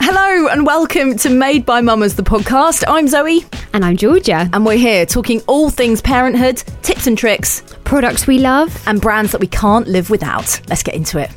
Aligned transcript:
Hello 0.00 0.48
and 0.48 0.64
welcome 0.66 1.16
to 1.18 1.28
Made 1.28 1.64
by 1.66 1.80
Mamas, 1.82 2.16
the 2.16 2.22
podcast. 2.22 2.82
I'm 2.88 3.06
Zoe. 3.06 3.44
And 3.74 3.84
I'm 3.84 3.96
Georgia. 3.98 4.48
And 4.52 4.64
we're 4.66 4.76
here 4.78 5.04
talking 5.06 5.40
all 5.46 5.68
things 5.70 6.00
parenthood, 6.00 6.56
tips 6.82 7.06
and 7.06 7.16
tricks, 7.16 7.62
products 7.84 8.26
we 8.26 8.38
love, 8.38 8.82
and 8.88 9.00
brands 9.00 9.30
that 9.32 9.40
we 9.40 9.46
can't 9.46 9.86
live 9.86 10.10
without. 10.10 10.60
Let's 10.68 10.82
get 10.82 10.94
into 10.96 11.18
it. 11.18 11.30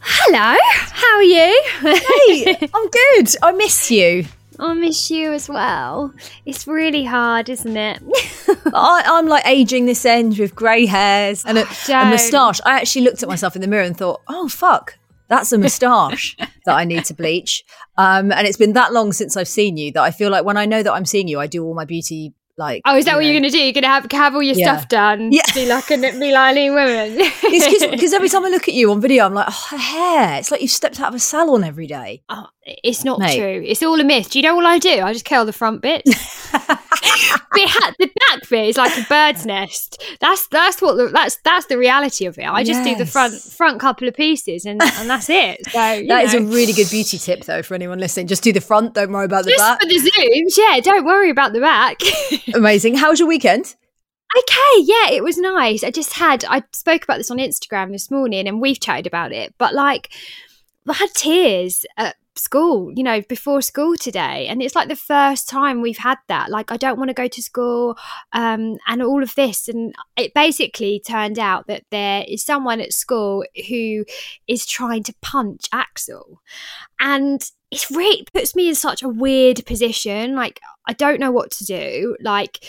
Hello, 0.00 0.56
how 0.92 1.16
are 1.16 1.22
you? 1.22 1.62
hey, 1.80 2.56
I'm 2.74 2.88
good. 2.88 3.36
I 3.42 3.52
miss 3.52 3.90
you. 3.90 4.24
I 4.58 4.74
miss 4.74 5.10
you 5.10 5.32
as 5.32 5.48
well. 5.48 6.12
It's 6.46 6.66
really 6.66 7.04
hard, 7.04 7.48
isn't 7.48 7.76
it? 7.76 8.02
I, 8.74 9.02
am 9.06 9.26
like 9.26 9.46
aging 9.46 9.86
this 9.86 10.04
end 10.04 10.38
with 10.38 10.54
grey 10.54 10.86
hairs 10.86 11.44
and 11.44 11.58
a, 11.58 11.62
a 11.62 12.04
moustache. 12.04 12.60
I 12.64 12.76
actually 12.80 13.02
looked 13.02 13.22
at 13.22 13.28
myself 13.28 13.56
in 13.56 13.62
the 13.62 13.68
mirror 13.68 13.82
and 13.82 13.96
thought, 13.96 14.22
oh, 14.28 14.48
fuck, 14.48 14.98
that's 15.28 15.52
a 15.52 15.58
moustache 15.58 16.36
that 16.66 16.74
I 16.74 16.84
need 16.84 17.04
to 17.06 17.14
bleach. 17.14 17.64
Um, 17.96 18.32
and 18.32 18.46
it's 18.46 18.56
been 18.56 18.72
that 18.74 18.92
long 18.92 19.12
since 19.12 19.36
I've 19.36 19.48
seen 19.48 19.76
you 19.76 19.92
that 19.92 20.02
I 20.02 20.10
feel 20.10 20.30
like 20.30 20.44
when 20.44 20.56
I 20.56 20.66
know 20.66 20.82
that 20.82 20.92
I'm 20.92 21.06
seeing 21.06 21.28
you, 21.28 21.40
I 21.40 21.46
do 21.46 21.64
all 21.64 21.74
my 21.74 21.84
beauty 21.84 22.34
like 22.56 22.82
oh 22.84 22.96
is 22.96 23.04
that 23.04 23.14
what 23.14 23.22
know. 23.22 23.26
you're 23.28 23.40
gonna 23.40 23.50
do 23.50 23.58
you're 23.58 23.72
gonna 23.72 23.88
have 23.88 24.10
have 24.12 24.34
all 24.34 24.42
your 24.42 24.54
yeah. 24.54 24.76
stuff 24.76 24.88
done 24.88 25.32
yeah 25.32 25.42
be 25.54 25.66
like 25.66 25.90
a 25.90 25.96
be 25.96 26.32
like 26.32 26.56
a 26.56 26.70
woman 26.70 27.16
because 27.90 28.12
every 28.12 28.28
time 28.30 28.44
i 28.44 28.48
look 28.48 28.68
at 28.68 28.74
you 28.74 28.92
on 28.92 29.00
video 29.00 29.26
i'm 29.26 29.34
like 29.34 29.46
oh 29.48 29.66
her 29.70 29.76
hair 29.76 30.38
it's 30.38 30.50
like 30.50 30.60
you've 30.60 30.70
stepped 30.70 31.00
out 31.00 31.08
of 31.08 31.14
a 31.14 31.18
salon 31.18 31.64
every 31.64 31.86
day 31.86 32.22
oh 32.28 32.46
it's 32.66 33.04
not 33.04 33.18
Mate. 33.18 33.36
true 33.36 33.62
it's 33.66 33.82
all 33.82 34.00
a 34.00 34.04
myth 34.04 34.30
do 34.30 34.38
you 34.38 34.42
know 34.42 34.54
what 34.54 34.64
i 34.64 34.78
do 34.78 35.00
i 35.00 35.12
just 35.12 35.24
curl 35.24 35.44
the 35.44 35.52
front 35.52 35.82
bit 35.82 36.04
the 37.54 38.10
back 38.28 38.48
bit 38.48 38.68
is 38.68 38.76
like 38.76 38.96
a 38.96 39.04
bird's 39.08 39.44
nest 39.46 40.00
that's 40.20 40.46
that's 40.48 40.80
what 40.80 40.96
the, 40.96 41.08
that's 41.08 41.36
that's 41.44 41.66
the 41.66 41.76
reality 41.76 42.26
of 42.26 42.38
it 42.38 42.44
i 42.44 42.62
just 42.64 42.84
yes. 42.84 42.96
do 42.96 43.04
the 43.04 43.10
front 43.10 43.34
front 43.34 43.80
couple 43.80 44.06
of 44.08 44.14
pieces 44.14 44.64
and 44.64 44.80
and 44.82 45.10
that's 45.10 45.28
it 45.28 45.64
so 45.66 45.72
that 45.72 46.06
know. 46.06 46.20
is 46.20 46.34
a 46.34 46.40
really 46.40 46.72
good 46.72 46.88
beauty 46.90 47.18
tip 47.18 47.44
though 47.44 47.62
for 47.62 47.74
anyone 47.74 47.98
listening 47.98 48.26
just 48.26 48.42
do 48.42 48.52
the 48.52 48.60
front 48.60 48.94
don't 48.94 49.12
worry 49.12 49.26
about 49.26 49.44
the 49.44 49.50
just 49.50 49.60
back 49.60 49.80
for 49.80 49.86
the 49.86 49.96
zooms 49.96 50.56
yeah 50.56 50.80
don't 50.80 51.04
worry 51.04 51.30
about 51.30 51.52
the 51.52 51.60
back 51.60 51.98
Amazing. 52.54 52.96
How 52.96 53.10
was 53.10 53.18
your 53.18 53.28
weekend? 53.28 53.74
Okay, 54.36 54.82
yeah, 54.82 55.10
it 55.10 55.22
was 55.22 55.38
nice. 55.38 55.84
I 55.84 55.90
just 55.90 56.14
had, 56.14 56.44
I 56.44 56.62
spoke 56.72 57.04
about 57.04 57.18
this 57.18 57.30
on 57.30 57.38
Instagram 57.38 57.92
this 57.92 58.10
morning 58.10 58.48
and 58.48 58.60
we've 58.60 58.80
chatted 58.80 59.06
about 59.06 59.32
it, 59.32 59.54
but 59.58 59.74
like, 59.74 60.12
I 60.88 60.94
had 60.94 61.10
tears 61.14 61.84
at 61.96 62.16
school, 62.36 62.92
you 62.94 63.02
know, 63.02 63.20
before 63.22 63.62
school 63.62 63.96
today. 63.96 64.46
And 64.48 64.62
it's 64.62 64.74
like 64.74 64.88
the 64.88 64.96
first 64.96 65.48
time 65.48 65.80
we've 65.80 65.98
had 65.98 66.18
that. 66.28 66.50
Like, 66.50 66.72
I 66.72 66.76
don't 66.76 66.98
want 66.98 67.08
to 67.08 67.14
go 67.14 67.28
to 67.28 67.42
school 67.42 67.96
um, 68.32 68.76
and 68.86 69.02
all 69.02 69.22
of 69.22 69.34
this. 69.34 69.68
And 69.68 69.94
it 70.16 70.34
basically 70.34 71.00
turned 71.06 71.38
out 71.38 71.66
that 71.68 71.84
there 71.90 72.24
is 72.26 72.44
someone 72.44 72.80
at 72.80 72.92
school 72.92 73.44
who 73.68 74.04
is 74.48 74.66
trying 74.66 75.02
to 75.04 75.14
punch 75.22 75.66
Axel. 75.72 76.40
And 76.98 77.42
it 77.70 77.88
really 77.90 78.24
puts 78.32 78.54
me 78.54 78.68
in 78.68 78.74
such 78.74 79.02
a 79.02 79.08
weird 79.08 79.64
position. 79.66 80.34
Like, 80.34 80.60
I 80.86 80.92
don't 80.92 81.20
know 81.20 81.32
what 81.32 81.50
to 81.52 81.64
do. 81.64 82.16
Like, 82.20 82.64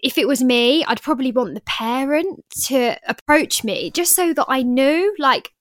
if 0.00 0.16
it 0.18 0.28
was 0.28 0.42
me, 0.42 0.84
I'd 0.84 1.02
probably 1.02 1.32
want 1.32 1.54
the 1.54 1.60
parent 1.62 2.44
to 2.66 2.96
approach 3.08 3.64
me 3.64 3.90
just 3.90 4.14
so 4.14 4.32
that 4.32 4.46
I 4.48 4.62
knew, 4.62 5.14
like, 5.18 5.52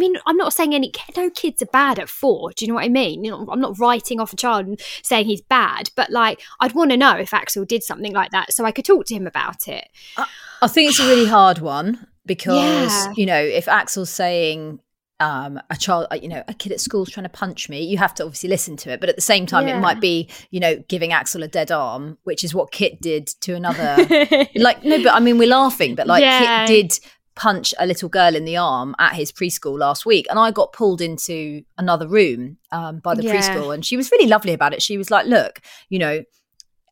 mean, 0.00 0.16
I'm 0.26 0.36
not 0.36 0.52
saying 0.52 0.74
any 0.74 0.92
no 1.16 1.30
kids 1.30 1.62
are 1.62 1.66
bad 1.66 1.98
at 1.98 2.08
four. 2.08 2.50
Do 2.52 2.64
you 2.64 2.68
know 2.68 2.74
what 2.74 2.84
I 2.84 2.88
mean? 2.88 3.22
You 3.24 3.30
know, 3.30 3.46
I'm 3.50 3.60
not 3.60 3.78
writing 3.78 4.20
off 4.20 4.32
a 4.32 4.36
child 4.36 4.66
and 4.66 4.80
saying 5.02 5.26
he's 5.26 5.42
bad, 5.42 5.90
but 5.94 6.10
like 6.10 6.40
I'd 6.60 6.72
want 6.72 6.90
to 6.90 6.96
know 6.96 7.16
if 7.16 7.34
Axel 7.34 7.64
did 7.64 7.82
something 7.82 8.12
like 8.12 8.30
that 8.32 8.52
so 8.52 8.64
I 8.64 8.72
could 8.72 8.84
talk 8.84 9.06
to 9.06 9.14
him 9.14 9.26
about 9.26 9.68
it. 9.68 9.88
I, 10.16 10.26
I 10.62 10.68
think 10.68 10.90
it's 10.90 11.00
a 11.00 11.06
really 11.06 11.26
hard 11.38 11.58
one 11.58 12.06
because 12.26 12.90
yeah. 13.06 13.12
you 13.16 13.26
know 13.26 13.40
if 13.40 13.68
Axel's 13.68 14.10
saying 14.10 14.80
um, 15.20 15.60
a 15.68 15.76
child, 15.76 16.06
uh, 16.10 16.16
you 16.16 16.28
know, 16.28 16.42
a 16.48 16.54
kid 16.54 16.72
at 16.72 16.80
school's 16.80 17.10
trying 17.10 17.24
to 17.24 17.30
punch 17.30 17.68
me, 17.68 17.82
you 17.82 17.98
have 17.98 18.14
to 18.14 18.24
obviously 18.24 18.48
listen 18.48 18.76
to 18.78 18.90
it. 18.90 19.00
But 19.00 19.10
at 19.10 19.16
the 19.16 19.22
same 19.22 19.44
time, 19.44 19.68
yeah. 19.68 19.76
it 19.76 19.80
might 19.80 20.00
be, 20.00 20.30
you 20.50 20.58
know, 20.58 20.82
giving 20.88 21.12
Axel 21.12 21.42
a 21.42 21.48
dead 21.48 21.70
arm, 21.70 22.16
which 22.24 22.42
is 22.42 22.54
what 22.54 22.72
Kit 22.72 23.00
did 23.02 23.26
to 23.42 23.54
another. 23.54 23.96
like, 24.56 24.82
no, 24.82 25.02
but 25.02 25.12
I 25.12 25.20
mean, 25.20 25.36
we're 25.36 25.48
laughing, 25.48 25.94
but 25.94 26.06
like 26.06 26.22
yeah. 26.22 26.66
Kit 26.66 26.90
did 26.90 27.06
punch 27.40 27.72
a 27.78 27.86
little 27.86 28.10
girl 28.10 28.36
in 28.36 28.44
the 28.44 28.58
arm 28.58 28.94
at 28.98 29.14
his 29.14 29.32
preschool 29.32 29.78
last 29.78 30.04
week 30.04 30.26
and 30.28 30.38
i 30.38 30.50
got 30.50 30.74
pulled 30.74 31.00
into 31.00 31.62
another 31.78 32.06
room 32.06 32.58
um, 32.70 32.98
by 32.98 33.14
the 33.14 33.22
yeah. 33.22 33.34
preschool 33.34 33.72
and 33.72 33.82
she 33.82 33.96
was 33.96 34.10
really 34.10 34.28
lovely 34.28 34.52
about 34.52 34.74
it 34.74 34.82
she 34.82 34.98
was 34.98 35.10
like 35.10 35.24
look 35.24 35.58
you 35.88 35.98
know 35.98 36.22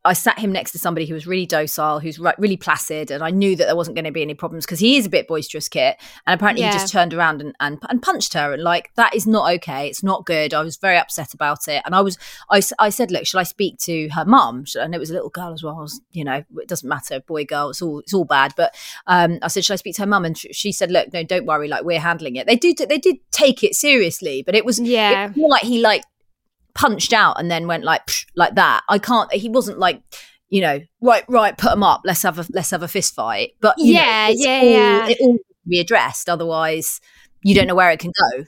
I 0.08 0.14
sat 0.14 0.38
him 0.38 0.52
next 0.52 0.72
to 0.72 0.78
somebody 0.78 1.04
who 1.06 1.12
was 1.12 1.26
really 1.26 1.44
docile, 1.44 2.00
who's 2.00 2.18
really 2.18 2.56
placid, 2.56 3.10
and 3.10 3.22
I 3.22 3.30
knew 3.30 3.54
that 3.56 3.66
there 3.66 3.76
wasn't 3.76 3.94
going 3.94 4.06
to 4.06 4.10
be 4.10 4.22
any 4.22 4.34
problems 4.34 4.64
because 4.64 4.78
he 4.78 4.96
is 4.96 5.04
a 5.04 5.10
bit 5.10 5.28
boisterous, 5.28 5.68
Kit. 5.68 6.00
And 6.26 6.34
apparently, 6.34 6.62
yeah. 6.62 6.72
he 6.72 6.78
just 6.78 6.90
turned 6.90 7.12
around 7.12 7.42
and, 7.42 7.54
and, 7.60 7.78
and 7.90 8.00
punched 8.00 8.32
her, 8.32 8.54
and 8.54 8.62
like 8.62 8.90
that 8.94 9.14
is 9.14 9.26
not 9.26 9.52
okay. 9.56 9.86
It's 9.86 10.02
not 10.02 10.24
good. 10.24 10.54
I 10.54 10.62
was 10.62 10.78
very 10.78 10.96
upset 10.96 11.34
about 11.34 11.68
it, 11.68 11.82
and 11.84 11.94
I 11.94 12.00
was 12.00 12.16
I, 12.50 12.62
I 12.78 12.88
said, 12.88 13.10
look, 13.10 13.26
shall 13.26 13.40
I 13.40 13.44
speak 13.44 13.78
to 13.80 14.08
her 14.08 14.24
mum? 14.24 14.64
And 14.74 14.94
it 14.94 14.98
was 14.98 15.10
a 15.10 15.14
little 15.14 15.28
girl 15.28 15.52
as 15.52 15.62
well. 15.62 15.76
I 15.76 15.82
was, 15.82 16.00
you 16.12 16.24
know, 16.24 16.42
it 16.56 16.68
doesn't 16.68 16.88
matter, 16.88 17.20
boy, 17.20 17.44
girl, 17.44 17.68
it's 17.68 17.82
all 17.82 17.98
it's 18.00 18.14
all 18.14 18.24
bad. 18.24 18.54
But 18.56 18.74
um, 19.06 19.38
I 19.42 19.48
said, 19.48 19.64
shall 19.64 19.74
I 19.74 19.76
speak 19.76 19.96
to 19.96 20.02
her 20.02 20.06
mum? 20.06 20.24
And 20.24 20.38
she 20.38 20.72
said, 20.72 20.90
look, 20.90 21.12
no, 21.12 21.22
don't 21.22 21.44
worry, 21.44 21.68
like 21.68 21.84
we're 21.84 22.00
handling 22.00 22.36
it. 22.36 22.46
They 22.46 22.56
do 22.56 22.72
they 22.74 22.98
did 22.98 23.16
take 23.30 23.62
it 23.62 23.74
seriously, 23.74 24.42
but 24.42 24.54
it 24.54 24.64
was 24.64 24.80
yeah 24.80 25.26
it 25.26 25.28
was 25.28 25.36
more 25.36 25.50
like 25.50 25.64
he 25.64 25.82
like 25.82 26.02
punched 26.78 27.12
out 27.12 27.40
and 27.40 27.50
then 27.50 27.66
went 27.66 27.84
like 27.84 28.06
psh, 28.06 28.26
like 28.36 28.54
that. 28.54 28.84
I 28.88 28.98
can't. 28.98 29.32
He 29.32 29.48
wasn't 29.48 29.78
like 29.78 30.00
you 30.48 30.60
know 30.62 30.80
right 31.02 31.24
right 31.28 31.58
put 31.58 31.70
them 31.70 31.82
up. 31.82 32.02
Let's 32.04 32.22
have 32.22 32.38
a 32.38 32.46
let's 32.50 32.70
have 32.70 32.82
a 32.82 32.88
fist 32.88 33.14
fight. 33.14 33.52
But 33.60 33.74
yeah 33.78 34.28
know, 34.28 34.34
yeah 34.36 34.60
all, 34.60 34.70
yeah. 34.70 35.08
It 35.08 35.18
all 35.20 35.38
be 35.68 35.80
addressed. 35.80 36.28
Otherwise, 36.28 37.00
you 37.42 37.54
don't 37.54 37.66
know 37.66 37.74
where 37.74 37.90
it 37.90 37.98
can 37.98 38.12
go. 38.12 38.44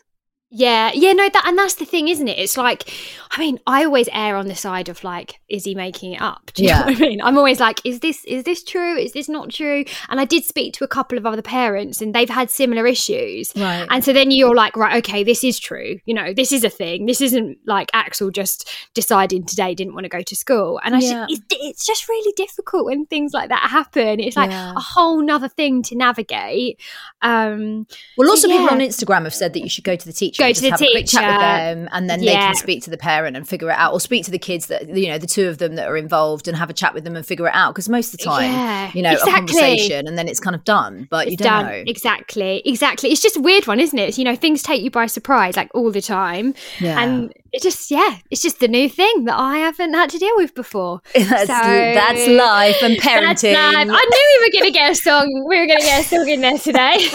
Yeah, 0.53 0.91
yeah, 0.95 1.13
no, 1.13 1.29
that 1.29 1.45
and 1.47 1.57
that's 1.57 1.75
the 1.75 1.85
thing, 1.85 2.09
isn't 2.09 2.27
it? 2.27 2.39
It's 2.39 2.57
like, 2.57 2.93
I 3.31 3.39
mean, 3.39 3.61
I 3.69 3.85
always 3.85 4.09
err 4.13 4.35
on 4.35 4.49
the 4.49 4.57
side 4.57 4.89
of 4.89 5.05
like, 5.05 5.40
is 5.51 5.65
he 5.65 5.75
making 5.75 6.13
it 6.13 6.23
up? 6.23 6.51
Do 6.55 6.63
you 6.63 6.69
yeah. 6.69 6.81
know 6.81 6.87
what 6.87 6.97
I 6.97 7.01
mean? 7.01 7.21
I'm 7.23 7.37
always 7.37 7.61
like, 7.61 7.81
is 7.85 8.01
this 8.01 8.25
is 8.25 8.45
this 8.45 8.63
true? 8.63 8.97
Is 8.97 9.13
this 9.13 9.29
not 9.29 9.51
true? 9.51 9.85
And 10.09 10.21
I 10.21 10.25
did 10.25 10.45
speak 10.45 10.73
to 10.75 10.85
a 10.85 10.89
couple 10.89 11.19
of 11.19 11.27
other 11.27 11.43
parents, 11.43 12.01
and 12.01 12.15
they've 12.15 12.29
had 12.29 12.51
similar 12.51 12.87
issues. 12.87 13.53
Right. 13.57 13.87
And 13.91 14.05
so 14.05 14.13
then 14.13 14.31
you're 14.31 14.55
like, 14.55 14.77
right, 14.77 14.97
okay, 14.99 15.25
this 15.25 15.45
is 15.45 15.59
true. 15.59 15.99
You 16.07 16.15
know, 16.15 16.33
this 16.33 16.53
is 16.53 16.65
a 16.65 16.71
thing. 16.71 17.07
This 17.07 17.21
isn't 17.21 17.59
like 17.67 17.91
Axel 17.93 18.31
just 18.31 18.71
deciding 18.95 19.45
today 19.45 19.75
didn't 19.75 19.95
want 19.95 20.05
to 20.05 20.09
go 20.09 20.23
to 20.23 20.37
school. 20.37 20.81
And 20.85 20.95
I, 20.95 21.01
yeah. 21.01 21.27
it's, 21.29 21.43
it's, 21.51 21.87
just 21.87 22.09
really 22.09 22.33
difficult 22.37 22.85
when 22.85 23.07
things 23.07 23.33
like 23.33 23.49
that 23.49 23.71
happen. 23.71 24.21
It's 24.21 24.37
like 24.37 24.51
yeah. 24.51 24.75
a 24.77 24.81
whole 24.81 25.23
nother 25.23 25.49
thing 25.49 25.83
to 25.85 25.97
navigate. 25.97 26.81
Um, 27.23 27.87
well, 28.17 28.29
lots 28.29 28.43
so, 28.43 28.49
of 28.49 28.53
people 28.53 28.69
on 28.69 28.81
Instagram 28.81 29.25
have 29.25 29.35
said 29.35 29.55
that 29.55 29.61
you 29.61 29.69
should 29.69 29.85
go 29.85 29.97
to 29.97 30.07
the 30.07 30.13
teacher. 30.13 30.43
Go 30.43 30.53
to 30.53 30.61
the 30.61 30.71
have 30.71 30.79
teacher. 30.79 30.91
A 30.91 30.93
quick 30.93 31.07
chat 31.07 31.33
with 31.33 31.41
them, 31.41 31.89
and 31.93 32.09
then 32.09 32.21
they 32.21 32.33
can 32.33 32.55
speak 32.55 32.83
to 32.85 32.91
the 32.91 32.99
parent 32.99 33.37
and 33.37 33.49
figure 33.49 33.71
it 33.71 33.77
out, 33.77 33.93
or 33.93 34.01
speak 34.01 34.25
to 34.27 34.31
the 34.31 34.39
kids 34.39 34.67
that 34.67 34.89
you 34.89 35.09
know, 35.09 35.19
the 35.19 35.27
two 35.27 35.40
of 35.49 35.59
them 35.59 35.77
that 35.77 35.89
are 35.89 35.97
involved, 35.97 36.49
and 36.49 36.57
have 36.57 36.71
a 36.71 36.73
chat 36.73 36.95
with 36.95 37.05
them 37.05 37.17
and 37.17 37.25
figure 37.25 37.47
it 37.47 37.55
out. 37.55 37.75
Because 37.75 37.89
most 37.89 38.13
of 38.13 38.19
the 38.19 38.25
time, 38.25 38.53
yeah, 38.53 38.91
you 38.95 39.03
know, 39.03 39.13
exactly. 39.13 39.33
a 39.33 39.37
conversation, 39.37 40.09
and 40.09 40.19
then 40.19 40.29
it's 40.29 40.41
kind 40.41 40.57
of 40.57 40.65
done. 40.65 41.07
But 41.11 41.27
it's 41.27 41.33
you 41.33 41.37
don't 41.37 41.49
done. 41.49 41.67
know 41.67 41.85
exactly, 41.87 42.63
exactly. 42.65 43.11
It's 43.11 43.23
just 43.23 43.37
a 43.37 43.41
weird 43.41 43.67
one, 43.67 43.81
isn't 43.81 43.99
it? 43.99 44.19
You 44.19 44.25
know, 44.25 44.37
things 44.37 44.63
take 44.63 44.83
you 44.83 44.91
by 44.91 45.07
surprise, 45.07 45.57
like 45.57 45.71
all 45.75 45.91
the 45.91 46.03
time, 46.03 46.55
yeah. 46.79 47.01
and 47.01 47.33
it 47.53 47.63
just 47.63 47.91
yeah, 47.91 48.19
it's 48.31 48.43
just 48.43 48.61
the 48.61 48.69
new 48.69 48.89
thing 48.89 49.25
that 49.25 49.37
I 49.37 49.59
haven't 49.59 49.95
had 49.95 50.11
to 50.11 50.19
deal 50.19 50.37
with 50.37 50.55
before. 50.55 51.01
That's, 51.15 51.47
so, 51.47 51.47
that's 51.47 52.29
life 52.29 52.83
and 52.83 52.97
parenting. 52.97 53.55
Life. 53.55 53.77
I 53.77 53.85
knew 53.85 53.91
we 53.91 54.47
were 54.47 54.53
going 54.53 54.73
to 54.73 54.79
get 54.79 54.91
a 54.91 54.95
song. 54.95 55.45
We 55.49 55.59
were 55.59 55.67
going 55.67 55.81
to 55.81 55.85
get 55.85 56.05
a 56.05 56.09
song 56.09 56.29
in 56.29 56.41
there 56.41 56.59
today. 56.59 56.97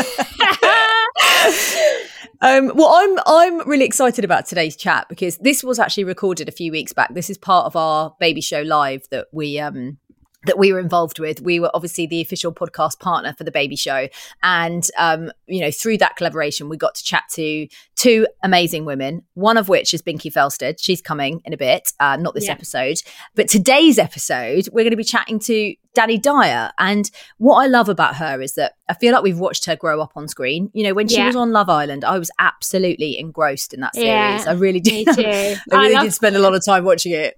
um, 2.41 2.71
well, 2.75 2.89
I'm 2.93 3.19
I'm 3.25 3.67
really 3.67 3.85
excited 3.85 4.25
about 4.25 4.45
today's 4.45 4.75
chat 4.75 5.07
because 5.09 5.37
this 5.37 5.63
was 5.63 5.79
actually 5.79 6.03
recorded 6.03 6.49
a 6.49 6.51
few 6.51 6.71
weeks 6.71 6.93
back. 6.93 7.13
This 7.13 7.29
is 7.29 7.37
part 7.37 7.65
of 7.65 7.75
our 7.75 8.15
baby 8.19 8.41
show 8.41 8.61
live 8.61 9.07
that 9.11 9.27
we 9.31 9.59
um 9.59 9.97
that 10.45 10.57
we 10.57 10.71
were 10.71 10.79
involved 10.79 11.19
with. 11.19 11.41
We 11.41 11.59
were 11.59 11.71
obviously 11.73 12.05
the 12.07 12.21
official 12.21 12.53
podcast 12.53 12.99
partner 12.99 13.33
for 13.33 13.43
the 13.43 13.51
baby 13.51 13.75
show. 13.75 14.07
And, 14.43 14.87
um, 14.97 15.31
you 15.47 15.61
know, 15.61 15.71
through 15.71 15.97
that 15.99 16.15
collaboration, 16.15 16.69
we 16.69 16.77
got 16.77 16.95
to 16.95 17.03
chat 17.03 17.23
to 17.31 17.67
two 17.95 18.27
amazing 18.43 18.85
women, 18.85 19.23
one 19.33 19.57
of 19.57 19.69
which 19.69 19.93
is 19.93 20.01
Binky 20.01 20.31
Felstead. 20.31 20.77
She's 20.79 21.01
coming 21.01 21.41
in 21.45 21.53
a 21.53 21.57
bit, 21.57 21.93
uh, 21.99 22.17
not 22.17 22.33
this 22.33 22.45
yeah. 22.45 22.53
episode. 22.53 23.01
But 23.35 23.47
today's 23.47 23.97
episode, 23.97 24.67
we're 24.71 24.83
going 24.83 24.91
to 24.91 24.97
be 24.97 25.03
chatting 25.03 25.39
to 25.39 25.75
Dani 25.95 26.21
Dyer. 26.21 26.71
And 26.77 27.09
what 27.37 27.63
I 27.63 27.67
love 27.67 27.89
about 27.89 28.17
her 28.17 28.41
is 28.41 28.53
that 28.55 28.73
I 28.87 28.93
feel 28.93 29.13
like 29.13 29.23
we've 29.23 29.39
watched 29.39 29.65
her 29.65 29.75
grow 29.75 30.01
up 30.01 30.11
on 30.15 30.27
screen. 30.27 30.69
You 30.73 30.83
know, 30.83 30.93
when 30.93 31.07
she 31.07 31.17
yeah. 31.17 31.27
was 31.27 31.35
on 31.35 31.51
Love 31.51 31.69
Island, 31.69 32.03
I 32.03 32.19
was 32.19 32.29
absolutely 32.37 33.17
engrossed 33.17 33.73
in 33.73 33.79
that 33.79 33.95
series. 33.95 34.07
Yeah, 34.07 34.43
I 34.47 34.53
really 34.53 34.79
did. 34.79 35.07
I 35.17 35.57
really 35.71 35.95
I 35.95 36.03
did 36.03 36.13
spend 36.13 36.35
a 36.35 36.39
lot 36.39 36.53
of 36.53 36.63
time 36.63 36.83
watching 36.83 37.13
it. 37.13 37.35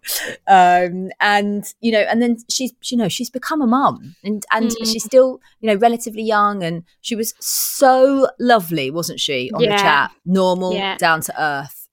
Um, 0.48 1.10
and 1.22 1.64
you 1.80 1.92
know, 1.92 2.02
and 2.02 2.22
then 2.22 2.38
she's 2.50 2.74
you 2.86 2.98
know 2.98 3.08
she's 3.08 3.30
become 3.30 3.62
a 3.62 3.68
mum, 3.68 4.16
and 4.24 4.44
and 4.52 4.72
mm. 4.72 4.92
she's 4.92 5.06
still 5.06 5.40
you 5.62 5.68
know 5.68 5.76
relatively 5.76 6.24
young, 6.24 6.64
and 6.64 6.84
she 7.02 7.16
was 7.16 7.34
so 7.40 8.28
lovely, 8.40 8.92
wasn't 8.92 9.20
she, 9.20 9.52
on 9.54 9.62
the 9.62 9.68
chat? 9.68 10.12
Normal, 10.56 10.98
down 10.98 11.22
to 11.22 11.42
earth. 11.42 11.88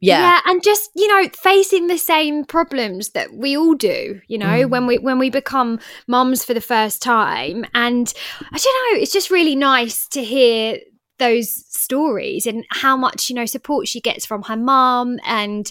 Yeah. 0.00 0.20
Yeah, 0.20 0.40
and 0.46 0.62
just, 0.62 0.90
you 0.94 1.06
know, 1.08 1.28
facing 1.36 1.86
the 1.86 1.98
same 1.98 2.44
problems 2.46 3.10
that 3.10 3.34
we 3.34 3.54
all 3.54 3.74
do, 3.74 4.20
you 4.28 4.38
know, 4.38 4.46
mm. 4.46 4.70
when 4.70 4.86
we 4.86 4.96
when 4.96 5.18
we 5.18 5.28
become 5.28 5.78
mums 6.06 6.42
for 6.42 6.54
the 6.54 6.60
first 6.62 7.02
time. 7.02 7.66
And 7.74 8.12
I 8.40 8.56
don't 8.56 8.94
know, 8.94 9.02
it's 9.02 9.12
just 9.12 9.30
really 9.30 9.54
nice 9.54 10.08
to 10.08 10.24
hear 10.24 10.78
those 11.18 11.66
stories 11.68 12.46
and 12.46 12.64
how 12.70 12.96
much 12.96 13.28
you 13.28 13.36
know 13.36 13.44
support 13.44 13.86
she 13.86 14.00
gets 14.00 14.24
from 14.24 14.42
her 14.42 14.56
mum 14.56 15.18
and 15.24 15.70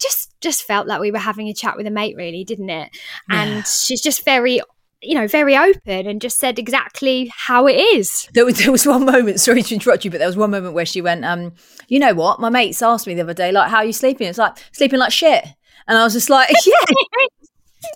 just 0.00 0.34
just 0.40 0.64
felt 0.64 0.88
like 0.88 1.00
we 1.00 1.12
were 1.12 1.18
having 1.18 1.48
a 1.48 1.54
chat 1.54 1.76
with 1.76 1.86
a 1.86 1.90
mate 1.90 2.16
really 2.16 2.42
didn't 2.42 2.68
it 2.68 2.90
yeah. 3.30 3.42
and 3.42 3.66
she's 3.66 4.02
just 4.02 4.24
very 4.24 4.60
you 5.02 5.14
know, 5.14 5.26
very 5.28 5.56
open 5.56 6.06
and 6.06 6.20
just 6.20 6.38
said 6.38 6.58
exactly 6.58 7.32
how 7.34 7.66
it 7.66 7.74
is. 7.74 8.28
There 8.34 8.44
was, 8.44 8.58
there 8.58 8.72
was 8.72 8.86
one 8.86 9.04
moment, 9.04 9.40
sorry 9.40 9.62
to 9.62 9.74
interrupt 9.74 10.04
you, 10.04 10.10
but 10.10 10.18
there 10.18 10.26
was 10.26 10.36
one 10.36 10.50
moment 10.50 10.74
where 10.74 10.86
she 10.86 11.00
went, 11.00 11.24
um, 11.24 11.52
you 11.88 11.98
know 11.98 12.14
what? 12.14 12.40
My 12.40 12.50
mates 12.50 12.82
asked 12.82 13.06
me 13.06 13.14
the 13.14 13.22
other 13.22 13.34
day, 13.34 13.52
like, 13.52 13.70
how 13.70 13.78
are 13.78 13.84
you 13.84 13.92
sleeping? 13.92 14.26
It's 14.26 14.38
like, 14.38 14.56
sleeping 14.72 14.98
like 14.98 15.12
shit. 15.12 15.44
And 15.86 15.96
I 15.96 16.04
was 16.04 16.12
just 16.12 16.30
like, 16.30 16.50
yeah. 16.66 16.74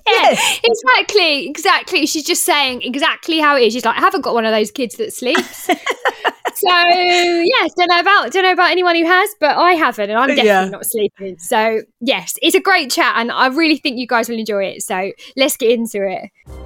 yeah, 0.06 0.36
exactly, 0.62 1.48
exactly. 1.48 2.06
She's 2.06 2.24
just 2.24 2.44
saying 2.44 2.82
exactly 2.82 3.40
how 3.40 3.56
it 3.56 3.62
is. 3.62 3.72
She's 3.72 3.84
like, 3.84 3.96
I 3.96 4.00
haven't 4.00 4.22
got 4.22 4.34
one 4.34 4.46
of 4.46 4.52
those 4.52 4.70
kids 4.70 4.96
that 4.96 5.12
sleeps. 5.12 5.64
so 5.66 5.74
yes, 6.64 7.72
don't 7.76 7.88
know 7.88 7.98
about 7.98 8.30
don't 8.30 8.44
know 8.44 8.52
about 8.52 8.70
anyone 8.70 8.94
who 8.94 9.04
has, 9.04 9.30
but 9.40 9.56
I 9.56 9.72
haven't, 9.72 10.10
and 10.10 10.18
I'm 10.18 10.28
definitely 10.28 10.48
yeah. 10.48 10.68
not 10.68 10.86
sleeping. 10.86 11.38
So 11.38 11.80
yes, 12.00 12.34
it's 12.42 12.54
a 12.54 12.60
great 12.60 12.90
chat, 12.90 13.14
and 13.16 13.32
I 13.32 13.48
really 13.48 13.76
think 13.76 13.98
you 13.98 14.06
guys 14.06 14.28
will 14.28 14.38
enjoy 14.38 14.64
it. 14.64 14.82
So 14.82 15.10
let's 15.36 15.56
get 15.56 15.70
into 15.70 16.06
it. 16.06 16.61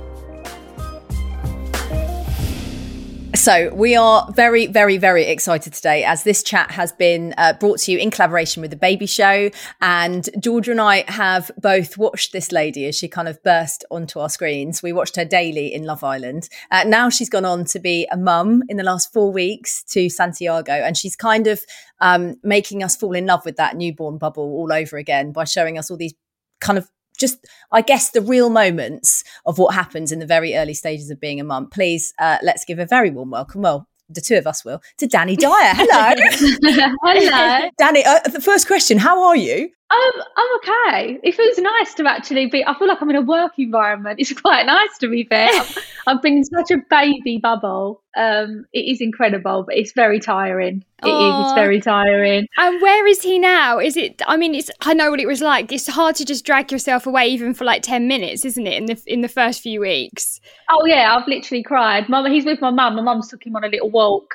So, 3.46 3.72
we 3.72 3.94
are 3.94 4.28
very, 4.32 4.66
very, 4.66 4.96
very 4.96 5.26
excited 5.26 5.72
today 5.72 6.02
as 6.02 6.24
this 6.24 6.42
chat 6.42 6.72
has 6.72 6.90
been 6.90 7.32
uh, 7.38 7.52
brought 7.52 7.78
to 7.82 7.92
you 7.92 7.98
in 7.98 8.10
collaboration 8.10 8.60
with 8.60 8.72
the 8.72 8.76
Baby 8.76 9.06
Show. 9.06 9.52
And 9.80 10.28
Georgia 10.40 10.72
and 10.72 10.80
I 10.80 11.04
have 11.06 11.52
both 11.56 11.96
watched 11.96 12.32
this 12.32 12.50
lady 12.50 12.86
as 12.86 12.96
she 12.96 13.06
kind 13.06 13.28
of 13.28 13.40
burst 13.44 13.84
onto 13.88 14.18
our 14.18 14.28
screens. 14.28 14.82
We 14.82 14.92
watched 14.92 15.14
her 15.14 15.24
daily 15.24 15.72
in 15.72 15.84
Love 15.84 16.02
Island. 16.02 16.48
Uh, 16.72 16.82
now 16.88 17.08
she's 17.08 17.30
gone 17.30 17.44
on 17.44 17.64
to 17.66 17.78
be 17.78 18.08
a 18.10 18.16
mum 18.16 18.64
in 18.68 18.78
the 18.78 18.82
last 18.82 19.12
four 19.12 19.30
weeks 19.30 19.84
to 19.90 20.10
Santiago. 20.10 20.72
And 20.72 20.96
she's 20.96 21.14
kind 21.14 21.46
of 21.46 21.64
um, 22.00 22.34
making 22.42 22.82
us 22.82 22.96
fall 22.96 23.12
in 23.12 23.26
love 23.26 23.44
with 23.44 23.58
that 23.58 23.76
newborn 23.76 24.18
bubble 24.18 24.42
all 24.42 24.72
over 24.72 24.96
again 24.96 25.30
by 25.30 25.44
showing 25.44 25.78
us 25.78 25.88
all 25.88 25.96
these 25.96 26.14
kind 26.60 26.78
of 26.78 26.90
just 27.16 27.46
i 27.72 27.80
guess 27.80 28.10
the 28.10 28.20
real 28.20 28.50
moments 28.50 29.24
of 29.44 29.58
what 29.58 29.74
happens 29.74 30.12
in 30.12 30.18
the 30.18 30.26
very 30.26 30.54
early 30.54 30.74
stages 30.74 31.10
of 31.10 31.20
being 31.20 31.40
a 31.40 31.44
mum. 31.44 31.68
Please 31.68 32.12
uh, 32.18 32.38
let's 32.42 32.64
give 32.64 32.78
a 32.78 32.86
very 32.86 33.10
warm 33.10 33.30
welcome 33.30 33.62
well 33.62 33.88
the 34.08 34.20
two 34.20 34.36
of 34.36 34.46
us 34.46 34.64
will 34.64 34.80
to 34.98 35.06
dani 35.06 35.36
dyer. 35.36 35.74
Hello. 35.74 36.14
Hello. 37.02 37.70
Dani 37.80 38.06
uh, 38.06 38.20
the 38.28 38.40
first 38.40 38.66
question 38.66 38.98
how 38.98 39.24
are 39.24 39.36
you 39.36 39.70
um, 39.88 40.22
I'm 40.36 40.56
okay. 40.56 41.20
It 41.22 41.36
feels 41.36 41.58
nice 41.58 41.94
to 41.94 42.08
actually 42.08 42.46
be. 42.46 42.66
I 42.66 42.76
feel 42.76 42.88
like 42.88 43.00
I'm 43.00 43.08
in 43.10 43.16
a 43.16 43.22
work 43.22 43.52
environment. 43.56 44.18
It's 44.18 44.32
quite 44.32 44.66
nice 44.66 44.98
to 44.98 45.08
be 45.08 45.22
fair. 45.22 45.48
I've, 46.08 46.20
been 46.20 46.38
in 46.38 46.44
such 46.44 46.72
a 46.72 46.78
baby 46.90 47.38
bubble. 47.38 48.02
Um, 48.16 48.66
it 48.72 48.80
is 48.80 49.00
incredible, 49.00 49.62
but 49.62 49.76
it's 49.76 49.92
very 49.92 50.18
tiring. 50.18 50.84
It 51.04 51.06
Aww. 51.06 51.40
is. 51.40 51.46
It's 51.46 51.54
very 51.54 51.80
tiring. 51.80 52.48
And 52.56 52.82
where 52.82 53.06
is 53.06 53.22
he 53.22 53.38
now? 53.38 53.78
Is 53.78 53.96
it? 53.96 54.20
I 54.26 54.36
mean, 54.36 54.56
it's. 54.56 54.72
I 54.80 54.92
know 54.92 55.08
what 55.08 55.20
it 55.20 55.28
was 55.28 55.40
like. 55.40 55.70
It's 55.70 55.86
hard 55.86 56.16
to 56.16 56.24
just 56.24 56.44
drag 56.44 56.72
yourself 56.72 57.06
away, 57.06 57.28
even 57.28 57.54
for 57.54 57.64
like 57.64 57.82
ten 57.82 58.08
minutes, 58.08 58.44
isn't 58.44 58.66
it? 58.66 58.74
In 58.74 58.86
the 58.86 59.00
in 59.06 59.20
the 59.20 59.28
first 59.28 59.60
few 59.60 59.80
weeks. 59.80 60.40
Oh 60.68 60.84
yeah, 60.84 61.16
I've 61.16 61.28
literally 61.28 61.62
cried. 61.62 62.08
Mum, 62.08 62.26
he's 62.26 62.44
with 62.44 62.60
my 62.60 62.70
mum. 62.70 62.96
My 62.96 63.02
mum's 63.02 63.28
took 63.28 63.46
him 63.46 63.54
on 63.54 63.62
a 63.62 63.68
little 63.68 63.90
walk 63.90 64.34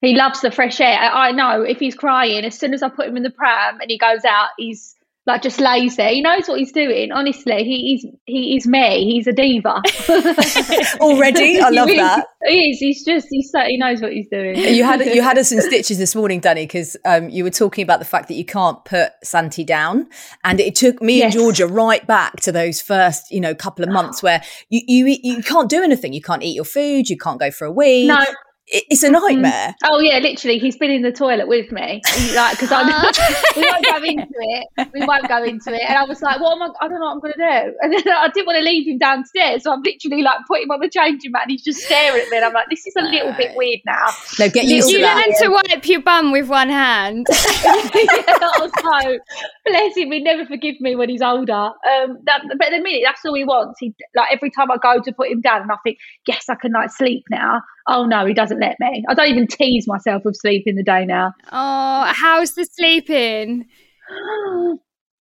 he 0.00 0.14
loves 0.14 0.40
the 0.40 0.50
fresh 0.50 0.80
air. 0.80 0.98
I, 0.98 1.28
I 1.28 1.32
know 1.32 1.62
if 1.62 1.78
he's 1.78 1.94
crying, 1.94 2.44
as 2.44 2.58
soon 2.58 2.74
as 2.74 2.82
I 2.82 2.88
put 2.88 3.06
him 3.06 3.16
in 3.16 3.22
the 3.22 3.30
pram 3.30 3.80
and 3.80 3.90
he 3.90 3.98
goes 3.98 4.24
out, 4.24 4.48
he's 4.58 4.94
like 5.26 5.40
just 5.40 5.58
lays 5.58 5.96
there. 5.96 6.10
He 6.10 6.20
knows 6.20 6.46
what 6.48 6.58
he's 6.58 6.72
doing. 6.72 7.10
Honestly, 7.10 7.64
he 7.64 7.94
is 7.94 8.06
he 8.26 8.56
is 8.56 8.66
me. 8.66 9.04
He's 9.10 9.26
a 9.26 9.32
diva 9.32 9.80
already. 11.00 11.60
I 11.60 11.70
love 11.70 11.88
that. 11.88 12.26
He 12.46 12.70
is. 12.70 12.78
He's 12.78 13.04
just 13.04 13.28
he's 13.30 13.50
so, 13.50 13.60
he 13.60 13.78
knows 13.78 14.02
what 14.02 14.12
he's 14.12 14.28
doing. 14.28 14.56
You 14.56 14.84
had 14.84 15.00
you 15.00 15.22
had 15.22 15.38
us 15.38 15.50
in 15.50 15.60
stitches 15.62 15.96
this 15.96 16.14
morning, 16.14 16.40
Dani, 16.40 16.64
because 16.64 16.96
um, 17.06 17.30
you 17.30 17.42
were 17.42 17.50
talking 17.50 17.82
about 17.82 18.00
the 18.00 18.04
fact 18.04 18.28
that 18.28 18.34
you 18.34 18.44
can't 18.44 18.84
put 18.84 19.12
Santi 19.22 19.64
down, 19.64 20.08
and 20.44 20.60
it 20.60 20.74
took 20.74 21.00
me 21.00 21.18
yes. 21.18 21.34
and 21.34 21.40
Georgia 21.40 21.66
right 21.66 22.06
back 22.06 22.36
to 22.40 22.52
those 22.52 22.82
first 22.82 23.30
you 23.30 23.40
know 23.40 23.54
couple 23.54 23.82
of 23.82 23.90
months 23.90 24.22
where 24.22 24.42
you 24.68 24.82
you 24.86 25.18
you 25.22 25.42
can't 25.42 25.70
do 25.70 25.82
anything. 25.82 26.12
You 26.12 26.22
can't 26.22 26.42
eat 26.42 26.54
your 26.54 26.64
food. 26.64 27.08
You 27.08 27.16
can't 27.16 27.40
go 27.40 27.50
for 27.50 27.64
a 27.64 27.72
wee. 27.72 28.06
No 28.06 28.24
it's 28.66 29.02
a 29.02 29.10
mm-hmm. 29.10 29.12
nightmare. 29.14 29.74
Oh 29.84 30.00
yeah, 30.00 30.18
literally, 30.18 30.58
he's 30.58 30.76
been 30.76 30.90
in 30.90 31.02
the 31.02 31.12
toilet 31.12 31.48
with 31.48 31.70
me, 31.70 32.00
like 32.34 32.58
because 32.58 32.72
I 32.72 32.82
we 33.56 33.62
won't 33.62 33.84
go 33.84 33.96
into 34.02 34.34
it. 34.38 34.88
We 34.94 35.04
won't 35.04 35.28
go 35.28 35.44
into 35.44 35.74
it. 35.74 35.82
And 35.86 35.98
I 35.98 36.04
was 36.04 36.22
like, 36.22 36.40
"What 36.40 36.56
am 36.56 36.62
I? 36.62 36.68
I 36.80 36.88
don't 36.88 36.98
know 36.98 37.06
what 37.06 37.12
I'm 37.12 37.20
going 37.20 37.32
to 37.34 37.38
do." 37.38 37.76
And 37.82 37.92
then 37.92 38.02
I 38.08 38.28
didn't 38.32 38.46
want 38.46 38.56
to 38.56 38.64
leave 38.64 38.88
him 38.88 38.98
downstairs, 38.98 39.64
so 39.64 39.72
I'm 39.72 39.82
literally 39.82 40.22
like 40.22 40.38
put 40.48 40.62
him 40.62 40.70
on 40.70 40.80
the 40.80 40.88
changing 40.88 41.32
mat, 41.32 41.42
and 41.42 41.50
he's 41.50 41.62
just 41.62 41.80
staring 41.80 42.22
at 42.22 42.28
me. 42.30 42.38
And 42.38 42.46
I'm 42.46 42.54
like, 42.54 42.70
"This 42.70 42.86
is 42.86 42.94
a 42.96 43.02
little 43.02 43.34
bit 43.34 43.54
weird 43.54 43.80
now." 43.84 44.06
No, 44.38 44.48
get 44.48 44.64
used 44.64 44.90
you 44.90 44.98
to 44.98 45.02
that. 45.02 45.26
You 45.26 45.48
learn 45.48 45.60
to 45.60 45.68
wipe 45.70 45.86
your 45.86 46.02
bum 46.02 46.32
with 46.32 46.48
one 46.48 46.70
hand. 46.70 47.26
yeah, 47.64 48.38
also, 48.58 49.18
bless 49.66 49.96
him, 49.96 50.10
he 50.10 50.20
never 50.20 50.46
forgive 50.46 50.80
me 50.80 50.96
when 50.96 51.10
he's 51.10 51.22
older. 51.22 51.52
Um, 51.52 52.18
that, 52.24 52.42
but 52.58 52.68
at 52.68 52.70
the 52.70 52.82
minute, 52.82 53.02
that's 53.04 53.24
all 53.26 53.34
he 53.34 53.44
wants. 53.44 53.78
He 53.78 53.94
like 54.16 54.32
every 54.32 54.50
time 54.50 54.70
I 54.70 54.78
go 54.78 55.02
to 55.02 55.12
put 55.12 55.28
him 55.28 55.42
down, 55.42 55.62
and 55.62 55.70
I 55.70 55.76
think, 55.84 55.98
"Yes, 56.26 56.46
I 56.48 56.54
can 56.54 56.72
like 56.72 56.90
sleep 56.90 57.24
now." 57.30 57.60
Oh 57.86 58.06
no, 58.06 58.24
he 58.24 58.32
doesn't 58.32 58.58
let 58.64 58.76
me. 58.80 59.04
I 59.08 59.14
don't 59.14 59.28
even 59.28 59.46
tease 59.46 59.86
myself 59.86 60.22
with 60.24 60.36
sleep 60.36 60.64
in 60.66 60.76
the 60.76 60.82
day 60.82 61.04
now. 61.04 61.32
Oh, 61.52 62.12
how's 62.14 62.54
the 62.54 62.64
sleeping? 62.64 63.66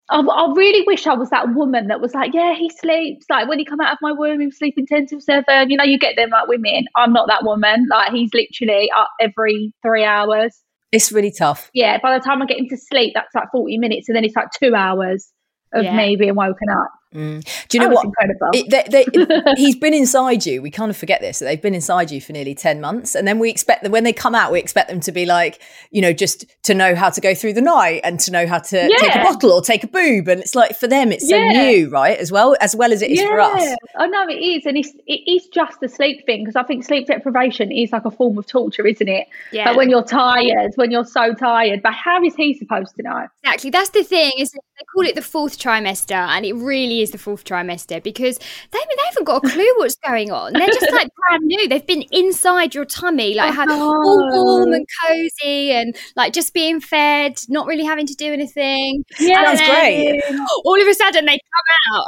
I, 0.10 0.20
I, 0.20 0.54
really 0.54 0.84
wish 0.86 1.08
I 1.08 1.14
was 1.14 1.30
that 1.30 1.54
woman 1.56 1.88
that 1.88 2.02
was 2.02 2.14
like, 2.14 2.34
yeah, 2.34 2.54
he 2.56 2.70
sleeps. 2.70 3.26
Like 3.30 3.48
when 3.48 3.58
he 3.58 3.66
come 3.66 3.80
out 3.80 3.94
of 3.94 4.00
my 4.02 4.12
womb, 4.12 4.42
he 4.42 4.48
was 4.48 4.58
sleeping 4.58 4.86
10 4.86 5.08
till 5.08 5.22
7. 5.22 5.70
You 5.70 5.78
know, 5.78 5.84
you 5.84 5.98
get 5.98 6.16
them 6.18 6.30
like 6.30 6.48
women. 6.48 6.86
I'm 6.96 7.14
not 7.14 7.28
that 7.28 7.44
woman. 7.44 7.88
Like 7.90 8.12
he's 8.12 8.30
literally 8.34 8.92
up 8.96 9.10
every 9.20 9.74
three 9.82 10.04
hours. 10.04 10.62
It's 10.92 11.12
really 11.12 11.32
tough. 11.32 11.72
Yeah, 11.74 11.98
by 12.02 12.18
the 12.18 12.24
time 12.24 12.42
I 12.42 12.46
get 12.46 12.60
him 12.60 12.68
to 12.70 12.78
sleep, 12.78 13.14
that's 13.16 13.34
like 13.34 13.48
40 13.52 13.78
minutes. 13.80 14.10
And 14.10 14.16
then 14.16 14.24
it's 14.24 14.36
like 14.36 14.50
two 14.52 14.76
hours 14.76 15.32
of 15.74 15.84
yeah. 15.84 15.98
me 15.98 16.16
being 16.16 16.36
woken 16.36 16.70
up. 16.70 16.92
Mm. 17.16 17.62
Do 17.74 17.80
you 17.80 17.89
know 17.89 17.96
what? 17.96 18.08
It, 18.53 18.70
they, 18.70 19.03
they, 19.03 19.53
he's 19.56 19.75
been 19.75 19.96
inside 19.96 20.46
you. 20.46 20.62
We 20.62 20.70
kind 20.70 20.92
of 20.92 20.98
forget 20.98 21.22
this. 21.22 21.39
They've 21.39 21.60
been 21.60 21.74
inside 21.74 22.12
you 22.12 22.22
for 22.22 22.34
nearly 22.34 22.53
10 22.53 22.80
months. 22.80 23.15
And 23.15 23.27
then 23.27 23.39
we 23.39 23.50
expect 23.50 23.82
that 23.82 23.92
when 23.92 24.03
they 24.03 24.13
come 24.13 24.36
out, 24.36 24.51
we 24.51 24.60
expect 24.60 24.89
them 24.89 25.00
to 25.00 25.12
be 25.12 25.25
like, 25.25 25.60
you 25.89 26.01
know, 26.01 26.13
just 26.13 26.46
to 26.63 26.75
know 26.75 26.94
how 26.94 27.10
to 27.10 27.20
go 27.20 27.34
through 27.34 27.53
the 27.53 27.62
night 27.62 28.01
and 28.03 28.20
to 28.20 28.32
know 28.32 28.46
how 28.46 28.60
to 28.60 28.77
yeah. 28.77 28.98
take 28.98 29.15
a 29.15 29.24
bottle 29.24 29.51
or 29.51 29.62
take 29.62 29.84
a 29.84 29.88
boob. 29.88 30.27
And 30.27 30.39
it's 30.39 30.53
like 30.53 30.77
for 30.77 30.88
them, 30.88 31.12
it's 31.12 31.27
so 31.27 31.39
new, 31.39 31.89
right? 31.89 32.20
As 32.20 32.32
well, 32.32 32.56
as 32.62 32.75
well 32.75 32.94
as 32.94 33.01
it 33.01 33.10
is 33.10 33.20
yeah. 33.20 33.27
for 33.27 33.39
us. 33.39 33.75
Oh, 33.98 34.06
no, 34.06 34.27
it 34.27 34.36
is. 34.36 34.68
And 34.68 34.77
it's, 34.77 34.92
it 35.08 35.27
is 35.27 35.48
just 35.48 35.80
the 35.80 35.89
sleep 35.89 36.27
thing 36.27 36.44
because 36.44 36.56
I 36.56 36.62
think 36.62 36.84
sleep 36.84 37.08
deprivation 37.08 37.72
is 37.72 37.92
like 37.92 38.06
a 38.06 38.12
form 38.12 38.38
of 38.38 38.46
torture, 38.46 38.86
isn't 38.86 39.10
it? 39.10 39.27
Yeah. 39.51 39.65
But 39.65 39.77
when 39.77 39.89
you're 39.89 40.03
tired, 40.03 40.74
when 40.75 40.92
you're 40.92 41.06
so 41.06 41.34
tired, 41.34 41.82
but 41.82 41.94
how 41.94 42.24
is 42.24 42.36
he 42.36 42.53
supposed 42.53 42.96
to 42.98 43.03
know? 43.03 43.27
Exactly. 43.44 43.72
That's 43.72 43.89
the 43.89 44.03
thing, 44.03 44.34
is 44.38 44.51
they 44.51 44.86
call 44.94 45.08
it 45.08 45.15
the 45.15 45.24
fourth 45.24 45.58
trimester, 45.58 46.15
and 46.15 46.46
it 46.46 46.53
really 46.53 47.01
is 47.01 47.12
the 47.12 47.18
fourth 47.18 47.44
trimester 47.44 47.62
because 47.67 48.38
they, 48.72 48.79
they 48.79 49.05
haven't 49.05 49.25
got 49.25 49.43
a 49.43 49.50
clue 49.50 49.74
what's 49.77 49.96
going 49.96 50.32
on. 50.32 50.53
They're 50.53 50.67
just 50.67 50.91
like 50.91 51.10
brand 51.29 51.43
new. 51.43 51.67
They've 51.67 51.86
been 51.86 52.03
inside 52.12 52.75
your 52.75 52.86
tummy, 52.86 53.34
like 53.34 53.53
oh, 53.58 53.82
all 53.82 54.29
warm 54.32 54.74
and 54.74 54.86
cozy, 55.05 55.72
and 55.72 55.96
like 56.15 56.34
just 56.34 56.53
being 56.53 56.79
fed, 56.79 57.39
not 57.50 57.67
really 57.67 57.86
having 57.86 58.08
to 58.08 58.15
do 58.15 58.32
anything. 58.32 59.03
Yeah, 59.20 59.43
that's 59.43 59.62
great. 59.62 60.22
All 60.65 60.82
of 60.82 60.88
a 60.88 60.93
sudden, 60.93 61.25
they 61.25 61.39
come 61.39 61.98
out. 61.98 62.05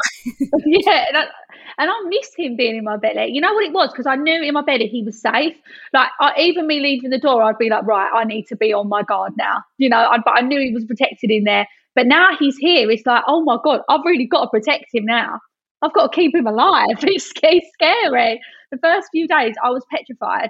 yeah, 0.66 1.06
that, 1.12 1.30
and 1.78 1.90
I 1.90 2.02
missed 2.08 2.34
him 2.38 2.56
being 2.56 2.76
in 2.78 2.84
my 2.84 2.98
belly. 2.98 3.32
You 3.32 3.42
know 3.42 3.54
what 3.54 3.66
it 3.66 3.74
was? 3.74 3.92
Because 3.92 4.08
I 4.08 4.16
knew 4.16 4.42
in 4.42 4.54
my 4.54 4.62
belly 4.62 4.88
he 4.88 5.04
was 5.04 5.20
safe. 5.20 5.56
Like 5.94 6.10
I, 6.20 6.34
even 6.40 6.68
me 6.68 6.80
leaving 6.80 7.10
the 7.10 7.20
door, 7.20 7.44
I'd 7.44 7.58
be 7.58 7.70
like, 7.70 7.86
right, 7.86 8.10
I 8.14 8.24
need 8.24 8.48
to 8.48 8.56
be 8.56 8.74
on 8.74 8.88
my 8.88 9.04
guard 9.04 9.34
now. 9.38 9.64
You 9.78 9.90
know, 9.90 9.98
I, 9.98 10.18
but 10.24 10.36
I 10.36 10.42
knew 10.42 10.60
he 10.60 10.74
was 10.74 10.86
protected 10.86 11.32
in 11.32 11.44
there. 11.44 11.68
But 11.96 12.08
now 12.08 12.30
he's 12.38 12.58
here. 12.58 12.90
It's 12.92 13.06
like, 13.06 13.24
oh 13.28 13.42
my 13.44 13.58
god, 13.64 13.82
I've 13.90 14.06
really 14.06 14.28
got 14.28 14.44
to 14.44 14.50
protect 14.50 14.86
him 14.94 15.06
now. 15.06 15.40
I've 15.82 15.94
got 15.94 16.12
to 16.12 16.16
keep 16.16 16.36
him 16.36 16.48
alive. 16.48 16.88
It's, 17.04 17.32
it's 17.42 17.68
scary. 17.74 18.40
The 18.72 18.78
first 18.82 19.08
few 19.12 19.28
days, 19.28 19.56
I 19.64 19.70
was 19.70 19.86
petrified, 19.92 20.50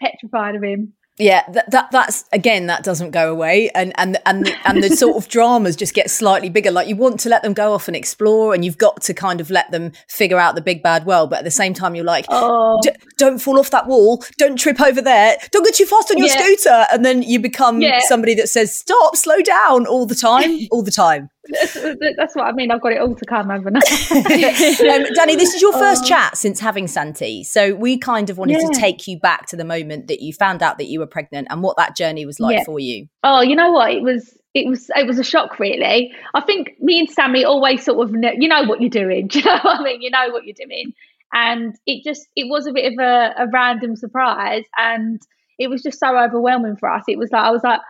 petrified 0.00 0.54
of 0.56 0.62
him 0.62 0.94
yeah 1.18 1.42
that, 1.52 1.70
that 1.70 1.90
that's 1.90 2.24
again 2.32 2.66
that 2.66 2.84
doesn't 2.84 3.10
go 3.10 3.30
away. 3.30 3.70
And 3.74 3.92
and 3.96 4.18
and 4.26 4.46
the, 4.46 4.54
and 4.64 4.82
the 4.82 4.90
sort 4.90 5.16
of 5.16 5.28
dramas 5.34 5.76
just 5.76 5.94
get 5.94 6.10
slightly 6.10 6.48
bigger. 6.48 6.70
Like 6.70 6.88
you 6.88 6.96
want 6.96 7.20
to 7.20 7.28
let 7.28 7.42
them 7.42 7.52
go 7.52 7.72
off 7.72 7.88
and 7.88 7.96
explore 7.96 8.54
and 8.54 8.64
you've 8.64 8.78
got 8.78 9.02
to 9.02 9.14
kind 9.14 9.40
of 9.40 9.50
let 9.50 9.70
them 9.70 9.92
figure 10.08 10.38
out 10.38 10.54
the 10.54 10.60
big 10.60 10.82
bad 10.82 11.06
world. 11.06 11.30
But 11.30 11.40
at 11.40 11.44
the 11.44 11.50
same 11.50 11.74
time 11.74 11.94
you're 11.94 12.04
like 12.04 12.26
oh. 12.28 12.80
don't 13.16 13.38
fall 13.38 13.58
off 13.58 13.70
that 13.70 13.86
wall. 13.86 14.22
Don't 14.38 14.58
trip 14.58 14.80
over 14.80 15.00
there. 15.02 15.36
Don't 15.50 15.64
go 15.64 15.70
too 15.70 15.86
fast 15.86 16.10
on 16.10 16.18
your 16.18 16.28
yeah. 16.28 16.34
scooter. 16.34 16.86
And 16.92 17.04
then 17.04 17.22
you 17.22 17.38
become 17.38 17.80
yeah. 17.80 18.00
somebody 18.02 18.34
that 18.34 18.48
says 18.48 18.74
stop 18.74 19.16
slow 19.16 19.40
down 19.40 19.86
all 19.86 20.06
the 20.06 20.14
time 20.14 20.58
all 20.70 20.82
the 20.82 20.90
time 20.90 21.30
that's, 21.48 22.34
what 22.34 22.46
I 22.46 22.52
mean. 22.52 22.70
I've 22.70 22.80
got 22.80 22.92
it 22.92 23.00
all 23.00 23.14
to 23.14 23.24
come, 23.24 23.48
haven't 23.48 23.76
I? 23.76 23.78
um, 24.10 25.04
Dani, 25.14 25.36
this 25.36 25.54
is 25.54 25.62
your 25.62 25.72
first 25.72 26.04
oh. 26.04 26.08
chat 26.08 26.36
since 26.36 26.60
having 26.60 26.86
Santi. 26.86 27.44
So 27.44 27.74
we 27.74 27.98
kind 27.98 28.30
of 28.30 28.38
wanted 28.38 28.60
yeah. 28.60 28.68
to 28.68 28.78
take 28.78 29.06
you 29.06 29.18
back 29.18 29.46
to 29.46 29.56
the 29.56 29.64
moment 29.64 30.08
that 30.08 30.20
you 30.20 30.32
found 30.32 30.62
out 30.62 30.78
that 30.78 30.86
you 30.86 31.00
were 31.00 31.06
pregnant 31.06 31.48
and 31.50 31.62
what 31.62 31.76
that 31.76 31.96
journey 31.96 32.26
was 32.26 32.40
like 32.40 32.58
yeah. 32.58 32.64
for 32.64 32.78
you. 32.78 33.08
Oh, 33.24 33.40
you 33.40 33.56
know 33.56 33.72
what? 33.72 33.92
It 33.92 34.02
was 34.02 34.36
it 34.54 34.68
was 34.68 34.90
it 34.94 35.06
was 35.06 35.18
a 35.18 35.24
shock 35.24 35.58
really. 35.58 36.12
I 36.34 36.40
think 36.42 36.74
me 36.80 37.00
and 37.00 37.10
Sammy 37.10 37.44
always 37.44 37.84
sort 37.84 38.06
of 38.06 38.12
know, 38.12 38.32
you 38.36 38.48
know 38.48 38.64
what 38.64 38.80
you're 38.80 38.90
doing. 38.90 39.28
Do 39.28 39.38
you 39.38 39.44
know 39.44 39.60
what 39.62 39.80
I 39.80 39.82
mean? 39.82 40.02
You 40.02 40.10
know 40.10 40.28
what 40.30 40.44
you're 40.44 40.54
doing. 40.54 40.92
And 41.32 41.74
it 41.86 42.04
just 42.04 42.26
it 42.36 42.48
was 42.48 42.66
a 42.66 42.72
bit 42.72 42.92
of 42.92 42.98
a, 42.98 43.34
a 43.38 43.46
random 43.52 43.96
surprise 43.96 44.64
and 44.76 45.20
it 45.58 45.68
was 45.68 45.82
just 45.82 45.98
so 45.98 46.16
overwhelming 46.16 46.76
for 46.76 46.90
us. 46.90 47.04
It 47.08 47.18
was 47.18 47.30
like 47.32 47.44
I 47.44 47.50
was 47.50 47.62
like, 47.62 47.80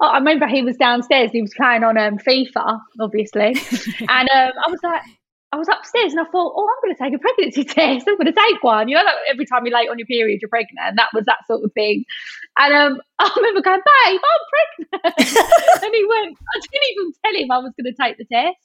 oh, 0.00 0.06
I 0.06 0.18
remember 0.18 0.46
he 0.46 0.62
was 0.62 0.76
downstairs. 0.76 1.30
He 1.32 1.42
was 1.42 1.54
playing 1.54 1.84
on 1.84 1.96
um, 1.98 2.18
FIFA, 2.18 2.80
obviously, 3.00 3.56
and 4.08 4.28
um, 4.30 4.52
I 4.66 4.70
was 4.70 4.80
like, 4.82 5.02
I 5.50 5.56
was 5.56 5.68
upstairs 5.68 6.12
and 6.12 6.20
I 6.20 6.24
thought, 6.24 6.52
oh, 6.54 6.68
I'm 6.68 6.84
going 6.84 6.94
to 6.94 7.02
take 7.02 7.14
a 7.14 7.18
pregnancy 7.18 7.64
test. 7.74 8.06
I'm 8.06 8.16
going 8.16 8.26
to 8.26 8.38
take 8.38 8.62
one. 8.62 8.88
You 8.88 8.96
know, 8.96 9.04
like 9.04 9.14
every 9.30 9.46
time 9.46 9.64
you're 9.64 9.74
late 9.74 9.88
on 9.88 9.98
your 9.98 10.06
period, 10.06 10.40
you're 10.42 10.50
pregnant. 10.50 10.78
And 10.80 10.98
that 10.98 11.08
was 11.14 11.24
that 11.24 11.46
sort 11.46 11.64
of 11.64 11.72
thing. 11.72 12.04
And 12.58 12.74
um, 12.74 13.00
I 13.18 13.32
remember 13.34 13.62
going, 13.62 13.80
babe, 13.80 14.20
I'm 14.20 15.00
pregnant. 15.00 15.84
and 15.84 15.94
he 15.94 16.04
went, 16.04 16.36
I 16.54 16.60
didn't 16.60 16.90
even 16.90 17.12
tell 17.24 17.34
him 17.34 17.50
I 17.50 17.58
was 17.58 17.72
going 17.80 17.92
to 17.92 18.02
take 18.02 18.18
the 18.18 18.26
test. 18.26 18.58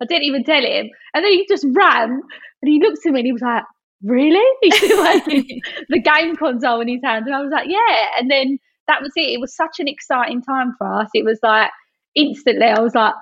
I 0.00 0.06
didn't 0.06 0.24
even 0.24 0.44
tell 0.44 0.64
him. 0.64 0.88
And 1.12 1.24
then 1.24 1.32
he 1.32 1.46
just 1.46 1.66
ran 1.72 2.22
and 2.62 2.68
he 2.70 2.80
looked 2.80 3.04
at 3.04 3.12
me 3.12 3.20
and 3.20 3.26
he 3.26 3.32
was 3.32 3.42
like, 3.42 3.64
really? 4.02 4.56
He 4.62 4.70
still 4.70 5.04
had 5.04 5.24
the 5.26 6.00
game 6.00 6.36
console 6.36 6.80
in 6.80 6.88
his 6.88 7.02
hand. 7.04 7.26
And 7.26 7.34
I 7.34 7.42
was 7.42 7.52
like, 7.52 7.68
yeah. 7.68 8.06
And 8.18 8.30
then 8.30 8.58
that 8.90 9.02
was 9.02 9.12
it. 9.16 9.30
It 9.30 9.40
was 9.40 9.54
such 9.54 9.78
an 9.78 9.88
exciting 9.88 10.42
time 10.42 10.74
for 10.76 10.92
us. 10.92 11.08
It 11.14 11.24
was 11.24 11.38
like 11.42 11.70
instantly, 12.14 12.66
I 12.66 12.80
was 12.80 12.94
like, 12.94 13.14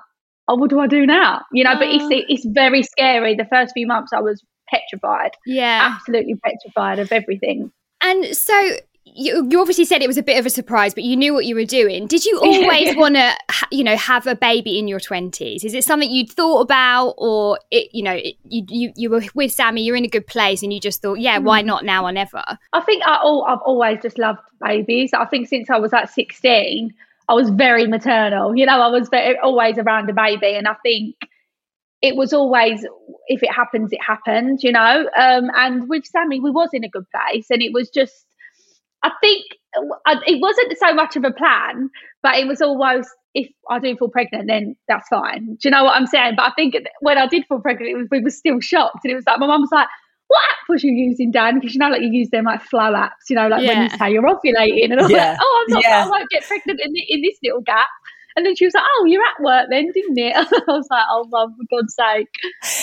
oh, 0.47 0.55
what 0.55 0.69
do 0.69 0.79
I 0.79 0.87
do 0.87 1.05
now? 1.05 1.41
You 1.53 1.63
know, 1.63 1.75
but 1.75 1.87
it's 1.87 2.05
it's 2.09 2.45
very 2.45 2.83
scary. 2.83 3.35
The 3.35 3.45
first 3.45 3.73
few 3.73 3.85
months, 3.87 4.11
I 4.11 4.19
was 4.19 4.43
petrified. 4.67 5.31
Yeah, 5.45 5.91
absolutely 5.93 6.35
petrified 6.43 6.99
of 6.99 7.11
everything. 7.11 7.71
And 8.01 8.25
so 8.35 8.77
you, 9.19 9.47
you 9.49 9.59
obviously 9.59 9.85
said 9.85 10.01
it 10.01 10.07
was 10.07 10.17
a 10.17 10.23
bit 10.23 10.39
of 10.39 10.45
a 10.45 10.49
surprise, 10.49 10.93
but 10.93 11.03
you 11.03 11.15
knew 11.15 11.33
what 11.33 11.45
you 11.45 11.55
were 11.55 11.65
doing. 11.65 12.07
Did 12.07 12.25
you 12.25 12.39
always 12.43 12.95
want 12.95 13.15
to, 13.15 13.35
you 13.71 13.83
know, 13.83 13.97
have 13.97 14.25
a 14.27 14.35
baby 14.35 14.79
in 14.79 14.87
your 14.87 14.99
twenties? 14.99 15.63
Is 15.63 15.73
it 15.73 15.83
something 15.83 16.09
you'd 16.09 16.31
thought 16.31 16.61
about, 16.61 17.15
or 17.17 17.59
it, 17.69 17.89
you 17.93 18.03
know, 18.03 18.13
it, 18.13 18.35
you, 18.43 18.65
you 18.69 18.93
you 18.95 19.09
were 19.09 19.23
with 19.35 19.51
Sammy, 19.51 19.83
you're 19.83 19.95
in 19.95 20.05
a 20.05 20.09
good 20.09 20.27
place, 20.27 20.63
and 20.63 20.71
you 20.73 20.79
just 20.79 21.01
thought, 21.01 21.19
yeah, 21.19 21.37
why 21.37 21.61
hmm. 21.61 21.67
not 21.67 21.85
now 21.85 22.05
or 22.05 22.11
never? 22.11 22.43
I 22.73 22.81
think 22.81 23.03
I 23.05 23.17
all 23.21 23.45
I've 23.45 23.61
always 23.65 23.99
just 24.01 24.17
loved 24.17 24.39
babies. 24.61 25.11
I 25.13 25.25
think 25.25 25.47
since 25.47 25.69
I 25.69 25.77
was 25.77 25.93
at 25.93 26.09
sixteen, 26.09 26.93
I 27.27 27.33
was 27.33 27.49
very 27.49 27.87
maternal. 27.87 28.55
You 28.55 28.65
know, 28.65 28.81
I 28.81 28.87
was 28.87 29.09
very, 29.09 29.37
always 29.39 29.77
around 29.77 30.09
a 30.09 30.13
baby, 30.13 30.55
and 30.55 30.67
I 30.67 30.75
think 30.81 31.15
it 32.01 32.15
was 32.15 32.31
always 32.31 32.85
if 33.27 33.43
it 33.43 33.51
happens, 33.51 33.91
it 33.91 34.01
happens. 34.01 34.63
You 34.63 34.71
know, 34.71 35.09
um, 35.17 35.51
and 35.55 35.89
with 35.89 36.05
Sammy, 36.05 36.39
we 36.39 36.51
was 36.51 36.69
in 36.73 36.83
a 36.83 36.89
good 36.89 37.05
place, 37.11 37.47
and 37.49 37.61
it 37.61 37.73
was 37.73 37.89
just 37.89 38.25
I 39.03 39.11
think 39.21 39.45
it 39.75 40.41
wasn't 40.41 40.77
so 40.77 40.93
much 40.93 41.15
of 41.15 41.23
a 41.23 41.31
plan, 41.31 41.89
but 42.21 42.35
it 42.35 42.47
was 42.47 42.61
almost 42.61 43.09
if 43.35 43.47
I 43.69 43.79
do 43.79 43.95
fall 43.95 44.09
pregnant, 44.09 44.47
then 44.47 44.75
that's 44.87 45.07
fine. 45.07 45.45
Do 45.45 45.57
you 45.63 45.71
know 45.71 45.83
what 45.83 45.95
I'm 45.95 46.07
saying? 46.07 46.33
But 46.35 46.43
I 46.43 46.51
think 46.55 46.75
when 47.01 47.17
I 47.17 47.27
did 47.27 47.45
fall 47.47 47.59
pregnant, 47.59 47.97
was, 47.97 48.07
we 48.11 48.21
were 48.21 48.29
still 48.29 48.59
shocked, 48.59 48.99
and 49.03 49.11
it 49.11 49.15
was 49.15 49.25
like 49.27 49.39
my 49.39 49.47
mum 49.47 49.61
was 49.61 49.69
like, 49.71 49.87
"What 50.27 50.41
app 50.49 50.67
was 50.67 50.83
you 50.83 50.91
using, 50.91 51.31
Dan?" 51.31 51.59
Because 51.59 51.73
you 51.75 51.79
know, 51.79 51.89
like 51.89 52.01
you 52.01 52.11
use 52.11 52.29
them 52.29 52.45
like 52.45 52.61
flow 52.61 52.93
apps, 52.93 53.29
you 53.29 53.35
know, 53.35 53.47
like 53.47 53.63
yeah. 53.63 53.67
when 53.67 53.83
you 53.83 53.97
say 53.97 54.11
you're 54.11 54.23
ovulating, 54.23 54.91
and 54.91 54.99
all 54.99 55.11
yeah. 55.11 55.33
that. 55.33 55.39
Oh, 55.41 55.65
I'm 55.67 55.73
not. 55.73 55.83
Yeah. 55.83 56.05
I 56.05 56.09
won't 56.09 56.29
get 56.29 56.43
pregnant 56.43 56.79
in, 56.83 56.91
the, 56.91 57.05
in 57.07 57.21
this 57.21 57.37
little 57.43 57.61
gap. 57.61 57.89
And 58.35 58.45
then 58.45 58.55
she 58.55 58.65
was 58.65 58.73
like, 58.73 58.83
"Oh, 58.97 59.05
you're 59.05 59.23
at 59.23 59.43
work 59.43 59.67
then, 59.69 59.91
didn't 59.91 60.17
it?" 60.17 60.35
I 60.35 60.41
was 60.67 60.87
like, 60.89 61.05
"Oh, 61.09 61.25
mum, 61.29 61.55
for 61.55 61.77
God's 61.77 61.93
sake!" 61.93 62.27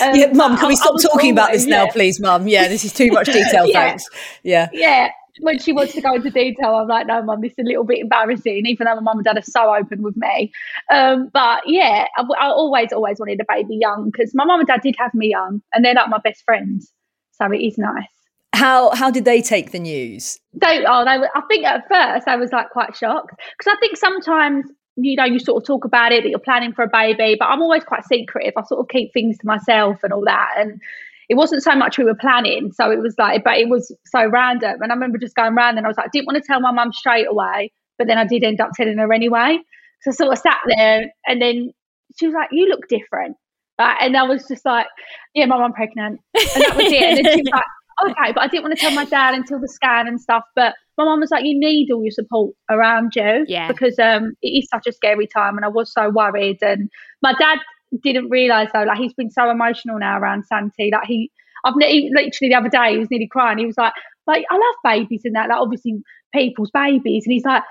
Um, 0.02 0.14
yeah, 0.14 0.32
mum, 0.32 0.56
can 0.56 0.68
we 0.68 0.76
stop 0.76 1.00
talking 1.00 1.32
about 1.32 1.52
this 1.52 1.66
now, 1.66 1.86
please, 1.88 2.20
mum? 2.20 2.46
Yeah, 2.46 2.68
this 2.68 2.84
is 2.84 2.92
too 2.92 3.10
much 3.10 3.26
detail. 3.32 3.66
yeah. 3.66 3.88
Thanks. 3.88 4.04
Yeah, 4.42 4.68
yeah 4.72 5.10
when 5.40 5.58
she 5.58 5.72
wants 5.72 5.94
to 5.94 6.00
go 6.00 6.14
into 6.14 6.30
detail, 6.30 6.74
I'm 6.74 6.88
like, 6.88 7.06
no, 7.06 7.22
mum, 7.22 7.40
this 7.40 7.52
is 7.52 7.58
a 7.58 7.68
little 7.68 7.84
bit 7.84 7.98
embarrassing, 7.98 8.66
even 8.66 8.86
though 8.86 8.94
my 8.96 9.00
mum 9.00 9.18
and 9.18 9.24
dad 9.24 9.38
are 9.38 9.42
so 9.42 9.74
open 9.74 10.02
with 10.02 10.16
me. 10.16 10.52
Um, 10.90 11.30
but 11.32 11.62
yeah, 11.66 12.06
I, 12.16 12.22
I, 12.22 12.48
always, 12.48 12.92
always 12.92 13.18
wanted 13.18 13.40
a 13.40 13.44
baby 13.48 13.76
young 13.80 14.10
because 14.10 14.34
my 14.34 14.44
mum 14.44 14.60
and 14.60 14.66
dad 14.66 14.80
did 14.82 14.96
have 14.98 15.14
me 15.14 15.30
young, 15.30 15.62
and 15.74 15.84
they're 15.84 15.94
like 15.94 16.08
my 16.08 16.18
best 16.18 16.42
friends, 16.44 16.92
so 17.32 17.50
it 17.52 17.58
is 17.58 17.78
nice. 17.78 18.06
How 18.54 18.94
how 18.94 19.10
did 19.10 19.26
they 19.26 19.42
take 19.42 19.72
the 19.72 19.78
news? 19.78 20.38
They 20.54 20.82
oh 20.86 21.04
they 21.04 21.10
I 21.10 21.40
think 21.48 21.66
at 21.66 21.86
first 21.88 22.26
I 22.26 22.36
was 22.36 22.52
like 22.52 22.70
quite 22.70 22.96
shocked 22.96 23.34
because 23.58 23.74
I 23.74 23.78
think 23.80 23.98
sometimes 23.98 24.64
you 24.96 25.14
know 25.14 25.24
you 25.24 25.38
sort 25.38 25.62
of 25.62 25.66
talk 25.66 25.84
about 25.84 26.12
it 26.12 26.22
that 26.22 26.30
you're 26.30 26.38
planning 26.38 26.72
for 26.72 26.82
a 26.82 26.88
baby, 26.88 27.36
but 27.38 27.46
I'm 27.46 27.60
always 27.60 27.84
quite 27.84 28.04
secretive. 28.06 28.54
I 28.56 28.62
sort 28.62 28.80
of 28.80 28.88
keep 28.88 29.12
things 29.12 29.36
to 29.38 29.46
myself 29.46 29.98
and 30.02 30.12
all 30.12 30.24
that, 30.24 30.54
and 30.56 30.80
it 31.28 31.34
wasn't 31.34 31.62
so 31.62 31.74
much 31.74 31.98
we 31.98 32.04
were 32.04 32.14
planning. 32.14 32.70
So 32.72 32.90
it 32.90 33.00
was 33.00 33.14
like, 33.18 33.42
but 33.44 33.58
it 33.58 33.68
was 33.68 33.94
so 34.06 34.28
random. 34.28 34.76
And 34.80 34.92
I 34.92 34.94
remember 34.94 35.18
just 35.18 35.34
going 35.34 35.54
around 35.54 35.76
and 35.76 35.86
I 35.86 35.88
was 35.88 35.96
like, 35.96 36.06
I 36.06 36.10
didn't 36.12 36.26
want 36.26 36.36
to 36.36 36.46
tell 36.46 36.60
my 36.60 36.70
mum 36.70 36.92
straight 36.92 37.26
away, 37.28 37.72
but 37.98 38.06
then 38.06 38.18
I 38.18 38.24
did 38.24 38.44
end 38.44 38.60
up 38.60 38.70
telling 38.76 38.98
her 38.98 39.12
anyway. 39.12 39.58
So 40.02 40.10
I 40.10 40.14
sort 40.14 40.32
of 40.32 40.38
sat 40.38 40.58
there 40.76 41.10
and 41.26 41.42
then 41.42 41.70
she 42.18 42.26
was 42.26 42.34
like, 42.34 42.48
You 42.52 42.68
look 42.68 42.86
different. 42.88 43.36
and 43.78 44.16
I 44.16 44.22
was 44.22 44.46
just 44.46 44.64
like, 44.64 44.86
Yeah, 45.34 45.46
mum, 45.46 45.62
I'm 45.62 45.72
pregnant. 45.72 46.20
And 46.34 46.62
that 46.62 46.76
was 46.76 46.92
it. 46.92 47.02
And 47.02 47.24
then 47.26 47.32
she 47.34 47.42
was 47.42 47.50
like, 47.52 47.64
Okay, 48.10 48.32
but 48.32 48.42
I 48.42 48.48
didn't 48.48 48.62
want 48.64 48.76
to 48.76 48.80
tell 48.80 48.92
my 48.92 49.06
dad 49.06 49.34
until 49.34 49.58
the 49.58 49.68
scan 49.68 50.06
and 50.06 50.20
stuff. 50.20 50.44
But 50.54 50.74
my 50.98 51.04
mum 51.04 51.18
was 51.20 51.30
like, 51.30 51.44
You 51.44 51.58
need 51.58 51.90
all 51.90 52.02
your 52.02 52.12
support 52.12 52.54
around 52.70 53.12
you. 53.16 53.44
Yeah. 53.48 53.66
Because 53.68 53.98
um 53.98 54.34
it 54.42 54.48
is 54.48 54.68
such 54.68 54.86
a 54.86 54.92
scary 54.92 55.26
time 55.26 55.56
and 55.56 55.64
I 55.64 55.68
was 55.68 55.92
so 55.92 56.10
worried. 56.10 56.58
And 56.62 56.88
my 57.22 57.32
dad 57.32 57.58
didn't 58.02 58.30
realize 58.30 58.68
though, 58.72 58.82
like 58.84 58.98
he's 58.98 59.14
been 59.14 59.30
so 59.30 59.50
emotional 59.50 59.98
now 59.98 60.18
around 60.18 60.46
Santi. 60.46 60.90
Like 60.92 61.06
he, 61.06 61.30
I've 61.64 61.74
he, 61.78 62.10
literally 62.14 62.48
the 62.48 62.54
other 62.54 62.68
day 62.68 62.92
he 62.92 62.98
was 62.98 63.10
nearly 63.10 63.28
crying. 63.28 63.58
He 63.58 63.66
was 63.66 63.78
like, 63.78 63.92
like 64.26 64.44
I 64.50 64.54
love 64.54 64.74
babies 64.82 65.22
and 65.24 65.34
that, 65.34 65.48
like 65.48 65.58
obviously 65.58 66.02
people's 66.34 66.70
babies, 66.70 67.24
and 67.26 67.32
he's 67.32 67.44
like, 67.44 67.62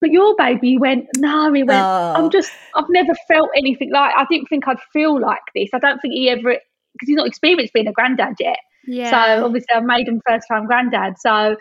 but 0.00 0.10
your 0.10 0.34
baby 0.36 0.78
went 0.78 1.06
no. 1.16 1.52
He 1.52 1.62
went, 1.62 1.82
oh. 1.82 2.14
I'm 2.16 2.30
just, 2.30 2.50
I've 2.74 2.88
never 2.88 3.12
felt 3.28 3.50
anything 3.56 3.92
like. 3.92 4.14
I 4.16 4.24
didn't 4.30 4.46
think 4.46 4.66
I'd 4.66 4.80
feel 4.92 5.20
like 5.20 5.42
this. 5.54 5.70
I 5.74 5.78
don't 5.78 6.00
think 6.00 6.14
he 6.14 6.30
ever, 6.30 6.40
because 6.40 7.06
he's 7.06 7.16
not 7.16 7.26
experienced 7.26 7.74
being 7.74 7.86
a 7.86 7.92
granddad 7.92 8.36
yet. 8.40 8.58
Yeah. 8.86 9.10
So 9.10 9.44
obviously 9.44 9.74
I've 9.74 9.84
made 9.84 10.08
him 10.08 10.22
first 10.26 10.46
time 10.50 10.66
granddad. 10.66 11.14
So 11.18 11.56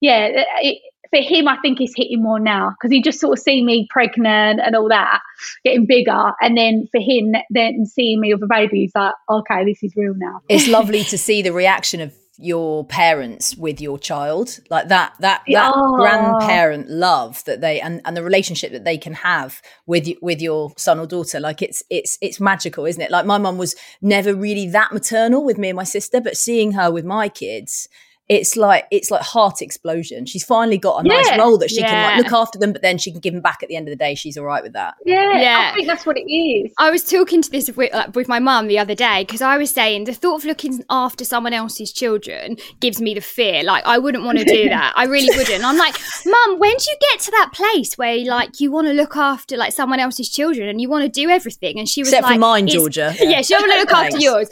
yeah, 0.00 0.44
it, 0.60 0.78
for 1.14 1.22
him, 1.22 1.46
I 1.46 1.56
think 1.62 1.78
he's 1.78 1.94
hitting 1.94 2.22
more 2.22 2.40
now 2.40 2.70
because 2.70 2.90
he 2.90 3.00
just 3.00 3.20
sort 3.20 3.38
of 3.38 3.42
see 3.42 3.62
me 3.62 3.86
pregnant 3.90 4.60
and 4.64 4.74
all 4.74 4.88
that, 4.88 5.20
getting 5.64 5.86
bigger, 5.86 6.32
and 6.40 6.56
then 6.56 6.88
for 6.90 7.00
him, 7.00 7.34
then 7.50 7.86
seeing 7.86 8.20
me 8.20 8.34
with 8.34 8.42
a 8.42 8.48
baby, 8.48 8.80
he's 8.80 8.92
like, 8.94 9.14
okay, 9.30 9.64
this 9.64 9.82
is 9.82 9.94
real 9.96 10.14
now. 10.16 10.40
It's 10.48 10.66
lovely 10.66 11.04
to 11.04 11.18
see 11.18 11.42
the 11.42 11.52
reaction 11.52 12.00
of 12.00 12.12
your 12.36 12.84
parents 12.86 13.56
with 13.56 13.80
your 13.80 13.96
child. 13.96 14.58
Like 14.68 14.88
that 14.88 15.14
that 15.20 15.44
that 15.46 15.72
oh. 15.72 15.96
grandparent 15.96 16.90
love 16.90 17.44
that 17.44 17.60
they 17.60 17.80
and, 17.80 18.00
and 18.04 18.16
the 18.16 18.24
relationship 18.24 18.72
that 18.72 18.84
they 18.84 18.98
can 18.98 19.12
have 19.14 19.62
with 19.86 20.08
with 20.20 20.42
your 20.42 20.72
son 20.76 20.98
or 20.98 21.06
daughter. 21.06 21.38
Like 21.38 21.62
it's 21.62 21.84
it's 21.90 22.18
it's 22.20 22.40
magical 22.40 22.86
isn't 22.86 23.00
it? 23.00 23.12
Like 23.12 23.24
my 23.24 23.38
mum 23.38 23.56
was 23.56 23.76
never 24.02 24.34
really 24.34 24.68
that 24.70 24.92
maternal 24.92 25.44
with 25.44 25.58
me 25.58 25.68
and 25.68 25.76
my 25.76 25.84
sister 25.84 26.20
but 26.20 26.36
seeing 26.36 26.72
her 26.72 26.90
with 26.90 27.04
my 27.04 27.28
kids 27.28 27.88
it's 28.28 28.56
like 28.56 28.86
it's 28.90 29.10
like 29.10 29.20
heart 29.20 29.60
explosion. 29.60 30.24
She's 30.24 30.44
finally 30.44 30.78
got 30.78 31.04
a 31.04 31.08
yeah, 31.08 31.20
nice 31.20 31.38
role 31.38 31.58
that 31.58 31.70
she 31.70 31.80
yeah. 31.80 31.90
can 31.90 32.02
like 32.02 32.24
look 32.24 32.32
after 32.32 32.58
them, 32.58 32.72
but 32.72 32.80
then 32.80 32.96
she 32.96 33.10
can 33.10 33.20
give 33.20 33.34
them 33.34 33.42
back 33.42 33.62
at 33.62 33.68
the 33.68 33.76
end 33.76 33.86
of 33.86 33.92
the 33.92 33.96
day. 33.96 34.14
She's 34.14 34.38
all 34.38 34.46
right 34.46 34.62
with 34.62 34.72
that. 34.72 34.94
Yeah, 35.04 35.38
yeah. 35.38 35.70
I 35.72 35.74
think 35.74 35.86
that's 35.86 36.06
what 36.06 36.16
it 36.16 36.32
is. 36.32 36.72
I 36.78 36.90
was 36.90 37.04
talking 37.04 37.42
to 37.42 37.50
this 37.50 37.70
with, 37.76 37.92
uh, 37.92 38.08
with 38.14 38.26
my 38.26 38.38
mum 38.38 38.68
the 38.68 38.78
other 38.78 38.94
day 38.94 39.24
because 39.24 39.42
I 39.42 39.58
was 39.58 39.70
saying 39.70 40.04
the 40.04 40.14
thought 40.14 40.36
of 40.36 40.44
looking 40.46 40.82
after 40.88 41.22
someone 41.24 41.52
else's 41.52 41.92
children 41.92 42.56
gives 42.80 42.98
me 42.98 43.12
the 43.12 43.20
fear. 43.20 43.62
Like 43.62 43.84
I 43.84 43.98
wouldn't 43.98 44.24
want 44.24 44.38
to 44.38 44.44
do 44.44 44.70
that. 44.70 44.94
I 44.96 45.04
really 45.04 45.36
wouldn't. 45.36 45.62
I'm 45.62 45.76
like, 45.76 45.94
mum, 46.24 46.58
when 46.58 46.74
do 46.78 46.84
you 46.88 46.96
get 47.12 47.20
to 47.20 47.30
that 47.32 47.50
place 47.52 47.98
where 47.98 48.16
like 48.24 48.58
you 48.58 48.72
want 48.72 48.86
to 48.86 48.94
look 48.94 49.16
after 49.18 49.58
like 49.58 49.74
someone 49.74 50.00
else's 50.00 50.30
children 50.30 50.66
and 50.66 50.80
you 50.80 50.88
want 50.88 51.02
to 51.04 51.10
do 51.10 51.28
everything? 51.28 51.78
And 51.78 51.86
she 51.86 52.00
was 52.00 52.08
except 52.08 52.24
like, 52.24 52.36
for 52.36 52.40
mine, 52.40 52.68
Georgia. 52.68 53.14
Yeah, 53.18 53.28
yeah 53.28 53.42
she 53.42 53.54
want 53.54 53.70
to 53.70 53.78
look 53.78 53.92
after 53.92 54.16
yours. 54.16 54.48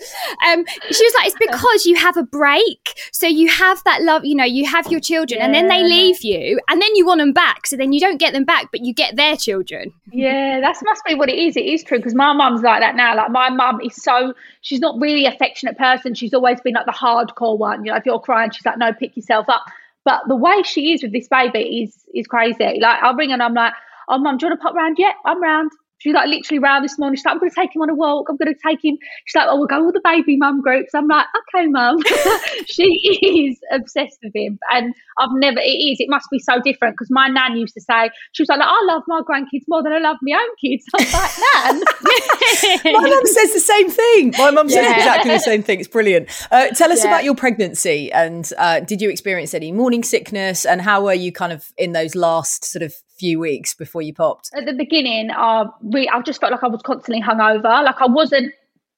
Um, 0.47 0.67
she 0.91 1.05
was 1.05 1.15
like, 1.17 1.29
it's 1.29 1.37
because 1.41 1.87
you 1.87 1.97
have 1.97 2.19
a 2.19 2.23
break, 2.23 3.01
so 3.13 3.27
you 3.27 3.49
have 3.49 3.62
that 3.85 4.03
love, 4.03 4.25
you 4.25 4.35
know, 4.35 4.45
you 4.45 4.67
have 4.67 4.91
your 4.91 5.01
children 5.01 5.39
yeah. 5.39 5.47
and 5.47 5.55
then 5.55 5.69
they 5.69 5.83
leave 5.83 6.23
you 6.23 6.61
and 6.69 6.81
then 6.81 6.95
you 6.95 7.07
want 7.07 7.19
them 7.19 7.33
back. 7.33 7.67
So 7.67 7.77
then 7.77 7.93
you 7.93 8.01
don't 8.01 8.19
get 8.19 8.33
them 8.33 8.45
back, 8.45 8.71
but 8.71 8.85
you 8.85 8.93
get 8.95 9.17
their 9.17 9.37
children. 9.37 9.93
Yeah, 10.11 10.61
that 10.61 10.77
must 10.83 11.05
be 11.05 11.15
what 11.15 11.29
it 11.29 11.39
is. 11.39 11.57
It 11.57 11.67
is 11.67 11.83
true 11.83 11.99
because 11.99 12.15
my 12.15 12.33
mum's 12.33 12.63
like 12.63 12.81
that 12.81 12.97
now. 12.97 13.17
Like 13.17 13.31
my 13.31 13.51
mum 13.51 13.81
is 13.81 13.95
so, 13.97 14.35
she's 14.61 14.81
not 14.81 15.01
really 15.01 15.27
affectionate 15.27 15.79
person. 15.79 16.15
She's 16.15 16.35
always 16.35 16.61
been 16.61 16.75
like 16.75 16.87
the 16.87 16.93
hardcore 16.93 17.59
one. 17.59 17.85
You 17.85 17.93
know, 17.93 17.99
if 17.99 18.07
you're 18.07 18.21
crying, 18.21 18.51
she's 18.51 18.67
like, 18.67 18.79
no, 18.79 18.93
pick 18.93 19.17
yourself 19.17 19.49
up. 19.49 19.65
But 20.05 20.23
the 20.27 20.37
way 20.37 20.63
she 20.63 20.93
is 20.93 21.03
with 21.03 21.13
this 21.13 21.29
baby 21.29 21.83
is 21.83 22.05
is 22.15 22.27
crazy. 22.27 22.79
Like 22.81 23.03
I'll 23.03 23.15
ring 23.15 23.31
her 23.31 23.35
and 23.35 23.43
I'm 23.43 23.55
like, 23.55 23.73
oh 24.09 24.19
mum, 24.19 24.37
do 24.37 24.47
you 24.47 24.51
want 24.51 24.61
to 24.61 24.65
pop 24.65 24.75
round? 24.75 24.97
Yeah, 24.99 25.13
I'm 25.25 25.43
round. 25.43 25.71
She's 26.03 26.15
like 26.15 26.27
literally 26.27 26.59
round 26.59 26.85
this 26.85 26.99
morning. 26.99 27.17
She's 27.17 27.25
like, 27.25 27.35
I'm 27.35 27.39
going 27.39 27.51
to 27.51 27.55
take 27.55 27.77
him 27.77 27.83
on 27.83 27.89
a 27.89 27.95
walk. 27.95 28.27
I'm 28.29 28.37
going 28.37 28.53
to 28.53 28.61
take 28.61 28.85
him. 28.85 28.99
She's 29.25 29.37
like, 29.37 29.47
oh, 29.49 29.57
we'll 29.57 29.69
go 29.69 29.85
with 29.85 29.95
the 29.95 30.01
baby 30.03 30.37
mum 30.37 30.61
groups. 30.61 30.93
I'm 30.97 31.07
like, 31.07 31.27
okay, 31.55 31.69
mum. 31.69 31.99
she 32.67 32.85
is 33.23 33.61
obsessed 33.71 34.19
with 34.21 34.35
him. 34.35 34.59
And 34.73 34.97
I've 35.21 35.31
never, 35.35 35.61
it 35.61 35.79
is, 35.79 36.01
it 36.01 36.09
must 36.11 36.27
be 36.29 36.41
so 36.41 36.61
different 36.61 36.95
because 36.95 37.07
my 37.09 37.29
nan 37.29 37.57
used 37.57 37.75
to 37.75 37.81
say, 37.81 38.11
she 38.33 38.43
was 38.43 38.49
like, 38.49 38.59
I 38.61 38.85
love 38.85 39.05
my 39.07 39.21
grandkids 39.21 39.63
more 39.69 39.81
than 39.81 39.93
I 39.93 39.99
love 39.99 40.17
my 40.23 40.37
own 40.37 40.49
kids. 40.61 40.85
I 40.93 41.03
was 41.03 41.13
like, 41.15 42.83
nan. 42.83 42.93
my 43.01 43.09
mum 43.09 43.27
says 43.27 43.53
the 43.53 43.61
same 43.61 43.89
thing. 43.89 44.35
My 44.39 44.51
mum 44.51 44.69
yeah. 44.69 44.83
says 44.83 44.97
exactly 44.97 45.31
the 45.31 45.39
same 45.39 45.63
thing. 45.63 45.79
It's 45.79 45.89
brilliant. 45.89 46.29
Uh, 46.51 46.71
tell 46.71 46.91
us 46.91 47.05
yeah. 47.05 47.11
about 47.11 47.23
your 47.23 47.37
pregnancy 47.37 48.11
and 48.11 48.53
uh, 48.59 48.81
did 48.81 49.01
you 49.01 49.09
experience 49.09 49.55
any 49.55 49.71
morning 49.71 50.03
sickness 50.03 50.65
and 50.65 50.83
how 50.83 51.05
were 51.05 51.15
you 51.15 51.31
kind 51.31 51.53
of 51.53 51.73
in 51.79 51.93
those 51.93 52.17
last 52.17 52.65
sort 52.65 52.83
of 52.83 52.93
few 53.23 53.39
weeks 53.39 53.73
before 53.73 54.03
you 54.03 54.13
popped? 54.13 54.51
At 54.53 54.67
the 54.67 54.73
beginning, 54.73 55.31
uh, 55.31 55.67
I 55.95 56.23
just 56.23 56.41
felt 56.41 56.51
like 56.51 56.65
I 56.65 56.67
was 56.67 56.83
constantly 56.83 57.23
hungover. 57.23 57.85
Like 57.85 58.01
I 58.01 58.07
wasn't 58.07 58.53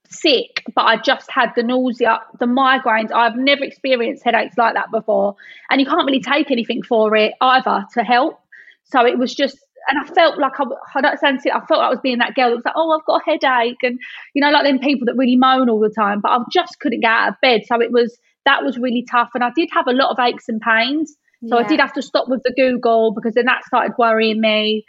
sick, 0.08 0.64
but 0.74 0.82
I 0.82 0.96
just 0.96 1.30
had 1.30 1.50
the 1.56 1.62
nausea, 1.62 2.20
the 2.40 2.46
migraines. 2.46 3.12
I've 3.12 3.36
never 3.36 3.64
experienced 3.64 4.24
headaches 4.24 4.56
like 4.56 4.72
that 4.74 4.90
before. 4.90 5.36
And 5.68 5.78
you 5.78 5.86
can't 5.86 6.06
really 6.06 6.22
take 6.22 6.50
anything 6.50 6.82
for 6.82 7.14
it 7.14 7.34
either 7.42 7.84
to 7.92 8.02
help. 8.02 8.40
So 8.84 9.04
it 9.04 9.18
was 9.18 9.34
just, 9.34 9.58
and 9.88 9.98
I 10.02 10.10
felt 10.14 10.38
like 10.38 10.58
I, 10.58 10.64
I 10.94 11.00
don't 11.02 11.20
sound 11.20 11.40
I 11.44 11.60
felt 11.66 11.80
like 11.80 11.88
I 11.88 11.90
was 11.90 12.00
being 12.02 12.18
that 12.18 12.34
girl 12.34 12.48
that 12.48 12.56
was 12.56 12.64
like, 12.64 12.74
oh, 12.76 12.92
I've 12.92 13.04
got 13.04 13.20
a 13.20 13.30
headache. 13.30 13.82
And, 13.82 13.98
you 14.32 14.40
know, 14.40 14.50
like 14.50 14.64
them 14.64 14.78
people 14.78 15.04
that 15.04 15.16
really 15.18 15.36
moan 15.36 15.68
all 15.68 15.80
the 15.80 15.90
time, 15.90 16.20
but 16.22 16.30
I 16.30 16.38
just 16.50 16.80
couldn't 16.80 17.00
get 17.00 17.10
out 17.10 17.28
of 17.28 17.40
bed. 17.42 17.62
So 17.66 17.78
it 17.82 17.92
was, 17.92 18.18
that 18.46 18.64
was 18.64 18.78
really 18.78 19.04
tough. 19.10 19.28
And 19.34 19.44
I 19.44 19.50
did 19.54 19.68
have 19.74 19.86
a 19.86 19.92
lot 19.92 20.10
of 20.10 20.18
aches 20.18 20.48
and 20.48 20.62
pains. 20.62 21.14
So 21.48 21.58
yeah. 21.58 21.64
I 21.64 21.68
did 21.68 21.80
have 21.80 21.92
to 21.94 22.02
stop 22.02 22.28
with 22.28 22.42
the 22.44 22.52
Google 22.52 23.12
because 23.12 23.34
then 23.34 23.46
that 23.46 23.64
started 23.64 23.94
worrying 23.98 24.40
me. 24.40 24.84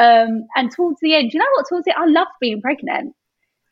Um, 0.00 0.46
and 0.54 0.70
towards 0.70 0.98
the 1.00 1.14
end, 1.14 1.32
you 1.32 1.40
know 1.40 1.46
what? 1.54 1.66
Towards 1.68 1.84
the 1.84 1.98
end, 1.98 2.16
I 2.16 2.20
loved 2.20 2.30
being 2.40 2.60
pregnant. 2.60 3.14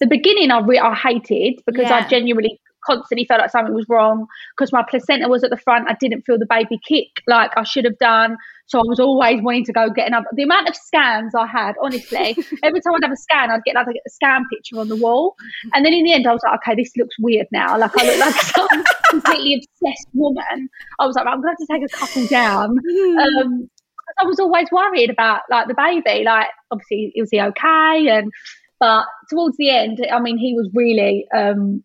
The 0.00 0.06
beginning, 0.06 0.50
I 0.50 0.60
re- 0.60 0.78
I 0.78 0.94
hated 0.94 1.62
because 1.64 1.88
yeah. 1.88 2.04
I 2.04 2.08
genuinely 2.08 2.60
constantly 2.86 3.26
felt 3.26 3.40
like 3.40 3.50
something 3.50 3.74
was 3.74 3.86
wrong 3.88 4.26
because 4.56 4.72
my 4.72 4.84
placenta 4.88 5.28
was 5.28 5.44
at 5.44 5.50
the 5.50 5.56
front. 5.56 5.88
I 5.88 5.96
didn't 5.98 6.22
feel 6.22 6.38
the 6.38 6.46
baby 6.46 6.78
kick 6.86 7.22
like 7.26 7.52
I 7.56 7.64
should 7.64 7.84
have 7.84 7.98
done. 7.98 8.36
So 8.66 8.80
I 8.80 8.82
was 8.84 8.98
always 8.98 9.40
wanting 9.42 9.64
to 9.66 9.72
go 9.72 9.90
get 9.90 10.08
another. 10.08 10.26
The 10.32 10.42
amount 10.42 10.68
of 10.68 10.74
scans 10.74 11.34
I 11.34 11.46
had, 11.46 11.76
honestly, 11.80 12.36
every 12.62 12.80
time 12.80 12.94
I'd 12.96 13.04
have 13.04 13.12
a 13.12 13.16
scan, 13.16 13.50
I'd 13.50 13.62
get 13.64 13.76
like 13.76 13.86
a 13.86 14.10
scan 14.10 14.44
picture 14.52 14.78
on 14.78 14.88
the 14.88 14.96
wall. 14.96 15.36
And 15.72 15.84
then 15.84 15.92
in 15.92 16.04
the 16.04 16.12
end, 16.12 16.26
I 16.26 16.32
was 16.32 16.42
like, 16.44 16.60
okay, 16.60 16.74
this 16.74 16.90
looks 16.96 17.14
weird 17.20 17.46
now. 17.52 17.78
Like 17.78 17.96
I 17.96 18.06
look 18.06 18.18
like 18.18 18.34
some 18.42 18.84
completely 19.10 19.54
obsessed 19.54 20.08
woman. 20.14 20.68
I 20.98 21.06
was 21.06 21.14
like, 21.14 21.26
I'm 21.26 21.40
going 21.40 21.54
to 21.56 21.66
take 21.70 21.82
a 21.84 21.96
couple 21.96 22.26
down. 22.26 22.70
Um, 22.70 23.70
I 24.18 24.24
was 24.24 24.40
always 24.40 24.68
worried 24.72 25.10
about 25.10 25.42
like 25.50 25.68
the 25.68 25.74
baby. 25.74 26.24
Like 26.24 26.48
obviously, 26.70 27.12
was 27.16 27.30
he 27.30 27.40
okay? 27.40 28.08
And 28.08 28.32
but 28.78 29.06
towards 29.30 29.56
the 29.56 29.70
end, 29.70 30.04
I 30.12 30.20
mean, 30.20 30.38
he 30.38 30.54
was 30.54 30.68
really 30.74 31.26
um, 31.34 31.82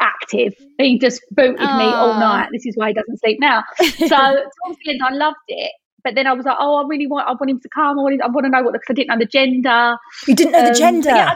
active. 0.00 0.54
He 0.78 0.98
just 0.98 1.22
booted 1.30 1.58
Aww. 1.58 1.78
me 1.78 1.84
all 1.84 2.18
night. 2.18 2.48
This 2.52 2.66
is 2.66 2.76
why 2.76 2.88
he 2.88 2.94
doesn't 2.94 3.18
sleep 3.18 3.38
now. 3.40 3.64
So 3.78 3.86
towards 4.06 4.78
the 4.84 4.90
end, 4.90 5.02
I 5.02 5.12
loved 5.12 5.36
it. 5.48 5.72
But 6.04 6.14
then 6.14 6.26
I 6.26 6.32
was 6.32 6.46
like, 6.46 6.56
oh, 6.58 6.76
I 6.76 6.86
really 6.86 7.06
want, 7.06 7.28
I 7.28 7.32
want 7.32 7.50
him 7.50 7.60
to 7.60 7.68
come. 7.68 7.98
I 7.98 8.02
want, 8.02 8.22
I 8.22 8.28
want 8.28 8.44
to 8.44 8.50
know 8.50 8.62
what, 8.62 8.72
because 8.72 8.86
I 8.88 8.94
didn't 8.94 9.08
know 9.08 9.18
the 9.18 9.26
gender. 9.26 9.96
You 10.26 10.34
didn't 10.34 10.52
know 10.52 10.60
um, 10.60 10.66
the 10.66 10.78
gender? 10.78 11.10
Yeah, 11.10 11.34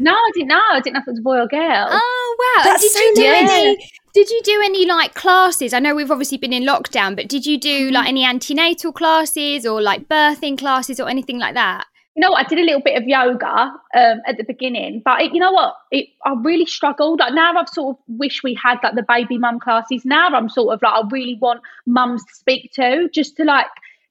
no, 0.00 0.12
I 0.12 0.30
didn't 0.32 0.48
know. 0.48 0.62
I 0.70 0.80
didn't 0.80 0.94
know 0.94 1.00
if 1.00 1.08
it 1.08 1.10
was 1.10 1.18
a 1.18 1.22
boy 1.22 1.38
or 1.38 1.46
girl. 1.46 1.88
Oh 1.90 2.36
wow! 2.56 2.64
That's 2.64 2.82
did 2.82 2.92
so 2.92 3.00
you 3.00 3.14
do 3.14 3.22
nice. 3.22 3.50
any? 3.50 3.90
Did 4.14 4.30
you 4.30 4.40
do 4.42 4.62
any 4.64 4.86
like 4.86 5.14
classes? 5.14 5.74
I 5.74 5.78
know 5.78 5.94
we've 5.94 6.10
obviously 6.10 6.38
been 6.38 6.54
in 6.54 6.64
lockdown, 6.64 7.14
but 7.14 7.28
did 7.28 7.44
you 7.44 7.58
do 7.58 7.86
mm-hmm. 7.86 7.94
like 7.94 8.08
any 8.08 8.24
antenatal 8.24 8.92
classes 8.92 9.66
or 9.66 9.82
like 9.82 10.08
birthing 10.08 10.58
classes 10.58 11.00
or 11.00 11.08
anything 11.08 11.38
like 11.38 11.52
that? 11.54 11.86
You 12.16 12.22
know 12.22 12.30
what? 12.30 12.44
I 12.44 12.48
did 12.48 12.58
a 12.58 12.64
little 12.64 12.80
bit 12.80 13.00
of 13.00 13.06
yoga 13.06 13.46
um, 13.46 14.20
at 14.26 14.36
the 14.36 14.44
beginning, 14.44 15.00
but 15.04 15.20
it, 15.22 15.32
you 15.32 15.38
know 15.38 15.52
what? 15.52 15.74
It, 15.92 16.08
I 16.24 16.34
really 16.42 16.66
struggled. 16.66 17.20
Like 17.20 17.34
now, 17.34 17.54
I've 17.56 17.68
sort 17.68 17.96
of 17.96 18.02
wish 18.08 18.42
we 18.42 18.54
had 18.54 18.78
like 18.82 18.94
the 18.94 19.04
baby 19.06 19.38
mum 19.38 19.60
classes. 19.60 20.04
Now 20.04 20.28
I'm 20.28 20.48
sort 20.48 20.74
of 20.74 20.82
like 20.82 20.92
I 20.92 21.08
really 21.10 21.38
want 21.40 21.60
mums 21.86 22.24
to 22.24 22.34
speak 22.34 22.72
to, 22.74 23.08
just 23.12 23.36
to 23.36 23.44
like 23.44 23.66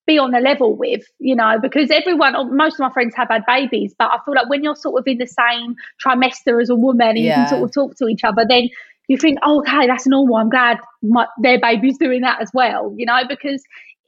be 0.10 0.18
on 0.18 0.34
a 0.34 0.40
level 0.40 0.76
with, 0.76 1.04
you 1.20 1.36
know, 1.36 1.58
because 1.62 1.92
everyone, 1.92 2.58
most 2.58 2.74
of 2.74 2.80
my 2.80 2.92
friends 2.92 3.14
have 3.16 3.28
had 3.30 3.46
babies, 3.46 3.94
but 3.98 4.10
I 4.12 4.18
feel 4.26 4.34
like 4.34 4.50
when 4.50 4.64
you're 4.64 4.76
sort 4.76 5.00
of 5.00 5.08
in 5.08 5.20
the 5.20 5.28
same 5.28 5.76
trimester 6.04 6.60
as 6.60 6.70
a 6.70 6.76
woman 6.76 7.10
and 7.10 7.20
yeah. 7.20 7.30
you 7.30 7.36
can 7.36 7.48
sort 7.50 7.64
of 7.64 7.74
talk 7.74 7.98
to 7.98 8.08
each 8.08 8.24
other, 8.24 8.44
then 8.48 8.70
you 9.08 9.18
think, 9.18 9.38
oh, 9.44 9.60
okay, 9.60 9.88
that's 9.88 10.08
normal. 10.08 10.38
I'm 10.38 10.50
glad 10.50 10.80
my, 11.04 11.28
their 11.42 11.60
baby's 11.60 11.98
doing 11.98 12.22
that 12.22 12.42
as 12.42 12.50
well, 12.54 12.94
you 12.98 13.06
know, 13.06 13.22
because 13.30 13.64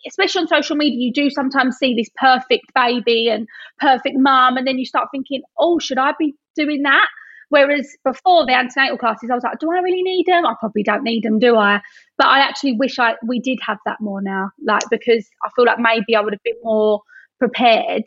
especially 0.07 0.41
on 0.41 0.47
social 0.47 0.75
media, 0.75 0.99
you 0.99 1.13
do 1.13 1.29
sometimes 1.29 1.77
see 1.77 1.93
this 1.93 2.09
perfect 2.15 2.73
baby 2.73 3.29
and 3.29 3.47
perfect 3.79 4.17
mum, 4.17 4.57
and 4.57 4.67
then 4.67 4.77
you 4.77 4.85
start 4.85 5.09
thinking, 5.11 5.41
oh, 5.57 5.79
should 5.79 5.97
I 5.97 6.13
be 6.17 6.35
doing 6.55 6.83
that? 6.83 7.07
Whereas 7.49 7.95
before 8.05 8.45
the 8.45 8.53
antenatal 8.53 8.97
classes, 8.97 9.29
I 9.29 9.35
was 9.35 9.43
like, 9.43 9.59
do 9.59 9.69
I 9.71 9.79
really 9.79 10.03
need 10.03 10.25
them? 10.25 10.45
I 10.45 10.55
probably 10.57 10.83
don't 10.83 11.03
need 11.03 11.23
them, 11.23 11.37
do 11.37 11.57
I? 11.57 11.81
But 12.17 12.27
I 12.27 12.39
actually 12.39 12.77
wish 12.77 12.97
I 12.97 13.15
we 13.27 13.41
did 13.41 13.59
have 13.65 13.77
that 13.85 13.99
more 13.99 14.21
now, 14.21 14.51
like 14.65 14.83
because 14.89 15.27
I 15.43 15.49
feel 15.55 15.65
like 15.65 15.79
maybe 15.79 16.15
I 16.15 16.21
would 16.21 16.33
have 16.33 16.43
been 16.43 16.55
more 16.63 17.01
prepared 17.39 18.03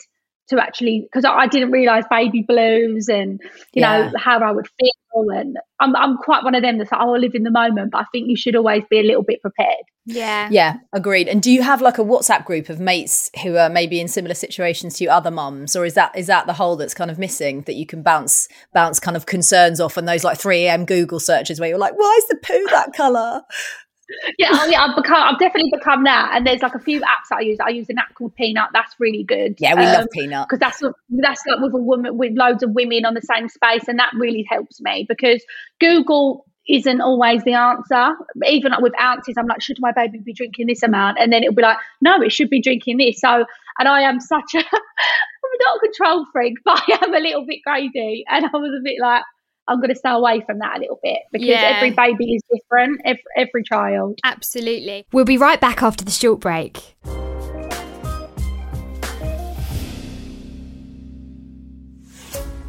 to 0.48 0.60
actually 0.62 1.06
because 1.10 1.24
I, 1.24 1.32
I, 1.32 1.46
didn't 1.46 1.70
realize 1.70 2.04
baby 2.10 2.44
blues 2.46 3.08
and 3.08 3.40
you 3.72 3.80
yeah. 3.82 4.10
know 4.10 4.12
how 4.18 4.40
I 4.40 4.50
would 4.50 4.68
feel 4.78 5.30
and 5.30 5.56
I'm 5.80 5.94
I'm 5.96 6.16
quite 6.18 6.44
one 6.44 6.54
of 6.54 6.62
them 6.62 6.78
that's 6.78 6.90
like 6.92 7.00
oh, 7.00 7.14
I 7.14 7.18
live 7.18 7.34
in 7.34 7.44
the 7.44 7.50
moment 7.50 7.92
but 7.92 7.98
I 7.98 8.04
think 8.12 8.28
you 8.28 8.36
should 8.36 8.56
always 8.56 8.82
be 8.90 8.98
a 8.98 9.02
little 9.02 9.22
bit 9.22 9.40
prepared. 9.40 9.84
Yeah. 10.06 10.48
Yeah, 10.50 10.76
agreed. 10.92 11.28
And 11.28 11.42
do 11.42 11.50
you 11.50 11.62
have 11.62 11.80
like 11.80 11.96
a 11.96 12.02
WhatsApp 12.04 12.44
group 12.44 12.68
of 12.68 12.78
mates 12.78 13.30
who 13.42 13.56
are 13.56 13.70
maybe 13.70 14.00
in 14.00 14.08
similar 14.08 14.34
situations 14.34 14.98
to 14.98 15.04
you, 15.04 15.10
other 15.10 15.30
mums, 15.30 15.74
or 15.74 15.86
is 15.86 15.94
that 15.94 16.16
is 16.16 16.26
that 16.26 16.46
the 16.46 16.52
hole 16.52 16.76
that's 16.76 16.94
kind 16.94 17.10
of 17.10 17.18
missing 17.18 17.62
that 17.62 17.74
you 17.74 17.86
can 17.86 18.02
bounce 18.02 18.48
bounce 18.74 19.00
kind 19.00 19.16
of 19.16 19.24
concerns 19.24 19.80
off 19.80 19.96
and 19.96 20.06
those 20.06 20.22
like 20.22 20.38
3 20.38 20.66
a.m. 20.66 20.84
Google 20.84 21.20
searches 21.20 21.58
where 21.58 21.70
you're 21.70 21.78
like, 21.78 21.96
why 21.96 22.14
is 22.18 22.28
the 22.28 22.36
poo 22.42 22.66
that 22.70 22.92
colour? 22.92 23.42
Yeah, 24.38 24.50
oh, 24.52 24.66
yeah, 24.68 24.82
I've 24.82 24.96
become, 24.96 25.22
I've 25.22 25.38
definitely 25.38 25.70
become 25.72 26.04
that. 26.04 26.32
And 26.34 26.46
there's 26.46 26.62
like 26.62 26.74
a 26.74 26.80
few 26.80 27.00
apps 27.00 27.32
I 27.32 27.40
use. 27.40 27.58
I 27.64 27.70
use 27.70 27.88
an 27.88 27.98
app 27.98 28.14
called 28.14 28.34
Peanut. 28.34 28.70
That's 28.72 28.94
really 28.98 29.24
good. 29.24 29.56
Yeah, 29.58 29.74
we 29.74 29.84
um, 29.84 29.94
love 29.94 30.06
Peanut 30.12 30.48
because 30.48 30.60
that's 30.60 30.82
that's 31.10 31.42
like 31.46 31.60
with 31.60 31.74
a 31.74 31.78
woman 31.78 32.16
with 32.16 32.32
loads 32.34 32.62
of 32.62 32.70
women 32.70 33.04
on 33.04 33.14
the 33.14 33.22
same 33.22 33.48
space, 33.48 33.88
and 33.88 33.98
that 33.98 34.12
really 34.14 34.46
helps 34.48 34.80
me 34.80 35.06
because 35.08 35.44
Google 35.80 36.46
isn't 36.68 37.00
always 37.00 37.44
the 37.44 37.52
answer. 37.52 38.14
Even 38.46 38.72
like 38.72 38.80
with 38.80 38.98
ounces, 39.00 39.34
I'm 39.38 39.46
like, 39.46 39.60
should 39.60 39.78
my 39.80 39.92
baby 39.92 40.18
be 40.18 40.32
drinking 40.32 40.66
this 40.66 40.82
amount? 40.82 41.18
And 41.20 41.32
then 41.32 41.42
it'll 41.42 41.54
be 41.54 41.62
like, 41.62 41.78
no, 42.00 42.22
it 42.22 42.32
should 42.32 42.50
be 42.50 42.60
drinking 42.60 42.96
this. 42.98 43.20
So, 43.20 43.44
and 43.78 43.88
I 43.88 44.02
am 44.02 44.20
such 44.20 44.54
a, 44.54 44.58
I'm 44.64 45.58
not 45.60 45.76
a 45.76 45.80
control 45.80 46.26
freak, 46.32 46.54
but 46.64 46.82
I 46.88 46.98
am 47.02 47.14
a 47.14 47.20
little 47.20 47.44
bit 47.46 47.60
crazy. 47.66 48.24
And 48.28 48.46
I 48.46 48.56
was 48.56 48.72
a 48.78 48.82
bit 48.82 48.96
like, 49.00 49.22
I'm 49.66 49.78
going 49.78 49.88
to 49.88 49.94
stay 49.94 50.10
away 50.10 50.42
from 50.44 50.58
that 50.58 50.76
a 50.76 50.80
little 50.80 51.00
bit 51.02 51.20
because 51.32 51.48
yeah. 51.48 51.76
every 51.76 51.90
baby 51.90 52.34
is 52.34 52.42
different, 52.52 53.00
every, 53.04 53.22
every 53.36 53.62
child. 53.62 54.18
Absolutely. 54.22 55.06
We'll 55.12 55.24
be 55.24 55.38
right 55.38 55.60
back 55.60 55.82
after 55.82 56.04
the 56.04 56.10
short 56.10 56.40
break. 56.40 56.78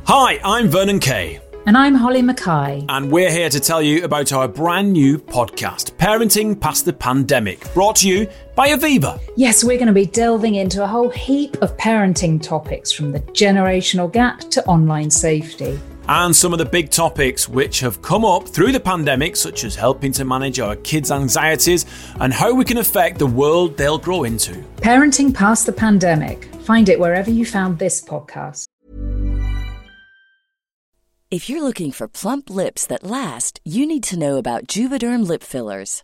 Hi, 0.08 0.39
I'm 0.43 0.69
Vernon 0.69 0.99
Kay. 0.99 1.41
And 1.67 1.75
I'm 1.75 1.95
Holly 1.95 2.21
Mackay. 2.21 2.86
And 2.88 3.12
we're 3.12 3.31
here 3.31 3.49
to 3.49 3.60
tell 3.60 3.81
you 3.81 4.03
about 4.05 4.31
our 4.31 4.47
brand 4.47 4.93
new 4.93 5.17
podcast, 5.17 5.93
Parenting 5.93 6.58
Past 6.58 6.86
the 6.86 6.93
Pandemic, 6.93 7.73
brought 7.73 7.95
to 7.97 8.08
you 8.08 8.27
by 8.55 8.69
Aviva. 8.69 9.19
Yes, 9.36 9.63
we're 9.63 9.77
going 9.77 9.88
to 9.88 9.93
be 9.93 10.05
delving 10.05 10.55
into 10.55 10.84
a 10.84 10.88
whole 10.88 11.10
heap 11.10 11.58
of 11.63 11.75
parenting 11.75 12.41
topics 12.41 12.91
from 12.91 13.12
the 13.12 13.19
generational 13.19 14.10
gap 14.10 14.41
to 14.51 14.63
online 14.65 15.10
safety. 15.10 15.79
And 16.08 16.36
some 16.36 16.54
of 16.54 16.60
the 16.60 16.65
big 16.65 16.91
topics 16.91 17.50
which 17.50 17.80
have 17.80 18.02
come 18.02 18.24
up 18.24 18.48
through 18.48 18.72
the 18.72 18.80
pandemic, 18.80 19.36
such 19.36 19.63
as 19.63 19.76
helping 19.76 20.12
to 20.13 20.26
manage 20.26 20.60
our 20.60 20.76
kids' 20.78 21.12
anxieties 21.12 21.86
and 22.20 22.32
how 22.32 22.54
we 22.54 22.63
can 22.63 22.78
affect 22.78 23.18
the 23.18 23.26
world 23.26 23.76
they'll 23.76 23.98
grow 23.98 24.24
into. 24.24 24.54
Parenting 24.78 25.34
Past 25.34 25.65
the 25.65 25.72
Pandemic. 25.72 26.46
Find 26.62 26.89
it 26.89 27.00
wherever 27.00 27.32
you 27.32 27.46
found 27.46 27.80
this 27.80 28.04
podcast. 28.04 28.65
If 31.32 31.50
you're 31.50 31.63
looking 31.63 31.91
for 31.91 32.08
plump 32.08 32.52
lips 32.52 32.86
that 32.86 33.04
last, 33.04 33.60
you 33.65 33.88
need 33.88 34.04
to 34.04 34.18
know 34.18 34.38
about 34.38 34.68
Juvederm 34.68 35.28
lip 35.28 35.41
fillers. 35.41 36.04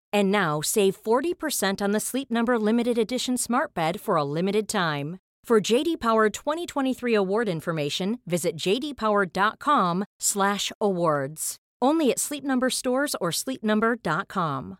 And 0.13 0.31
now 0.31 0.61
save 0.61 0.95
40% 1.01 1.81
on 1.81 1.91
the 1.91 1.99
Sleep 1.99 2.31
Number 2.31 2.57
limited 2.57 2.97
edition 2.97 3.37
smart 3.37 3.73
bed 3.73 4.01
for 4.01 4.15
a 4.15 4.23
limited 4.23 4.67
time. 4.67 5.17
For 5.43 5.59
JD 5.59 5.99
Power 5.99 6.29
2023 6.29 7.13
award 7.13 7.49
information, 7.49 8.19
visit 8.25 8.55
jdpower.com/awards. 8.55 11.55
Only 11.81 12.11
at 12.11 12.19
Sleep 12.19 12.43
Number 12.43 12.69
stores 12.69 13.15
or 13.19 13.31
sleepnumber.com. 13.31 14.77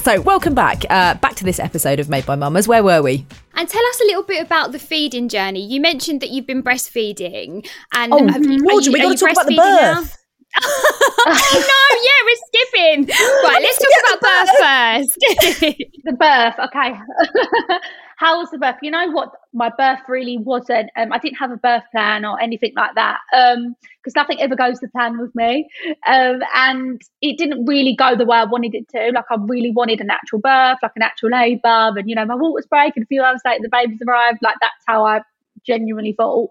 So, 0.00 0.20
welcome 0.22 0.54
back. 0.54 0.84
Uh, 0.88 1.14
back 1.14 1.36
to 1.36 1.44
this 1.44 1.60
episode 1.60 2.00
of 2.00 2.08
Made 2.08 2.26
by 2.26 2.34
Mamas. 2.34 2.66
Where 2.66 2.82
were 2.82 3.02
we? 3.02 3.26
And 3.60 3.68
tell 3.68 3.84
us 3.90 4.00
a 4.00 4.04
little 4.04 4.22
bit 4.22 4.40
about 4.42 4.72
the 4.72 4.78
feeding 4.78 5.28
journey. 5.28 5.60
You 5.62 5.82
mentioned 5.82 6.22
that 6.22 6.30
you've 6.30 6.46
been 6.46 6.62
breastfeeding, 6.62 7.68
and 7.92 8.10
oh, 8.10 8.26
have 8.26 8.42
you, 8.42 8.62
Mordred, 8.62 8.90
we 8.90 9.00
got 9.02 9.10
to 9.10 9.18
talk 9.18 9.32
about 9.32 9.46
the 9.48 9.54
birth. 9.54 10.19
Oh 10.56 11.52
no, 11.54 12.00
yeah, 12.02 12.20
we're 12.24 12.42
skipping. 12.46 13.06
Right, 13.44 13.62
let's 13.62 13.78
talk 13.78 13.90
about 14.02 14.20
birth 14.20 14.56
first. 14.60 15.78
the 16.04 16.12
birth, 16.12 16.54
okay. 16.66 16.98
How 18.16 18.38
was 18.38 18.50
the 18.50 18.58
birth? 18.58 18.76
You 18.82 18.90
know 18.90 19.10
what? 19.10 19.30
My 19.54 19.70
birth 19.78 20.00
really 20.06 20.36
wasn't. 20.36 20.90
Um, 20.94 21.10
I 21.10 21.16
didn't 21.18 21.38
have 21.38 21.52
a 21.52 21.56
birth 21.56 21.84
plan 21.90 22.26
or 22.26 22.38
anything 22.38 22.72
like 22.76 22.94
that 22.94 23.18
because 23.32 23.56
um, 23.56 23.74
nothing 24.14 24.42
ever 24.42 24.54
goes 24.54 24.78
to 24.80 24.88
plan 24.88 25.18
with 25.18 25.34
me. 25.34 25.66
Um, 26.06 26.42
and 26.54 27.00
it 27.22 27.38
didn't 27.38 27.64
really 27.64 27.96
go 27.96 28.14
the 28.16 28.26
way 28.26 28.36
I 28.36 28.44
wanted 28.44 28.74
it 28.74 28.90
to. 28.90 29.12
Like 29.14 29.24
I 29.30 29.36
really 29.38 29.70
wanted 29.70 30.02
a 30.02 30.04
natural 30.04 30.42
birth, 30.42 30.78
like 30.82 30.92
an 30.96 31.02
actual 31.02 31.30
labour, 31.30 31.96
and 31.96 32.10
you 32.10 32.14
know 32.14 32.26
my 32.26 32.34
water's 32.34 32.66
breaking 32.66 33.04
a 33.04 33.06
few 33.06 33.22
hours 33.22 33.40
later, 33.46 33.62
the 33.62 33.70
baby's 33.70 34.02
arrived. 34.06 34.40
Like 34.42 34.56
that's 34.60 34.84
how 34.86 35.06
I 35.06 35.22
genuinely 35.66 36.14
thought. 36.16 36.50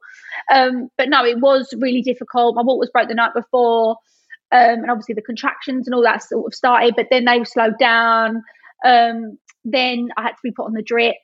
Um, 0.54 0.90
but 0.98 1.10
no, 1.10 1.26
it 1.26 1.40
was 1.40 1.74
really 1.78 2.02
difficult. 2.02 2.56
My 2.56 2.62
water 2.62 2.80
was 2.80 2.90
broke 2.92 3.10
the 3.10 3.16
night 3.16 3.34
before, 3.36 3.98
um, 4.52 4.80
and 4.82 4.92
obviously 4.92 5.16
the 5.16 5.22
contractions 5.22 5.88
and 5.88 5.96
all 5.96 6.04
that 6.04 6.24
sort 6.24 6.48
of 6.48 6.56
started, 6.56 6.96
but 6.96 7.08
then 7.12 7.26
they 7.26 7.44
slowed 7.44 7.78
down. 7.80 8.44
Um, 8.86 9.38
then 9.66 10.10
I 10.18 10.24
had 10.24 10.32
to 10.32 10.44
be 10.44 10.52
put 10.52 10.66
on 10.66 10.74
the 10.74 10.82
drip 10.82 11.16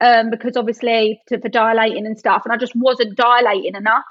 um, 0.00 0.30
because 0.30 0.56
obviously 0.56 1.20
to, 1.28 1.40
for 1.40 1.48
dilating 1.48 2.06
and 2.06 2.18
stuff, 2.18 2.42
and 2.44 2.52
I 2.52 2.56
just 2.56 2.74
wasn't 2.74 3.16
dilating 3.16 3.74
enough. 3.74 4.04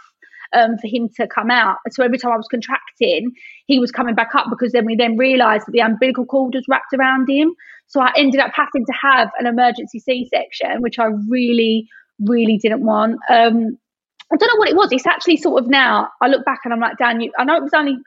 Um, 0.54 0.78
for 0.80 0.88
him 0.88 1.08
to 1.16 1.30
come 1.34 1.50
out. 1.50 1.78
So 1.92 2.04
every 2.04 2.18
time 2.18 2.34
I 2.34 2.36
was 2.36 2.50
contracting, 2.52 3.32
he 3.68 3.80
was 3.80 3.90
coming 3.90 4.16
back 4.16 4.36
up 4.36 4.48
because 4.50 4.74
then 4.74 4.84
we 4.86 4.98
then 4.98 5.16
realised 5.16 5.66
that 5.66 5.72
the 5.72 5.80
umbilical 5.80 6.26
cord 6.26 6.56
was 6.56 6.66
wrapped 6.68 6.94
around 6.94 7.30
him. 7.30 7.56
So 7.88 8.02
I 8.02 8.12
ended 8.18 8.42
up 8.42 8.52
having 8.54 8.86
to 8.86 8.94
have 9.02 9.30
an 9.40 9.48
emergency 9.48 10.00
C-section, 10.00 10.82
which 10.82 11.00
I 11.00 11.06
really, 11.30 11.88
really 12.26 12.58
didn't 12.58 12.84
want. 12.84 13.20
Um, 13.30 13.78
I 14.32 14.38
don't 14.38 14.48
know 14.48 14.60
what 14.60 14.70
it 14.70 14.76
was. 14.76 14.92
It's 14.92 15.08
actually 15.08 15.38
sort 15.38 15.62
of 15.62 15.70
now 15.70 16.10
I 16.22 16.28
look 16.28 16.46
back 16.46 16.62
and 16.64 16.74
I'm 16.74 16.80
like, 16.80 16.98
Dan, 16.98 17.22
you, 17.22 17.32
I 17.38 17.44
know 17.44 17.56
it 17.56 17.64
was 17.64 17.74
only 17.74 17.98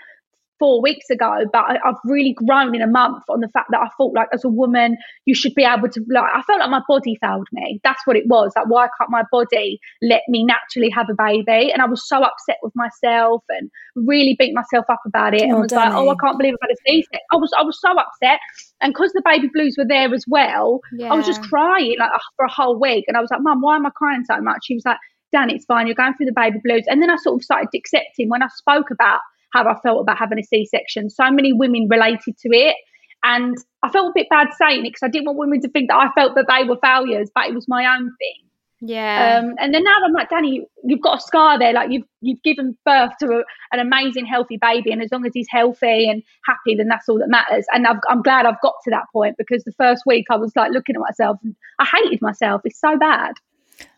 four 0.59 0.81
weeks 0.81 1.11
ago, 1.11 1.45
but 1.53 1.65
I, 1.65 1.79
have 1.85 1.97
really 2.05 2.33
grown 2.33 2.75
in 2.75 2.83
a 2.83 2.87
month 2.87 3.25
on 3.29 3.41
the 3.41 3.49
fact 3.49 3.69
that 3.71 3.81
I 3.81 3.89
thought 3.97 4.15
like 4.15 4.29
as 4.33 4.45
a 4.45 4.49
woman, 4.49 4.97
you 5.25 5.35
should 5.35 5.55
be 5.55 5.65
able 5.65 5.89
to 5.89 6.01
like 6.09 6.31
I 6.35 6.43
felt 6.43 6.61
like 6.61 6.71
my 6.71 6.83
body 6.89 7.17
failed 7.21 7.49
me. 7.53 7.81
That's 7.85 8.01
what 8.07 8.17
it 8.17 8.25
was. 8.27 8.53
Like 8.57 8.67
why 8.69 8.89
can't 8.99 9.11
my 9.11 9.25
body 9.31 9.79
let 10.03 10.23
me 10.29 10.45
naturally 10.45 10.91
have 10.91 11.09
a 11.11 11.15
baby? 11.15 11.73
And 11.73 11.83
I 11.83 11.87
was 11.87 12.07
so 12.09 12.23
upset 12.23 12.59
with 12.63 12.73
myself 12.75 13.43
and 13.49 13.71
really 13.97 14.37
beat 14.39 14.55
myself 14.55 14.85
up 14.89 15.01
about 15.07 15.35
it 15.35 15.43
and 15.43 15.53
oh, 15.53 15.61
was 15.61 15.73
like, 15.73 15.93
Oh, 15.93 16.09
I 16.09 16.15
can't 16.23 16.39
believe 16.39 16.55
I've 16.63 16.69
had 16.69 16.75
a 16.75 16.81
C-section. 16.87 17.21
I 17.33 17.37
was 17.37 17.53
I 17.59 17.63
was 17.63 17.81
so 17.81 17.91
upset. 17.91 18.41
And 18.81 18.93
because 18.93 19.13
the 19.13 19.23
baby 19.25 19.49
blues 19.53 19.75
were 19.79 19.87
there 19.87 20.13
as 20.15 20.25
well, 20.29 20.81
yeah. 20.97 21.13
I 21.13 21.17
was 21.17 21.27
just 21.27 21.43
crying 21.43 21.97
like 21.99 22.11
uh, 22.13 22.19
for 22.37 22.45
a 22.45 22.53
whole 22.53 22.79
week. 22.79 23.05
And 23.09 23.17
I 23.17 23.21
was 23.21 23.31
like, 23.31 23.41
Mum, 23.41 23.61
why 23.61 23.77
am 23.77 23.87
I 23.87 23.91
crying 23.91 24.25
so 24.25 24.41
much? 24.41 24.61
She 24.65 24.75
was 24.75 24.85
like, 24.85 24.99
Dan, 25.33 25.51
it's 25.51 25.65
fine. 25.65 25.87
You're 25.87 25.97
going 25.97 26.15
through 26.15 26.27
the 26.27 26.33
baby 26.33 26.61
blues. 26.63 26.85
And 26.87 27.03
then 27.03 27.11
I 27.11 27.17
sort 27.17 27.41
of 27.41 27.45
started 27.45 27.69
accepting 27.75 28.29
when 28.29 28.43
I 28.43 28.49
spoke 28.55 28.91
about 28.91 29.21
how 29.55 29.69
I 29.69 29.79
felt 29.81 30.01
about 30.01 30.19
having 30.19 30.39
a 30.39 30.43
C 30.43 30.67
section. 30.67 31.09
So 31.09 31.31
many 31.31 31.53
women 31.53 31.87
related 31.89 32.37
to 32.39 32.49
it. 32.51 32.77
And 33.23 33.57
I 33.83 33.89
felt 33.89 34.09
a 34.09 34.13
bit 34.15 34.27
bad 34.29 34.49
saying 34.59 34.81
it 34.81 34.91
because 34.91 35.03
I 35.03 35.09
didn't 35.09 35.27
want 35.27 35.39
women 35.39 35.63
to 35.63 35.69
think 35.69 35.89
that 35.89 35.97
I 35.97 36.11
felt 36.21 36.35
that 36.35 36.47
they 36.47 36.69
were 36.69 36.77
failures, 36.83 37.31
but 37.35 37.47
it 37.47 37.55
was 37.55 37.67
my 37.67 37.87
own 37.87 38.11
thing. 38.19 38.45
Yeah. 38.87 39.39
Um, 39.39 39.55
and 39.59 39.73
then 39.73 39.83
now 39.83 39.95
I'm 40.05 40.13
like, 40.13 40.29
Dani, 40.29 40.59
you've 40.83 41.01
got 41.01 41.19
a 41.19 41.21
scar 41.23 41.59
there. 41.59 41.73
Like 41.73 41.91
you've 41.91 42.05
you've 42.21 42.43
given 42.43 42.77
birth 42.85 43.13
to 43.21 43.27
a, 43.29 43.45
an 43.73 43.81
amazing, 43.81 44.27
healthy 44.27 44.59
baby, 44.61 44.93
and 44.93 45.03
as 45.03 45.11
long 45.11 45.25
as 45.25 45.33
he's 45.33 45.47
healthy 45.49 46.11
and 46.11 46.23
happy, 46.45 46.75
then 46.77 46.89
that's 46.89 47.09
all 47.09 47.19
that 47.19 47.31
matters. 47.31 47.65
And 47.73 47.87
i 47.87 47.95
am 48.11 48.21
glad 48.21 48.45
I've 48.45 48.61
got 48.61 48.75
to 48.85 48.91
that 48.91 49.05
point 49.11 49.37
because 49.39 49.65
the 49.65 49.73
first 49.73 50.03
week 50.05 50.27
I 50.31 50.37
was 50.37 50.53
like 50.55 50.73
looking 50.73 50.97
at 50.97 51.01
myself 51.01 51.39
and 51.43 51.57
I 51.79 51.87
hated 51.97 52.21
myself. 52.21 52.61
It's 52.65 52.79
so 52.79 52.99
bad. 52.99 53.33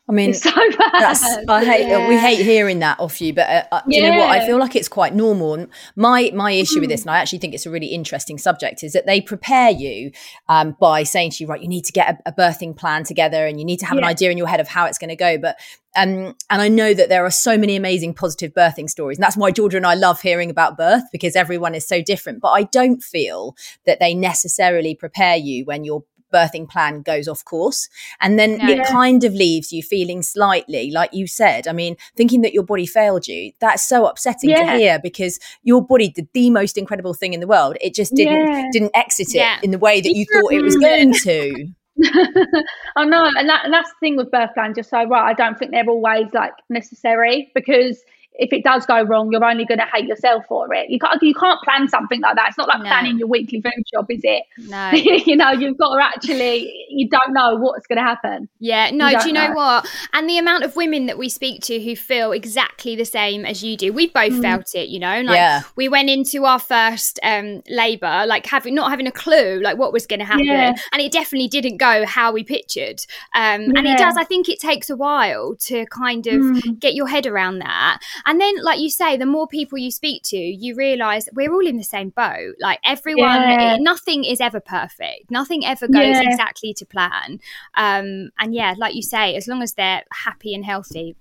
I 0.09 0.13
mean, 0.13 0.31
it's 0.31 0.43
so 0.43 0.51
bad. 0.51 1.49
I 1.49 1.65
hate 1.65 1.89
yeah. 1.89 2.09
we 2.09 2.17
hate 2.17 2.45
hearing 2.45 2.79
that 2.79 3.01
off 3.01 3.21
you, 3.21 3.35
but 3.35 3.49
uh, 3.49 3.65
uh, 3.73 3.81
yeah. 3.89 4.05
you 4.05 4.11
know 4.11 4.19
what? 4.19 4.31
I 4.31 4.47
feel 4.47 4.57
like 4.59 4.77
it's 4.77 4.89
quite 4.89 5.15
normal. 5.15 5.67
my 5.97 6.31
my 6.33 6.53
issue 6.53 6.77
mm. 6.77 6.83
with 6.83 6.91
this, 6.91 7.01
and 7.01 7.11
I 7.11 7.19
actually 7.19 7.41
think 7.41 7.55
it's 7.55 7.67
a 7.67 7.71
really 7.71 7.89
interesting 7.89 8.39
subject, 8.39 8.85
is 8.85 8.93
that 8.93 9.07
they 9.07 9.21
prepare 9.21 9.71
you 9.71 10.13
um, 10.49 10.77
by 10.79 11.03
saying 11.03 11.33
to 11.33 11.45
you, 11.45 11.49
right, 11.49 11.61
you 11.61 11.67
need 11.67 11.85
to 11.87 11.93
get 11.93 12.21
a, 12.25 12.31
a 12.31 12.33
birthing 12.33 12.77
plan 12.77 13.03
together, 13.03 13.47
and 13.47 13.59
you 13.59 13.67
need 13.67 13.79
to 13.81 13.87
have 13.87 13.97
yeah. 13.97 14.03
an 14.03 14.09
idea 14.09 14.31
in 14.31 14.39
your 14.39 14.47
head 14.47 14.61
of 14.61 14.69
how 14.69 14.87
it's 14.87 14.99
going 14.99 15.11
to 15.11 15.17
go. 15.17 15.39
But 15.39 15.59
um, 15.97 16.37
and 16.51 16.63
I 16.63 16.69
know 16.69 16.95
that 16.95 17.09
there 17.09 17.25
are 17.25 17.31
so 17.31 17.59
many 17.59 17.75
amazing 17.75 18.15
positive 18.15 18.53
birthing 18.53 18.89
stories, 18.89 19.19
and 19.19 19.25
that's 19.25 19.37
why 19.37 19.51
Georgia 19.51 19.77
and 19.77 19.87
I 19.87 19.95
love 19.95 20.21
hearing 20.21 20.51
about 20.51 20.77
birth 20.77 21.05
because 21.11 21.35
everyone 21.35 21.75
is 21.75 21.87
so 21.87 22.01
different. 22.01 22.41
But 22.41 22.51
I 22.51 22.63
don't 22.63 23.03
feel 23.03 23.57
that 23.87 23.99
they 23.99 24.15
necessarily 24.15 24.95
prepare 24.95 25.37
you 25.37 25.65
when 25.65 25.83
you're 25.83 26.05
birthing 26.33 26.69
plan 26.69 27.03
goes 27.03 27.29
off 27.29 27.45
course. 27.45 27.89
And 28.21 28.39
then 28.39 28.59
yeah. 28.59 28.71
it 28.71 28.87
kind 28.87 29.25
of 29.25 29.33
leaves 29.33 29.73
you 29.73 29.83
feeling 29.83 30.23
slightly, 30.23 30.91
like 30.91 31.13
you 31.13 31.27
said, 31.27 31.69
I 31.69 31.73
mean, 31.73 31.97
thinking 32.17 32.43
that 32.43 32.53
your 32.53 32.63
body 32.63 32.87
failed 32.87 33.29
you. 33.29 33.53
That's 33.61 33.87
so 33.87 34.07
upsetting 34.07 34.51
yeah. 34.51 34.73
to 34.73 34.79
hear 34.79 34.99
because 35.03 35.39
your 35.63 35.85
body 35.85 36.11
did 36.11 36.29
the 36.33 36.51
most 36.51 36.77
incredible 36.77 37.15
thing 37.15 37.33
in 37.33 37.41
the 37.41 37.47
world. 37.47 37.77
It 37.81 37.95
just 37.95 38.15
didn't 38.15 38.49
yeah. 38.49 38.69
didn't 38.73 38.93
exit 38.95 39.29
it 39.35 39.65
in 39.65 39.71
the 39.71 39.79
way 39.79 40.01
that 40.01 40.15
you 40.15 40.27
thought 40.33 40.53
it 40.53 40.63
was 40.63 40.77
going 40.77 41.13
to. 41.23 41.69
oh 42.97 43.05
no, 43.05 43.25
and, 43.37 43.49
that, 43.49 43.65
and 43.65 43.73
that's 43.73 43.89
the 43.89 43.97
thing 44.01 44.17
with 44.17 44.31
birth 44.31 44.51
plans. 44.53 44.77
Just 44.77 44.91
so 44.91 45.05
right, 45.05 45.31
I 45.31 45.33
don't 45.33 45.59
think 45.59 45.71
they're 45.71 45.89
always 45.89 46.27
like 46.35 46.53
necessary 46.69 47.51
because 47.55 48.03
if 48.39 48.53
it 48.53 48.65
does 48.65 48.85
go 48.87 49.03
wrong, 49.03 49.33
you're 49.33 49.45
only 49.45 49.65
going 49.65 49.79
to 49.79 49.87
hate 49.87 50.07
yourself 50.07 50.45
for 50.47 50.73
it. 50.75 50.91
You 50.91 50.99
can't 50.99 51.23
you 51.23 51.35
can't 51.35 51.61
plan 51.63 51.89
something 51.89 52.21
like 52.21 52.37
that. 52.37 52.49
It's 52.49 52.59
not 52.59 52.69
like 52.69 52.81
no. 52.81 52.85
planning 52.85 53.19
your 53.19 53.29
weekly 53.29 53.61
food 53.61 53.85
shop, 53.93 54.07
is 54.11 54.21
it? 54.23 54.43
No. 54.59 54.91
you 54.93 55.37
know, 55.37 55.53
you've 55.53 55.79
got 55.79 55.97
to 55.97 56.03
actually 56.03 56.76
you 56.97 57.09
don't 57.09 57.35
know 57.35 57.57
what's 57.57 57.87
going 57.87 57.99
to 57.99 58.03
happen. 58.03 58.49
Yeah, 58.59 58.91
no. 58.91 59.11
Do 59.21 59.29
you 59.29 59.33
know, 59.33 59.49
know, 59.49 59.55
what? 59.55 59.89
And 60.13 60.29
the 60.29 60.39
amount 60.39 60.65
of 60.65 60.77
women 60.77 61.07
that 61.07 61.19
we 61.19 61.29
speak 61.29 61.63
to 61.65 61.79
who 61.81 61.95
feel 61.95 62.33
exactly 62.33 62.97
the 62.97 63.05
same 63.05 63.45
as 63.45 63.63
you 63.63 63.77
do, 63.77 63.93
we've 63.93 64.13
both 64.13 64.33
mm. 64.33 64.43
felt 64.43 64.75
it. 64.75 64.89
You 64.89 65.01
know, 65.01 65.21
like 65.21 65.37
yeah. 65.37 65.63
we 65.77 65.89
went 65.89 66.09
into 66.09 66.45
our 66.45 66.59
first 66.59 67.21
um, 67.23 67.63
labour 67.69 68.25
like 68.27 68.47
having 68.47 68.75
not 68.75 68.91
having 68.91 69.07
a 69.07 69.13
clue 69.13 69.61
like 69.61 69.77
what 69.77 69.93
was 69.93 70.07
going 70.07 70.21
to 70.21 70.25
happen, 70.25 70.47
yeah. 70.47 70.75
and 70.93 71.03
it 71.03 71.13
definitely 71.13 71.49
didn't 71.49 71.77
go 71.77 72.07
how 72.07 72.33
we 72.33 72.43
pictured. 72.43 73.01
Um, 73.35 73.63
yeah. 73.63 73.73
And 73.77 73.87
it 73.87 73.99
does. 73.99 74.17
I 74.17 74.25
think 74.25 74.49
it 74.49 74.59
takes 74.59 74.89
a 74.89 74.97
while 74.97 75.55
to 75.67 75.85
kind 75.87 76.27
of 76.27 76.35
mm. 76.35 76.81
get 76.81 76.95
your 76.95 77.09
head 77.09 77.27
around 77.27 77.59
that. 77.59 77.99
And 78.25 78.41
then, 78.41 78.63
like 78.63 78.81
you 78.81 78.89
say, 78.89 79.19
the 79.19 79.27
more 79.27 79.47
people 79.47 79.77
you 79.77 79.91
speak 79.91 80.23
to, 80.27 80.39
you 80.39 80.75
realize 80.75 81.29
we're 81.35 81.53
all 81.53 81.67
in 81.67 81.77
the 81.77 81.85
same 81.85 82.09
boat. 82.11 82.55
Like 82.59 82.81
everyone, 82.85 83.43
yeah. 83.43 83.77
nothing 83.79 84.25
is 84.25 84.41
ever 84.41 84.61
perfect. 84.61 85.31
Nothing 85.31 85.67
ever 85.67 85.87
goes 85.87 86.03
yeah. 86.03 86.23
exactly 86.23 86.73
to 86.75 86.86
plan. 86.89 87.41
Um, 87.75 88.31
and 88.39 88.55
yeah, 88.55 88.75
like 88.79 88.95
you 88.95 89.03
say, 89.03 89.35
as 89.37 89.49
long 89.49 89.63
as 89.63 89.75
they're 89.75 90.03
happy 90.13 90.55
and 90.55 90.65
healthy, 90.65 91.17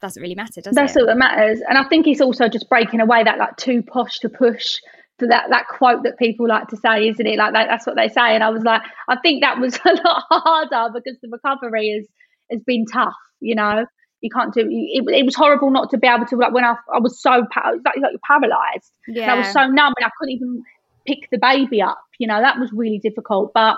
doesn't 0.00 0.20
really 0.20 0.34
matter, 0.34 0.60
does 0.60 0.74
That's 0.74 0.96
it? 0.96 1.00
all 1.00 1.06
that 1.06 1.16
matters. 1.16 1.60
And 1.68 1.78
I 1.78 1.84
think 1.84 2.06
it's 2.06 2.20
also 2.20 2.48
just 2.48 2.68
breaking 2.68 3.00
away 3.00 3.22
that 3.22 3.38
like 3.38 3.56
too 3.56 3.82
posh 3.82 4.18
to 4.20 4.28
push 4.28 4.78
that 5.18 5.50
that 5.50 5.68
quote 5.68 6.02
that 6.02 6.18
people 6.18 6.48
like 6.48 6.66
to 6.68 6.76
say, 6.76 7.06
isn't 7.08 7.26
it? 7.26 7.38
Like 7.38 7.52
that, 7.52 7.68
that's 7.68 7.86
what 7.86 7.94
they 7.94 8.08
say. 8.08 8.34
And 8.34 8.42
I 8.42 8.50
was 8.50 8.64
like, 8.64 8.82
I 9.08 9.16
think 9.20 9.42
that 9.42 9.60
was 9.60 9.78
a 9.84 9.92
lot 9.92 10.24
harder 10.28 10.92
because 10.92 11.16
the 11.22 11.28
recovery 11.28 11.90
is 11.90 12.08
has 12.50 12.60
been 12.64 12.84
tough, 12.86 13.14
you 13.40 13.54
know 13.54 13.86
you 14.22 14.30
can't 14.30 14.54
do 14.54 14.60
it, 14.60 15.04
it 15.08 15.24
was 15.24 15.34
horrible 15.34 15.70
not 15.70 15.90
to 15.90 15.98
be 15.98 16.06
able 16.06 16.24
to 16.24 16.36
like 16.36 16.54
when 16.54 16.64
I, 16.64 16.76
I 16.94 17.00
was 17.00 17.20
so 17.20 17.30
like, 17.30 17.74
like 17.84 17.94
you're 17.96 18.20
paralyzed 18.24 18.92
yeah. 19.08 19.24
and 19.24 19.32
I 19.32 19.38
was 19.38 19.52
so 19.52 19.66
numb 19.66 19.92
and 19.96 20.06
I 20.06 20.10
couldn't 20.18 20.34
even 20.34 20.62
pick 21.06 21.28
the 21.30 21.38
baby 21.38 21.82
up 21.82 21.98
you 22.18 22.28
know 22.28 22.40
that 22.40 22.58
was 22.58 22.72
really 22.72 22.98
difficult 22.98 23.50
but 23.52 23.76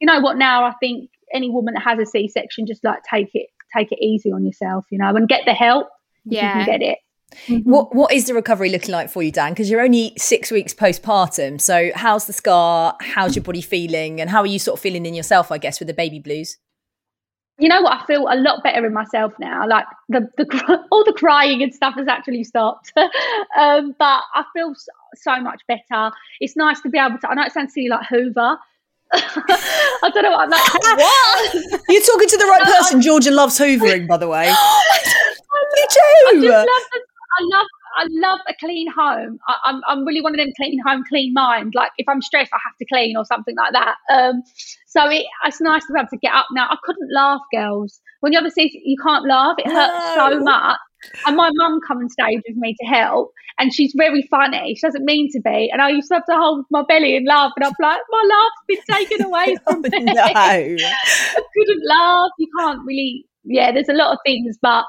you 0.00 0.06
know 0.06 0.20
what 0.20 0.36
now 0.36 0.64
I 0.64 0.72
think 0.80 1.10
any 1.32 1.50
woman 1.50 1.74
that 1.74 1.82
has 1.82 1.98
a 1.98 2.06
C-section 2.06 2.66
just 2.66 2.84
like 2.84 3.02
take 3.08 3.34
it 3.34 3.48
take 3.76 3.92
it 3.92 3.98
easy 4.00 4.30
on 4.30 4.44
yourself 4.44 4.86
you 4.90 4.98
know 4.98 5.14
and 5.14 5.28
get 5.28 5.44
the 5.44 5.54
help 5.54 5.88
yeah 6.24 6.58
you 6.58 6.64
can 6.64 6.80
get 6.80 6.86
it 6.86 6.98
Mm-hmm. 7.48 7.68
What 7.68 7.92
what 7.92 8.12
is 8.12 8.26
the 8.26 8.34
recovery 8.34 8.70
looking 8.70 8.92
like 8.92 9.10
for 9.10 9.20
you, 9.20 9.32
Dan? 9.32 9.50
Because 9.50 9.68
you're 9.68 9.80
only 9.80 10.12
six 10.16 10.52
weeks 10.52 10.72
postpartum. 10.72 11.60
So 11.60 11.90
how's 11.96 12.28
the 12.28 12.32
scar? 12.32 12.96
How's 13.00 13.34
your 13.34 13.42
body 13.42 13.60
feeling? 13.60 14.20
And 14.20 14.30
how 14.30 14.42
are 14.42 14.46
you 14.46 14.60
sort 14.60 14.78
of 14.78 14.80
feeling 14.80 15.04
in 15.06 15.12
yourself, 15.12 15.50
I 15.50 15.58
guess, 15.58 15.80
with 15.80 15.88
the 15.88 15.92
baby 15.92 16.20
blues? 16.20 16.56
you 17.58 17.68
know 17.68 17.80
what? 17.80 18.02
I 18.02 18.06
feel 18.06 18.28
a 18.28 18.36
lot 18.36 18.62
better 18.62 18.84
in 18.84 18.92
myself 18.92 19.32
now. 19.38 19.66
Like 19.66 19.86
the 20.08 20.28
the 20.36 20.84
all 20.90 21.04
the 21.04 21.12
crying 21.12 21.62
and 21.62 21.74
stuff 21.74 21.94
has 21.94 22.08
actually 22.08 22.44
stopped. 22.44 22.92
um, 23.58 23.94
but 23.98 24.22
I 24.34 24.44
feel 24.54 24.74
so, 24.74 24.92
so, 25.14 25.40
much 25.40 25.62
better. 25.66 26.12
It's 26.40 26.56
nice 26.56 26.80
to 26.82 26.90
be 26.90 26.98
able 26.98 27.18
to. 27.18 27.28
I 27.28 27.34
know 27.34 27.44
it 27.44 27.52
sounds 27.52 27.72
silly, 27.72 27.88
like 27.88 28.06
Hoover. 28.08 28.58
I 29.12 30.10
don't 30.12 30.22
know 30.22 30.30
what 30.32 30.40
I'm 30.40 30.50
like. 30.50 30.74
what? 30.98 31.54
You're 31.88 32.02
talking 32.02 32.28
to 32.28 32.36
the 32.36 32.46
right 32.46 32.62
person. 32.78 33.00
Georgia 33.00 33.30
loves 33.30 33.58
hoovering, 33.58 34.06
by 34.06 34.16
the 34.16 34.28
way. 34.28 34.46
you 35.76 35.86
do. 35.90 36.52
I, 36.52 36.58
love 36.58 36.64
the, 36.92 37.00
I 37.38 37.42
love 37.42 37.66
I 37.96 38.06
love 38.10 38.40
a 38.48 38.54
clean 38.60 38.90
home. 38.90 39.38
I, 39.48 39.56
am 39.66 39.76
I'm, 39.76 39.82
I'm 39.88 40.06
really 40.06 40.20
one 40.20 40.34
of 40.34 40.38
them 40.38 40.52
clean 40.56 40.78
home, 40.86 41.02
clean 41.08 41.32
mind. 41.32 41.72
Like 41.74 41.92
if 41.98 42.08
I'm 42.08 42.20
stressed, 42.20 42.52
I 42.52 42.58
have 42.64 42.76
to 42.78 42.84
clean 42.86 43.16
or 43.16 43.24
something 43.24 43.56
like 43.56 43.72
that. 43.72 43.96
Um, 44.12 44.42
so 44.86 45.08
it, 45.08 45.24
it's 45.44 45.60
nice 45.60 45.86
to 45.86 45.92
be 45.92 45.98
able 45.98 46.08
to 46.10 46.18
get 46.18 46.34
up 46.34 46.46
now. 46.52 46.66
I 46.68 46.76
couldn't 46.82 47.10
laugh, 47.14 47.40
girls. 47.52 48.00
When 48.20 48.32
you 48.32 48.38
obviously 48.38 48.82
you 48.84 48.96
can't 49.02 49.26
laugh, 49.26 49.56
it 49.58 49.70
hurts 49.70 50.16
no. 50.16 50.30
so 50.30 50.40
much. 50.40 50.78
And 51.26 51.36
my 51.36 51.50
mum 51.54 51.80
come 51.86 51.98
on 51.98 52.08
stage 52.08 52.42
with 52.46 52.56
me 52.56 52.74
to 52.80 52.86
help, 52.86 53.32
and 53.58 53.72
she's 53.72 53.92
very 53.96 54.22
funny. 54.30 54.74
She 54.74 54.86
doesn't 54.86 55.04
mean 55.04 55.30
to 55.32 55.40
be, 55.40 55.70
and 55.72 55.80
I 55.80 55.90
used 55.90 56.08
to 56.08 56.14
have 56.14 56.26
to 56.26 56.36
hold 56.36 56.66
my 56.70 56.82
belly 56.88 57.16
and 57.16 57.26
laugh, 57.26 57.52
and 57.56 57.64
I'm 57.64 57.72
like, 57.80 58.00
my 58.10 58.28
laugh's 58.28 58.64
been 58.68 58.96
taken 58.96 59.26
away 59.26 59.56
oh, 59.66 59.72
from 59.72 59.84
oh, 59.84 59.88
me. 59.88 60.04
No. 60.04 60.22
I 60.22 60.76
couldn't 61.54 61.82
laugh. 61.86 62.30
You 62.38 62.48
can't 62.58 62.80
really. 62.86 63.26
Yeah, 63.44 63.70
there's 63.72 63.88
a 63.88 63.94
lot 63.94 64.12
of 64.12 64.18
things, 64.26 64.58
but 64.60 64.84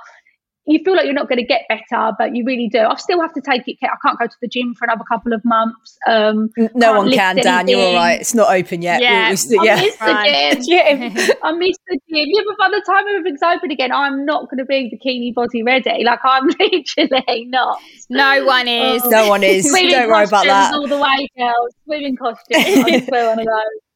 you 0.68 0.80
feel 0.84 0.96
like 0.96 1.06
you're 1.06 1.14
not 1.14 1.30
going 1.30 1.40
to 1.40 1.46
get 1.46 1.66
better, 1.70 2.12
but 2.20 2.36
you 2.36 2.44
really 2.44 2.68
do. 2.68 2.80
I 2.80 2.96
still 2.96 3.22
have 3.22 3.34
to 3.34 3.42
take 3.42 3.68
it. 3.68 3.78
I 3.82 3.96
can't 4.06 4.20
go 4.20 4.28
to 4.28 4.36
the 4.42 4.50
gym 4.50 4.76
for 4.76 4.84
another 4.86 5.06
couple 5.10 5.32
of 5.32 5.44
months. 5.46 5.98
Um, 6.08 6.50
no 6.76 6.98
one 6.98 7.12
can, 7.12 7.38
Dan. 7.38 7.70
You're 7.70 7.80
all 7.80 7.96
right. 7.96 8.20
It's 8.20 8.34
not 8.34 8.54
open 8.54 8.82
yet. 8.82 9.02
Yeah, 9.02 9.30
we, 9.30 9.58
we, 9.58 9.66
yeah. 9.66 9.82
I 10.02 10.56
miss 10.56 10.66
the 10.66 10.66
gym. 10.68 11.38
I 11.44 11.52
miss 11.54 11.78
the 11.88 12.00
gym. 12.10 12.26
Yeah, 12.28 12.42
but 12.46 12.58
by 12.58 12.70
the 12.70 12.84
time 12.86 13.06
everything's 13.08 13.42
open 13.42 13.72
again, 13.72 13.94
I'm 13.94 14.26
not 14.26 14.50
going 14.50 14.58
to 14.58 14.66
be 14.66 14.92
bikini 14.94 15.34
body 15.34 15.64
ready. 15.64 16.04
Like 16.04 16.20
I'm 16.24 16.48
literally 16.60 17.46
not. 17.46 17.80
No 18.10 18.46
one 18.46 18.68
is. 18.68 19.04
Um, 19.04 19.12
no 19.12 19.30
one 19.30 19.44
is. 19.44 19.66
Don't 19.72 20.10
worry 20.10 20.26
about 20.26 20.46
that. 20.46 20.74
All 20.74 20.88
the 20.88 20.98
way, 20.98 21.30
girls. 21.38 21.74
Swimming 21.86 22.18
costumes. 22.18 22.66
I 22.66 23.00
just 23.00 23.10
wear 23.10 23.30
one 23.30 23.40
of 23.40 23.46
those. 23.46 23.87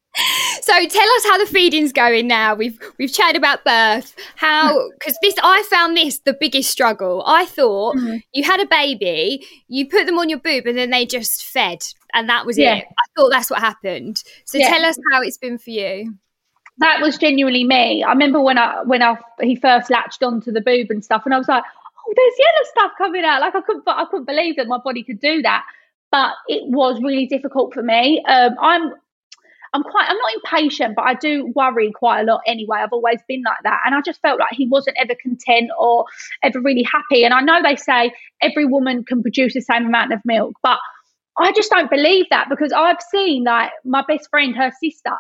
So 0.62 0.74
tell 0.88 1.10
us 1.16 1.24
how 1.26 1.38
the 1.38 1.46
feeding's 1.46 1.92
going 1.92 2.28
now. 2.28 2.54
We've 2.56 2.80
we've 2.98 3.12
chatted 3.12 3.36
about 3.36 3.66
birth. 3.66 4.16
How 4.36 4.90
because 5.00 5.18
this 5.22 5.36
I 5.42 5.64
found 5.70 5.98
this 5.98 6.20
the 6.20 6.34
biggest 6.34 6.70
struggle. 6.70 7.24
I 7.26 7.46
thought 7.46 7.96
mm-hmm. 7.96 8.18
you 8.34 8.44
had 8.44 8.60
a 8.60 8.66
baby, 8.68 9.46
you 9.68 9.88
put 9.88 10.06
them 10.06 10.18
on 10.20 10.30
your 10.30 10.40
boob, 10.40 10.66
and 10.68 10.78
then 10.78 10.92
they 10.92 11.06
just 11.06 11.44
fed, 11.44 11.80
and 12.14 12.30
that 12.30 12.46
was 12.46 12.58
yeah. 12.58 12.76
it. 12.76 12.86
I 12.88 13.06
thought 13.16 13.30
that's 13.30 13.50
what 13.50 13.60
happened. 13.60 14.24
So 14.46 14.58
yeah. 14.58 14.70
tell 14.70 14.86
us 14.86 14.98
how 15.12 15.22
it's 15.22 15.38
been 15.38 15.58
for 15.58 15.72
you. 15.72 16.16
That 16.78 17.02
was 17.02 17.18
genuinely 17.18 17.64
me. 17.64 18.04
I 18.04 18.12
remember 18.12 18.42
when 18.42 18.58
I 18.58 18.84
when 18.84 19.02
I 19.02 19.18
he 19.42 19.56
first 19.56 19.90
latched 19.90 20.24
onto 20.24 20.52
the 20.52 20.62
boob 20.62 20.88
and 20.90 21.04
stuff, 21.04 21.24
and 21.26 21.34
I 21.34 21.38
was 21.38 21.48
like, 21.48 21.64
"Oh, 21.64 22.14
there's 22.16 22.34
yellow 22.40 22.66
stuff 22.72 22.92
coming 22.98 23.26
out!" 23.26 23.42
Like 23.42 23.56
I 23.56 23.62
couldn't 23.62 23.84
I 23.88 24.06
couldn't 24.06 24.26
believe 24.26 24.58
that 24.58 24.68
my 24.68 24.78
body 24.78 25.04
could 25.04 25.20
do 25.20 25.42
that 25.42 25.64
but 26.12 26.34
it 26.48 26.62
was 26.68 27.02
really 27.02 27.26
difficult 27.26 27.74
for 27.74 27.82
me. 27.82 28.22
Um, 28.28 28.56
I'm 28.62 28.94
I'm 29.74 29.84
quite, 29.84 30.08
I'm 30.10 30.18
not 30.18 30.34
impatient, 30.34 30.96
but 30.96 31.04
I 31.04 31.14
do 31.14 31.52
worry 31.56 31.92
quite 31.94 32.22
a 32.22 32.24
lot 32.24 32.42
anyway. 32.46 32.80
I've 32.80 32.92
always 32.92 33.20
been 33.28 33.42
like 33.46 33.60
that. 33.64 33.82
And 33.86 33.96
I 33.96 34.02
just 34.02 34.22
felt 34.22 34.40
like 34.40 34.52
he 34.52 34.68
wasn't 34.68 34.98
ever 35.00 35.14
content 35.22 35.72
or 35.80 36.06
ever 36.44 36.60
really 36.60 36.84
happy. 36.84 37.24
And 37.24 37.34
I 37.34 37.40
know 37.40 37.62
they 37.64 37.78
say 37.78 38.12
every 38.42 38.66
woman 38.66 39.06
can 39.06 39.22
produce 39.22 39.54
the 39.54 39.62
same 39.62 39.86
amount 39.86 40.12
of 40.12 40.20
milk, 40.26 40.56
but 40.62 40.78
I 41.40 41.54
just 41.54 41.70
don't 41.70 41.90
believe 41.90 42.26
that 42.32 42.48
because 42.50 42.74
I've 42.74 43.02
seen 43.12 43.46
like 43.46 43.72
my 43.86 44.04
best 44.08 44.30
friend, 44.30 44.56
her 44.58 44.72
sister, 44.84 45.12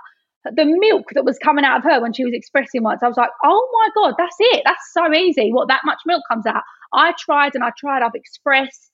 the 0.44 0.66
milk 0.66 1.06
that 1.14 1.24
was 1.24 1.38
coming 1.38 1.64
out 1.64 1.78
of 1.78 1.84
her 1.84 2.02
when 2.02 2.14
she 2.14 2.26
was 2.26 2.34
expressing 2.34 2.84
once, 2.84 3.02
I 3.04 3.08
was 3.08 3.18
like, 3.18 3.30
oh 3.44 3.70
my 3.72 3.90
God, 3.96 4.16
that's 4.18 4.36
it. 4.40 4.64
That's 4.66 4.92
so 4.94 5.14
easy. 5.14 5.52
What 5.54 5.70
that 5.70 5.82
much 5.86 6.00
milk 6.06 6.24
comes 6.30 6.46
out. 6.46 6.64
I 6.94 7.14
tried 7.18 7.56
and 7.56 7.64
I 7.64 7.72
tried, 7.78 8.02
I've 8.04 8.16
expressed 8.16 8.90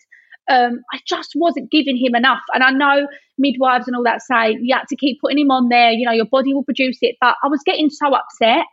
um, 0.50 0.82
I 0.94 1.00
just 1.06 1.32
wasn't 1.36 1.72
giving 1.72 1.98
him 1.98 2.16
enough. 2.16 2.42
And 2.54 2.64
I 2.64 2.72
know 2.72 3.08
midwives 3.38 3.88
and 3.88 3.96
all 3.96 4.04
that 4.04 4.22
say 4.22 4.58
you 4.60 4.76
have 4.76 4.88
to 4.88 4.96
keep 4.96 5.20
putting 5.22 5.40
him 5.40 5.52
on 5.52 5.70
there, 5.70 5.92
you 5.92 6.06
know, 6.06 6.14
your 6.14 6.26
body 6.26 6.54
will 6.54 6.64
produce 6.64 6.98
it. 7.02 7.16
But 7.20 7.36
I 7.44 7.48
was 7.48 7.62
getting 7.66 7.90
so 7.90 8.14
upset. 8.14 8.66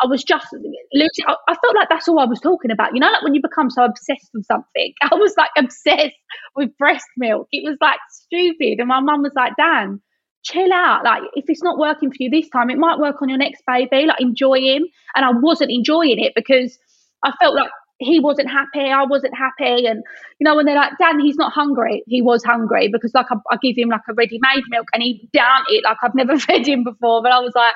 I 0.00 0.06
was 0.06 0.24
just 0.24 0.46
losing. 0.52 1.24
I, 1.26 1.36
I 1.48 1.54
felt 1.54 1.76
like 1.76 1.88
that's 1.88 2.08
all 2.08 2.18
I 2.18 2.24
was 2.24 2.40
talking 2.40 2.70
about. 2.70 2.94
You 2.94 3.00
know, 3.00 3.10
like 3.10 3.22
when 3.22 3.34
you 3.34 3.40
become 3.42 3.70
so 3.70 3.84
obsessed 3.84 4.30
with 4.34 4.46
something. 4.46 4.92
I 5.02 5.14
was 5.14 5.34
like 5.36 5.50
obsessed 5.56 6.16
with 6.56 6.76
breast 6.76 7.06
milk. 7.16 7.48
It 7.52 7.68
was 7.68 7.78
like 7.80 7.98
stupid. 8.10 8.78
And 8.78 8.88
my 8.88 9.00
mum 9.00 9.22
was 9.22 9.32
like, 9.36 9.52
Dan, 9.56 10.00
chill 10.42 10.72
out. 10.72 11.04
Like, 11.04 11.22
if 11.34 11.44
it's 11.48 11.62
not 11.62 11.78
working 11.78 12.10
for 12.10 12.16
you 12.18 12.30
this 12.30 12.48
time, 12.48 12.70
it 12.70 12.78
might 12.78 12.98
work 12.98 13.22
on 13.22 13.28
your 13.28 13.38
next 13.38 13.62
baby. 13.66 14.06
Like, 14.06 14.20
enjoy 14.20 14.60
him. 14.60 14.84
And 15.14 15.24
I 15.24 15.30
wasn't 15.32 15.70
enjoying 15.70 16.18
it 16.18 16.32
because 16.34 16.76
I 17.24 17.32
felt 17.40 17.54
like 17.54 17.70
he 18.04 18.20
wasn't 18.20 18.50
happy, 18.50 18.90
I 18.90 19.04
wasn't 19.04 19.34
happy. 19.36 19.86
And, 19.86 20.02
you 20.38 20.44
know, 20.44 20.56
when 20.56 20.66
they're 20.66 20.76
like, 20.76 20.92
Dan, 21.00 21.20
he's 21.20 21.36
not 21.36 21.52
hungry. 21.52 22.02
He 22.06 22.22
was 22.22 22.44
hungry 22.44 22.88
because, 22.88 23.12
like, 23.14 23.26
I, 23.30 23.36
I 23.50 23.56
give 23.62 23.76
him 23.76 23.88
like 23.88 24.02
a 24.08 24.14
ready 24.14 24.38
made 24.40 24.64
milk 24.68 24.88
and 24.92 25.02
he 25.02 25.28
down 25.32 25.62
it 25.68 25.84
like 25.84 25.98
I've 26.02 26.14
never 26.14 26.38
fed 26.38 26.66
him 26.66 26.84
before. 26.84 27.22
But 27.22 27.32
I 27.32 27.40
was 27.40 27.52
like, 27.54 27.74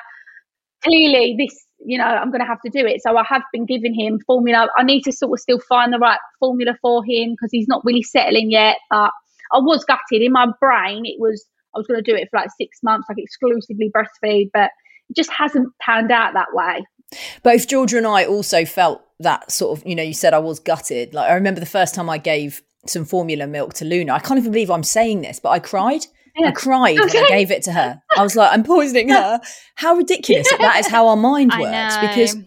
clearly, 0.83 1.35
this, 1.37 1.65
you 1.79 1.97
know, 1.97 2.05
I'm 2.05 2.31
going 2.31 2.41
to 2.41 2.47
have 2.47 2.61
to 2.61 2.69
do 2.69 2.85
it. 2.85 3.01
So 3.01 3.17
I 3.17 3.23
have 3.27 3.43
been 3.51 3.65
giving 3.65 3.93
him 3.93 4.19
formula. 4.25 4.69
I 4.77 4.83
need 4.83 5.03
to 5.03 5.11
sort 5.11 5.37
of 5.37 5.41
still 5.41 5.59
find 5.59 5.93
the 5.93 5.99
right 5.99 6.19
formula 6.39 6.77
for 6.81 7.03
him 7.03 7.31
because 7.31 7.49
he's 7.51 7.67
not 7.67 7.83
really 7.85 8.03
settling 8.03 8.51
yet. 8.51 8.77
But 8.89 9.11
I 9.51 9.59
was 9.59 9.85
gutted 9.85 10.21
in 10.21 10.31
my 10.31 10.47
brain. 10.59 11.05
It 11.05 11.19
was, 11.19 11.45
I 11.75 11.79
was 11.79 11.87
going 11.87 12.03
to 12.03 12.11
do 12.11 12.17
it 12.17 12.29
for 12.29 12.39
like 12.39 12.49
six 12.57 12.79
months, 12.83 13.07
like 13.09 13.17
exclusively 13.19 13.91
breastfeed, 13.95 14.49
but 14.53 14.71
just 15.15 15.31
hasn't 15.31 15.69
panned 15.79 16.11
out 16.11 16.33
that 16.33 16.47
way. 16.53 16.85
Both 17.43 17.67
Georgia 17.67 17.97
and 17.97 18.07
I 18.07 18.25
also 18.25 18.65
felt 18.65 19.01
that 19.19 19.51
sort 19.51 19.79
of, 19.79 19.87
you 19.87 19.95
know, 19.95 20.03
you 20.03 20.13
said 20.13 20.33
I 20.33 20.39
was 20.39 20.59
gutted. 20.59 21.13
Like 21.13 21.29
I 21.29 21.33
remember 21.35 21.59
the 21.59 21.65
first 21.65 21.95
time 21.95 22.09
I 22.09 22.17
gave 22.17 22.61
some 22.85 23.05
formula 23.05 23.47
milk 23.47 23.73
to 23.75 23.85
Luna. 23.85 24.13
I 24.13 24.19
can't 24.19 24.37
even 24.39 24.51
believe 24.51 24.69
I'm 24.69 24.83
saying 24.83 25.21
this, 25.21 25.39
but 25.39 25.49
I 25.49 25.59
cried 25.59 26.05
Yeah. 26.37 26.49
I 26.49 26.51
cried 26.51 26.99
when 26.99 27.09
I 27.09 27.27
gave 27.27 27.51
it 27.51 27.63
to 27.63 27.71
her. 27.71 28.01
I 28.15 28.21
was 28.21 28.35
like, 28.35 28.51
I'm 28.51 28.63
poisoning 28.63 29.09
her. 29.17 29.39
How 29.75 29.95
ridiculous 29.95 30.47
that 30.59 30.79
is 30.79 30.87
how 30.87 31.07
our 31.07 31.17
mind 31.17 31.51
works 31.57 31.97
because 31.97 32.37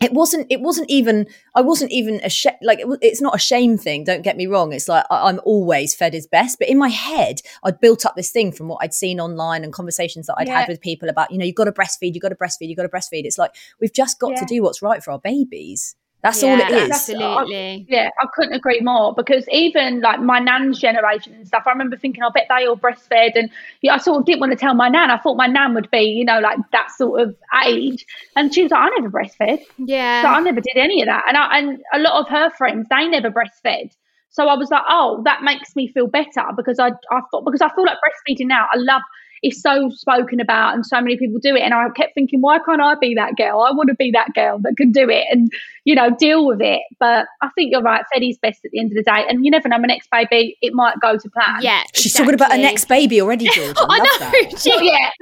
it 0.00 0.12
wasn't 0.12 0.46
it 0.50 0.60
wasn't 0.60 0.88
even 0.90 1.26
i 1.54 1.60
wasn't 1.60 1.90
even 1.90 2.20
a 2.22 2.30
sh- 2.30 2.46
like 2.62 2.80
it, 2.80 2.86
it's 3.02 3.20
not 3.20 3.34
a 3.34 3.38
shame 3.38 3.76
thing 3.76 4.04
don't 4.04 4.22
get 4.22 4.36
me 4.36 4.46
wrong 4.46 4.72
it's 4.72 4.88
like 4.88 5.04
I, 5.10 5.28
am 5.28 5.40
always 5.44 5.94
fed 5.94 6.14
is 6.14 6.26
best 6.26 6.58
but 6.58 6.68
in 6.68 6.78
my 6.78 6.88
head 6.88 7.40
i'd 7.64 7.80
built 7.80 8.06
up 8.06 8.16
this 8.16 8.30
thing 8.30 8.52
from 8.52 8.68
what 8.68 8.78
i'd 8.82 8.94
seen 8.94 9.20
online 9.20 9.64
and 9.64 9.72
conversations 9.72 10.26
that 10.26 10.36
i'd 10.38 10.48
yeah. 10.48 10.60
had 10.60 10.68
with 10.68 10.80
people 10.80 11.08
about 11.08 11.30
you 11.30 11.38
know 11.38 11.44
you've 11.44 11.54
got 11.54 11.64
to 11.64 11.72
breastfeed 11.72 12.14
you've 12.14 12.22
got 12.22 12.28
to 12.30 12.36
breastfeed 12.36 12.68
you've 12.68 12.76
got 12.76 12.84
to 12.84 12.88
breastfeed 12.88 13.24
it's 13.24 13.38
like 13.38 13.54
we've 13.80 13.92
just 13.92 14.18
got 14.18 14.32
yeah. 14.32 14.40
to 14.40 14.46
do 14.46 14.62
what's 14.62 14.82
right 14.82 15.02
for 15.02 15.12
our 15.12 15.20
babies 15.20 15.94
that's 16.22 16.42
yeah, 16.42 16.50
all 16.50 16.60
it 16.60 16.70
is. 16.70 16.90
Absolutely. 16.90 17.56
I, 17.56 17.86
yeah, 17.88 18.10
I 18.20 18.26
couldn't 18.34 18.54
agree 18.54 18.80
more 18.80 19.14
because 19.14 19.46
even 19.50 20.00
like 20.00 20.20
my 20.20 20.40
nan's 20.40 20.78
generation 20.78 21.32
and 21.34 21.46
stuff, 21.46 21.62
I 21.66 21.70
remember 21.70 21.96
thinking, 21.96 22.24
I 22.24 22.30
bet 22.34 22.46
they 22.48 22.66
all 22.66 22.76
breastfed. 22.76 23.36
And 23.36 23.50
yeah, 23.82 23.94
I 23.94 23.98
sort 23.98 24.18
of 24.18 24.24
didn't 24.26 24.40
want 24.40 24.50
to 24.50 24.58
tell 24.58 24.74
my 24.74 24.88
nan. 24.88 25.12
I 25.12 25.18
thought 25.18 25.36
my 25.36 25.46
nan 25.46 25.74
would 25.74 25.90
be, 25.92 26.00
you 26.00 26.24
know, 26.24 26.40
like 26.40 26.58
that 26.72 26.90
sort 26.90 27.20
of 27.20 27.36
age. 27.64 28.04
And 28.34 28.52
she 28.52 28.64
was 28.64 28.72
like, 28.72 28.80
I 28.80 28.88
never 28.96 29.10
breastfed. 29.10 29.64
Yeah. 29.76 30.22
So 30.22 30.28
I 30.28 30.40
never 30.40 30.60
did 30.60 30.76
any 30.76 31.02
of 31.02 31.06
that. 31.06 31.24
And, 31.28 31.36
I, 31.36 31.58
and 31.58 31.80
a 31.94 32.00
lot 32.00 32.20
of 32.20 32.28
her 32.28 32.50
friends, 32.50 32.88
they 32.90 33.06
never 33.06 33.30
breastfed. 33.30 33.92
So 34.30 34.48
I 34.48 34.54
was 34.54 34.70
like, 34.70 34.82
oh, 34.88 35.22
that 35.24 35.42
makes 35.42 35.76
me 35.76 35.88
feel 35.88 36.08
better 36.08 36.42
because 36.56 36.78
I, 36.80 36.88
I 37.10 37.20
thought, 37.30 37.44
because 37.44 37.62
I 37.62 37.72
feel 37.74 37.84
like 37.84 37.96
breastfeeding 37.98 38.46
now, 38.46 38.66
I 38.72 38.76
love 38.76 39.02
is 39.42 39.60
so 39.60 39.90
spoken 39.90 40.40
about 40.40 40.74
and 40.74 40.84
so 40.84 41.00
many 41.00 41.16
people 41.16 41.38
do 41.38 41.54
it. 41.54 41.60
And 41.60 41.74
I 41.74 41.88
kept 41.90 42.14
thinking, 42.14 42.40
why 42.40 42.58
can't 42.58 42.80
I 42.80 42.94
be 43.00 43.14
that 43.14 43.36
girl? 43.36 43.60
I 43.60 43.72
want 43.72 43.88
to 43.88 43.94
be 43.94 44.10
that 44.12 44.34
girl 44.34 44.58
that 44.60 44.76
can 44.76 44.92
do 44.92 45.08
it 45.08 45.24
and, 45.30 45.50
you 45.84 45.94
know, 45.94 46.14
deal 46.18 46.46
with 46.46 46.60
it. 46.60 46.82
But 46.98 47.26
I 47.42 47.48
think 47.54 47.72
you're 47.72 47.82
right. 47.82 48.04
Feddy's 48.12 48.38
best 48.38 48.64
at 48.64 48.70
the 48.72 48.80
end 48.80 48.92
of 48.92 48.96
the 48.96 49.02
day. 49.02 49.24
And 49.28 49.44
you 49.44 49.50
never 49.50 49.68
know, 49.68 49.78
my 49.78 49.86
next 49.86 50.10
baby, 50.10 50.56
it 50.62 50.74
might 50.74 51.00
go 51.00 51.16
to 51.16 51.30
plan. 51.30 51.60
Yeah. 51.60 51.82
She's 51.94 52.06
exactly. 52.06 52.32
talking 52.32 52.34
about 52.34 52.52
her 52.52 52.62
next 52.62 52.86
baby 52.86 53.20
already, 53.20 53.48
George. 53.52 53.76
I, 53.78 53.86
I 53.88 53.98
know. 53.98 54.18
That. 54.18 54.64
Not 54.66 54.84
yet. 54.84 55.12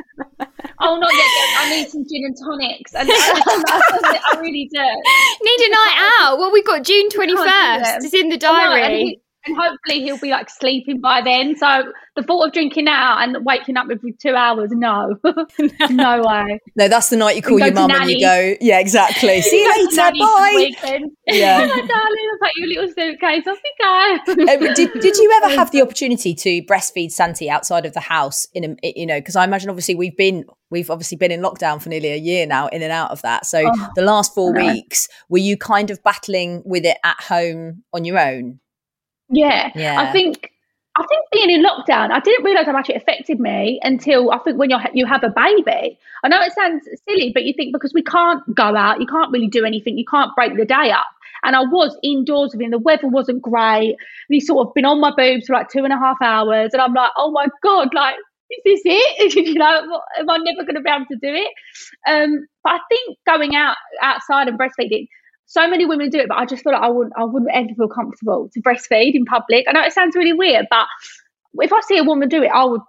Oh, 0.80 0.98
not 0.98 1.12
yet. 1.12 1.22
I 1.58 1.70
need 1.70 1.88
some 1.88 2.04
gin 2.04 2.24
and 2.24 2.36
tonics. 2.36 2.94
And 2.94 3.08
I 3.10 4.36
really 4.40 4.68
do. 4.70 4.78
Need 4.78 5.66
a 5.66 5.70
night 5.70 6.18
out. 6.20 6.38
Well, 6.38 6.52
we've 6.52 6.66
got 6.66 6.82
June 6.84 7.08
21st. 7.08 8.04
It's 8.04 8.14
in 8.14 8.28
the 8.28 8.36
diary 8.36 9.20
and 9.46 9.56
hopefully 9.56 10.02
he'll 10.02 10.18
be 10.18 10.30
like 10.30 10.50
sleeping 10.50 11.00
by 11.00 11.22
then. 11.22 11.56
So 11.56 11.92
the 12.16 12.22
thought 12.22 12.46
of 12.46 12.52
drinking 12.52 12.88
out 12.88 13.22
and 13.22 13.44
waking 13.44 13.76
up 13.76 13.86
every 13.90 14.12
two 14.12 14.34
hours, 14.34 14.70
no, 14.72 15.16
no 15.90 16.22
way. 16.22 16.60
No, 16.76 16.88
that's 16.88 17.10
the 17.10 17.16
night 17.16 17.36
you 17.36 17.42
call 17.42 17.58
your 17.58 17.72
mum 17.72 17.90
and 17.90 18.10
you 18.10 18.20
go, 18.20 18.54
yeah, 18.60 18.78
exactly. 18.78 19.40
See 19.42 19.62
you 19.62 19.86
later, 19.86 20.12
bye. 20.18 21.10
Yeah, 21.26 21.58
darling, 21.66 21.86
I've 21.86 22.40
got 22.40 22.50
your 22.56 22.68
little 22.68 22.88
suitcase. 22.88 23.46
Off 23.46 23.58
you 23.64 24.34
go. 24.36 24.52
um, 24.52 24.74
did, 24.74 24.92
did 25.00 25.16
you 25.16 25.40
ever 25.42 25.54
have 25.54 25.70
the 25.70 25.82
opportunity 25.82 26.34
to 26.34 26.62
breastfeed 26.62 27.10
Santi 27.10 27.50
outside 27.50 27.86
of 27.86 27.92
the 27.92 28.00
house? 28.00 28.46
In 28.54 28.76
a, 28.82 28.92
you 28.96 29.06
know, 29.06 29.18
because 29.18 29.36
I 29.36 29.44
imagine 29.44 29.70
obviously 29.70 29.94
we've 29.94 30.16
been 30.16 30.44
we've 30.70 30.90
obviously 30.90 31.16
been 31.16 31.30
in 31.30 31.40
lockdown 31.40 31.80
for 31.80 31.88
nearly 31.88 32.12
a 32.12 32.16
year 32.16 32.46
now, 32.46 32.68
in 32.68 32.82
and 32.82 32.92
out 32.92 33.10
of 33.10 33.22
that. 33.22 33.46
So 33.46 33.64
oh, 33.66 33.88
the 33.94 34.02
last 34.02 34.34
four 34.34 34.52
weeks, 34.52 35.08
were 35.28 35.38
you 35.38 35.56
kind 35.56 35.90
of 35.90 36.02
battling 36.02 36.62
with 36.64 36.84
it 36.84 36.98
at 37.04 37.20
home 37.20 37.82
on 37.92 38.04
your 38.04 38.18
own? 38.18 38.60
Yeah. 39.28 39.70
yeah. 39.74 40.00
I 40.00 40.12
think 40.12 40.52
I 40.98 41.04
think 41.06 41.26
being 41.30 41.50
in 41.50 41.64
lockdown, 41.64 42.10
I 42.10 42.20
didn't 42.20 42.44
realise 42.44 42.64
how 42.64 42.72
much 42.72 42.88
it 42.88 42.96
affected 42.96 43.38
me 43.38 43.78
until 43.82 44.30
I 44.30 44.38
think 44.38 44.58
when 44.58 44.70
you 44.70 44.78
you 44.94 45.06
have 45.06 45.22
a 45.24 45.28
baby. 45.28 45.98
I 46.24 46.28
know 46.28 46.40
it 46.40 46.52
sounds 46.54 46.88
silly, 47.08 47.32
but 47.34 47.44
you 47.44 47.52
think 47.52 47.72
because 47.72 47.92
we 47.92 48.02
can't 48.02 48.42
go 48.54 48.74
out, 48.76 49.00
you 49.00 49.06
can't 49.06 49.30
really 49.30 49.48
do 49.48 49.64
anything, 49.64 49.98
you 49.98 50.06
can't 50.10 50.34
break 50.34 50.56
the 50.56 50.64
day 50.64 50.90
up. 50.90 51.06
And 51.42 51.54
I 51.54 51.60
was 51.60 51.96
indoors 52.02 52.52
with 52.52 52.62
him. 52.62 52.70
The 52.70 52.78
weather 52.78 53.08
wasn't 53.08 53.42
great. 53.42 53.90
And 53.90 53.96
he's 54.30 54.46
sort 54.46 54.66
of 54.66 54.74
been 54.74 54.86
on 54.86 55.00
my 55.00 55.12
boobs 55.14 55.46
for 55.46 55.52
like 55.52 55.68
two 55.68 55.84
and 55.84 55.92
a 55.92 55.98
half 55.98 56.16
hours, 56.22 56.70
and 56.72 56.80
I'm 56.80 56.94
like, 56.94 57.10
oh 57.16 57.30
my 57.30 57.48
god, 57.62 57.92
like 57.94 58.16
is 58.50 58.62
this 58.64 58.82
it? 58.84 59.34
you 59.46 59.54
know, 59.54 60.00
am 60.18 60.30
I 60.30 60.38
never 60.38 60.62
going 60.62 60.76
to 60.76 60.80
be 60.80 60.90
able 60.90 61.06
to 61.06 61.16
do 61.16 61.34
it? 61.34 61.52
Um, 62.08 62.46
but 62.62 62.74
I 62.74 62.78
think 62.88 63.18
going 63.26 63.54
out 63.54 63.76
outside 64.00 64.48
and 64.48 64.58
breastfeeding 64.58 65.08
so 65.46 65.68
many 65.68 65.86
women 65.86 66.10
do 66.10 66.18
it, 66.18 66.28
but 66.28 66.38
I 66.38 66.44
just 66.44 66.62
feel 66.62 66.72
like 66.72 66.82
I 66.82 66.88
wouldn't, 66.88 67.14
I 67.16 67.24
wouldn't 67.24 67.50
ever 67.52 67.74
feel 67.76 67.88
comfortable 67.88 68.50
to 68.52 68.60
breastfeed 68.60 69.14
in 69.14 69.24
public. 69.24 69.64
I 69.68 69.72
know 69.72 69.82
it 69.82 69.92
sounds 69.92 70.14
really 70.14 70.32
weird, 70.32 70.66
but 70.70 70.86
if 71.60 71.72
I 71.72 71.80
see 71.80 71.98
a 71.98 72.04
woman 72.04 72.28
do 72.28 72.42
it, 72.42 72.50
I 72.52 72.64
would. 72.64 72.82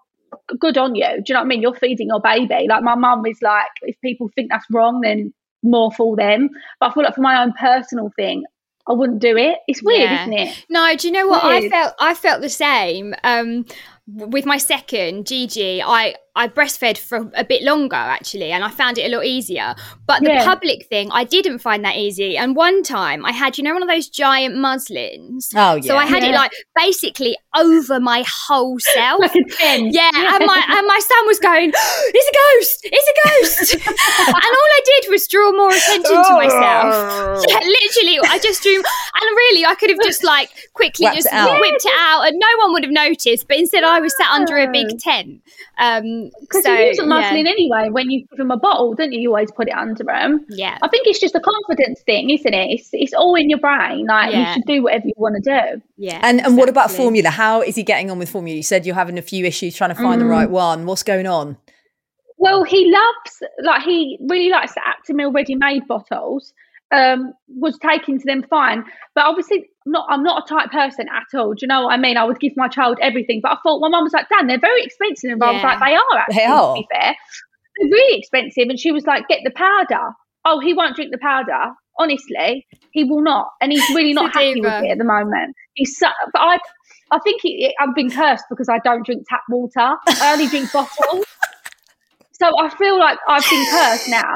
Good 0.60 0.78
on 0.78 0.94
you. 0.94 1.06
Do 1.06 1.24
you 1.28 1.34
know 1.34 1.40
what 1.40 1.46
I 1.46 1.48
mean? 1.48 1.62
You're 1.62 1.74
feeding 1.74 2.08
your 2.08 2.20
baby. 2.20 2.68
Like 2.68 2.84
my 2.84 2.96
mum 2.96 3.26
is 3.26 3.38
like, 3.42 3.68
if 3.84 3.96
people 4.02 4.30
think 4.36 4.52
that's 4.52 4.66
wrong, 4.70 5.00
then 5.00 5.34
more 5.64 5.90
for 5.94 6.18
them. 6.18 6.50
But 6.82 6.92
I 6.92 6.94
feel 6.94 7.04
like 7.04 7.16
for 7.16 7.22
my 7.22 7.42
own 7.42 7.54
personal 7.54 8.12
thing, 8.18 8.44
I 8.90 8.94
wouldn't 8.94 9.20
do 9.20 9.38
it. 9.38 9.60
It's 9.70 9.82
weird, 9.82 10.02
yeah. 10.02 10.22
isn't 10.24 10.34
it? 10.34 10.66
No, 10.70 10.96
do 10.98 11.08
you 11.08 11.14
know 11.14 11.28
what? 11.28 11.46
I 11.46 11.70
felt 11.70 11.94
I 12.00 12.14
felt 12.14 12.42
the 12.42 12.50
same. 12.50 13.16
Um, 13.24 13.66
with 14.08 14.46
my 14.46 14.58
second 14.58 15.28
Gigi, 15.28 15.82
I 15.82 16.16
I 16.38 16.48
breastfed 16.48 17.00
for 17.00 17.32
a 17.34 17.44
bit 17.44 17.64
longer 17.64 17.96
actually, 17.96 18.52
and 18.52 18.64
I 18.64 18.70
found 18.70 19.00
it 19.00 19.12
a 19.12 19.16
lot 19.16 19.26
easier. 19.26 19.74
But 20.06 20.22
the 20.22 20.30
yeah. 20.30 20.46
public 20.46 20.86
thing, 20.86 21.10
I 21.12 21.24
didn't 21.24 21.60
find 21.60 21.84
that 21.84 21.96
easy. 21.96 22.38
And 22.38 22.56
one 22.56 22.84
time, 22.84 23.26
I 23.26 23.32
had 23.32 23.58
you 23.58 23.64
know 23.64 23.74
one 23.74 23.82
of 23.82 23.90
those 23.90 24.08
giant 24.08 24.56
muslins. 24.56 25.50
Oh 25.56 25.76
yeah. 25.76 25.82
So 25.82 25.98
I 25.98 26.06
had 26.06 26.22
yeah. 26.22 26.30
it 26.30 26.36
like 26.36 26.52
basically 26.76 27.36
over 27.56 28.00
my 28.00 28.24
whole 28.48 28.78
self. 28.80 29.20
like 29.20 29.36
a 29.36 29.44
tent. 29.44 29.94
Yeah, 29.94 30.12
and 30.14 30.46
my 30.46 30.64
and 30.70 30.88
my 30.88 31.00
son 31.00 31.26
was 31.26 31.40
going, 31.40 31.72
"It's 31.74 32.30
a 32.30 32.36
ghost! 32.38 32.80
It's 32.84 33.10
a 33.10 33.16
ghost!" 33.28 33.88
and 34.28 34.36
all 34.38 34.72
I 34.78 34.82
did 34.86 35.12
was 35.12 35.28
draw 35.28 35.52
more 35.52 35.72
attention 35.72 36.24
to 36.24 36.34
myself. 36.34 36.94
Oh. 36.94 37.46
yeah, 37.50 37.60
literally, 37.60 38.20
I 38.30 38.38
just 38.40 38.62
drew, 38.62 38.76
and 38.76 39.36
really, 39.36 39.66
I 39.66 39.74
could 39.74 39.90
have 39.90 40.02
just 40.04 40.24
like 40.24 40.50
quickly 40.74 41.08
just 41.16 41.28
it 41.32 41.62
whipped 41.62 41.84
it 41.84 41.94
out, 41.98 42.28
and 42.28 42.38
no 42.38 42.48
one 42.60 42.74
would 42.74 42.84
have 42.84 42.94
noticed. 42.94 43.48
But 43.48 43.58
instead, 43.58 43.84
I 43.84 43.97
was 44.00 44.16
sat 44.18 44.30
under 44.32 44.58
a 44.58 44.72
big 44.72 45.00
tent. 45.00 45.42
Um, 45.78 46.30
because 46.42 46.64
so, 46.64 46.74
you 46.74 46.86
use 46.88 47.00
muslin 47.00 47.46
yeah. 47.46 47.52
anyway 47.52 47.90
when 47.90 48.10
you 48.10 48.26
give 48.28 48.38
them 48.38 48.52
a 48.52 48.58
bottle, 48.58 48.94
don't 48.94 49.12
you? 49.12 49.20
You 49.20 49.30
always 49.30 49.52
put 49.52 49.68
it 49.68 49.74
under 49.76 50.04
them. 50.04 50.46
Yeah. 50.50 50.78
I 50.82 50.88
think 50.88 51.08
it's 51.08 51.20
just 51.20 51.36
a 51.36 51.40
confidence 51.40 52.02
thing, 52.02 52.30
isn't 52.30 52.54
it? 52.54 52.72
It's, 52.72 52.90
it's 52.94 53.14
all 53.14 53.36
in 53.36 53.50
your 53.50 53.60
brain. 53.60 54.06
Like 54.08 54.32
yeah. 54.32 54.50
you 54.50 54.54
should 54.54 54.66
do 54.66 54.84
whatever 54.84 55.08
you 55.08 55.14
want 55.18 55.36
to 55.36 55.50
do. 55.50 55.82
Yeah. 55.98 56.20
And 56.24 56.40
exactly. 56.40 56.44
and 56.44 56.58
what 56.58 56.70
about 56.70 56.92
formula? 56.92 57.30
How 57.30 57.62
is 57.62 57.76
he 57.76 57.84
getting 57.84 58.12
on 58.12 58.20
with 58.20 58.30
formula? 58.30 58.56
You 58.56 58.64
said 58.64 58.86
you're 58.86 58.96
having 58.96 59.18
a 59.18 59.22
few 59.22 59.46
issues 59.46 59.76
trying 59.76 59.92
to 59.92 59.96
find 59.96 60.22
mm. 60.22 60.26
the 60.26 60.30
right 60.30 60.50
one. 60.50 60.86
What's 60.86 61.04
going 61.04 61.28
on? 61.28 61.58
Well, 62.40 62.64
he 62.64 62.92
loves 62.92 63.44
like 63.64 63.82
he 63.82 64.20
really 64.22 64.50
likes 64.50 64.74
the 64.76 64.82
Aptamil 64.82 65.34
ready-made 65.34 65.88
bottles 65.88 66.54
um, 66.92 67.34
was 67.48 67.78
taken 67.80 68.18
to 68.20 68.26
them 68.26 68.44
fine. 68.50 68.84
But 69.16 69.26
obviously, 69.26 69.70
not 69.86 70.06
I'm 70.10 70.24
not 70.24 70.44
a 70.44 70.48
type 70.48 70.72
person 70.72 71.08
at 71.10 71.38
all. 71.38 71.54
Do 71.54 71.60
you 71.62 71.68
know 71.68 71.84
what 71.84 71.94
I 71.94 71.98
mean? 71.98 72.18
I 72.18 72.24
would 72.24 72.40
give 72.40 72.54
my 72.56 72.68
child 72.68 72.98
everything. 73.02 73.40
But 73.42 73.54
I 73.54 73.58
thought 73.64 73.80
my 73.80 73.90
mum 73.90 74.04
was 74.04 74.14
like, 74.14 74.28
Dan, 74.30 74.48
they're 74.48 74.60
very 74.60 74.84
expensive. 74.84 75.32
And 75.32 75.42
yeah. 75.42 75.48
I 75.48 75.54
was 75.54 75.64
like, 75.64 75.80
they 75.80 75.96
are 75.96 76.20
actually, 76.20 76.36
they 76.36 76.46
are. 76.46 76.76
to 76.76 76.82
be 76.82 76.88
fair. 76.94 77.16
They're 77.80 77.90
really 77.90 78.20
expensive. 78.20 78.70
And 78.70 78.80
she 78.80 78.92
was 78.92 79.06
like, 79.06 79.28
get 79.28 79.42
the 79.44 79.52
powder. 79.52 80.14
Oh, 80.46 80.60
he 80.60 80.74
won't 80.74 80.96
drink 80.96 81.12
the 81.12 81.20
powder. 81.20 81.74
Honestly, 82.00 82.66
he 82.92 83.04
will 83.04 83.22
not. 83.22 83.48
And 83.62 83.72
he's 83.72 83.88
really 83.90 84.14
not 84.14 84.34
happy 84.34 84.62
with 84.62 84.84
it 84.84 84.92
at 84.92 84.98
the 84.98 85.04
moment. 85.04 85.56
He's 85.74 85.98
so, 85.98 86.08
but 86.34 86.40
I 86.40 86.60
I 87.12 87.20
think 87.20 87.42
he, 87.42 87.74
I've 87.80 87.96
been 87.96 88.12
cursed 88.12 88.46
because 88.50 88.68
I 88.70 88.80
don't 88.80 89.06
drink 89.06 89.26
tap 89.30 89.42
water. 89.50 89.96
I 90.08 90.34
only 90.34 90.48
drink 90.48 90.72
bottles. 90.72 91.26
so 92.34 92.52
I 92.60 92.70
feel 92.76 93.00
like 93.00 93.18
I've 93.28 93.50
been 93.50 93.66
cursed 93.72 94.10
now 94.10 94.36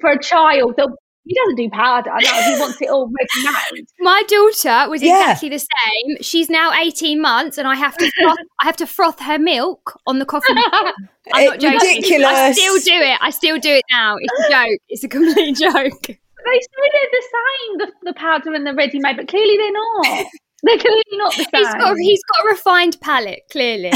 for 0.00 0.10
a 0.10 0.22
child 0.22 0.74
that 0.76 0.88
he 1.24 1.34
doesn't 1.34 1.56
do 1.56 1.70
powder. 1.70 2.10
No, 2.10 2.42
he 2.42 2.60
wants 2.60 2.80
it 2.82 2.88
all 2.88 3.06
ready 3.06 3.56
made. 3.72 3.86
My 3.98 4.22
daughter 4.28 4.90
was 4.90 5.02
yeah. 5.02 5.22
exactly 5.22 5.48
the 5.48 5.58
same. 5.58 6.16
She's 6.20 6.50
now 6.50 6.72
eighteen 6.72 7.20
months, 7.20 7.56
and 7.56 7.66
I 7.66 7.74
have 7.76 7.96
to 7.96 8.10
froth, 8.20 8.36
I 8.60 8.66
have 8.66 8.76
to 8.76 8.86
froth 8.86 9.20
her 9.20 9.38
milk 9.38 9.98
on 10.06 10.18
the 10.18 10.26
coffee. 10.26 10.52
I'm 11.32 11.46
not 11.46 11.60
joking. 11.60 11.78
Ridiculous. 11.80 12.26
I 12.26 12.52
still 12.52 12.78
do 12.80 13.04
it. 13.04 13.18
I 13.20 13.30
still 13.30 13.58
do 13.58 13.70
it 13.70 13.84
now. 13.90 14.16
It's 14.20 14.46
a 14.46 14.50
joke. 14.50 14.78
It's 14.88 15.04
a 15.04 15.08
complete 15.08 15.56
joke. 15.56 16.06
They 16.06 16.60
say 16.60 16.84
they're 16.92 17.10
the 17.10 17.22
same, 17.32 17.78
the, 17.78 17.92
the 18.02 18.12
powder 18.12 18.52
and 18.52 18.66
the 18.66 18.74
ready 18.74 18.98
made, 18.98 19.16
but 19.16 19.28
clearly 19.28 19.56
they're 19.56 19.72
not. 19.72 20.26
They're 20.62 20.78
clearly 20.78 21.02
not 21.12 21.32
the 21.32 21.44
same. 21.44 21.64
He's 21.64 21.74
got, 21.74 21.96
he's 21.96 22.22
got 22.34 22.44
a 22.44 22.48
refined 22.50 23.00
palate, 23.00 23.42
clearly. 23.50 23.90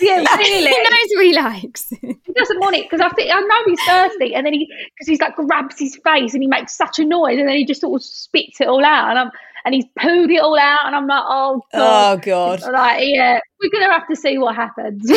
yeah, 0.00 0.24
clearly. 0.24 0.68
he 0.68 0.82
knows 0.82 1.10
what 1.14 1.26
he 1.26 1.34
likes. 1.34 1.92
He 2.34 2.40
doesn't 2.40 2.60
want 2.60 2.76
it 2.76 2.88
because 2.88 3.00
I 3.00 3.08
think 3.10 3.30
I 3.32 3.40
know 3.40 3.62
he's 3.66 3.82
thirsty, 3.82 4.34
and 4.34 4.46
then 4.46 4.52
he 4.52 4.66
because 4.66 5.08
he's 5.08 5.20
like 5.20 5.36
grabs 5.36 5.78
his 5.78 5.98
face 6.04 6.34
and 6.34 6.42
he 6.42 6.48
makes 6.48 6.76
such 6.76 6.98
a 6.98 7.04
noise, 7.04 7.38
and 7.38 7.48
then 7.48 7.56
he 7.56 7.64
just 7.64 7.80
sort 7.80 8.00
of 8.00 8.04
spits 8.04 8.60
it 8.60 8.68
all 8.68 8.84
out, 8.84 9.10
and 9.10 9.18
I'm 9.18 9.30
and 9.64 9.74
he's 9.74 9.84
pooed 9.98 10.32
it 10.32 10.40
all 10.40 10.58
out, 10.58 10.80
and 10.86 10.96
I'm 10.96 11.06
like, 11.06 11.24
oh 11.26 11.62
god, 11.72 12.18
oh 12.18 12.20
god, 12.22 12.72
like 12.72 13.02
yeah, 13.04 13.40
we're 13.60 13.70
gonna 13.70 13.92
have 13.92 14.08
to 14.08 14.16
see 14.16 14.38
what 14.38 14.54
happens. 14.54 15.02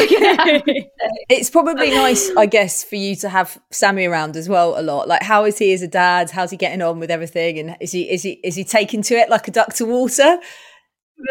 it's 1.29 1.49
probably 1.49 1.91
nice, 1.91 2.31
I 2.35 2.45
guess, 2.45 2.83
for 2.83 2.95
you 2.95 3.15
to 3.17 3.29
have 3.29 3.59
Sammy 3.71 4.05
around 4.05 4.35
as 4.35 4.49
well 4.49 4.79
a 4.79 4.81
lot. 4.81 5.07
Like, 5.07 5.23
how 5.23 5.45
is 5.45 5.57
he 5.57 5.73
as 5.73 5.81
a 5.81 5.87
dad? 5.87 6.31
How's 6.31 6.51
he 6.51 6.57
getting 6.57 6.81
on 6.81 6.99
with 6.99 7.11
everything? 7.11 7.59
And 7.59 7.77
is 7.79 7.91
he 7.91 8.09
is 8.09 8.23
he 8.23 8.33
is 8.43 8.55
he 8.55 8.63
taking 8.63 9.01
to 9.03 9.15
it 9.15 9.29
like 9.29 9.47
a 9.47 9.51
duck 9.51 9.73
to 9.75 9.85
water? 9.85 10.39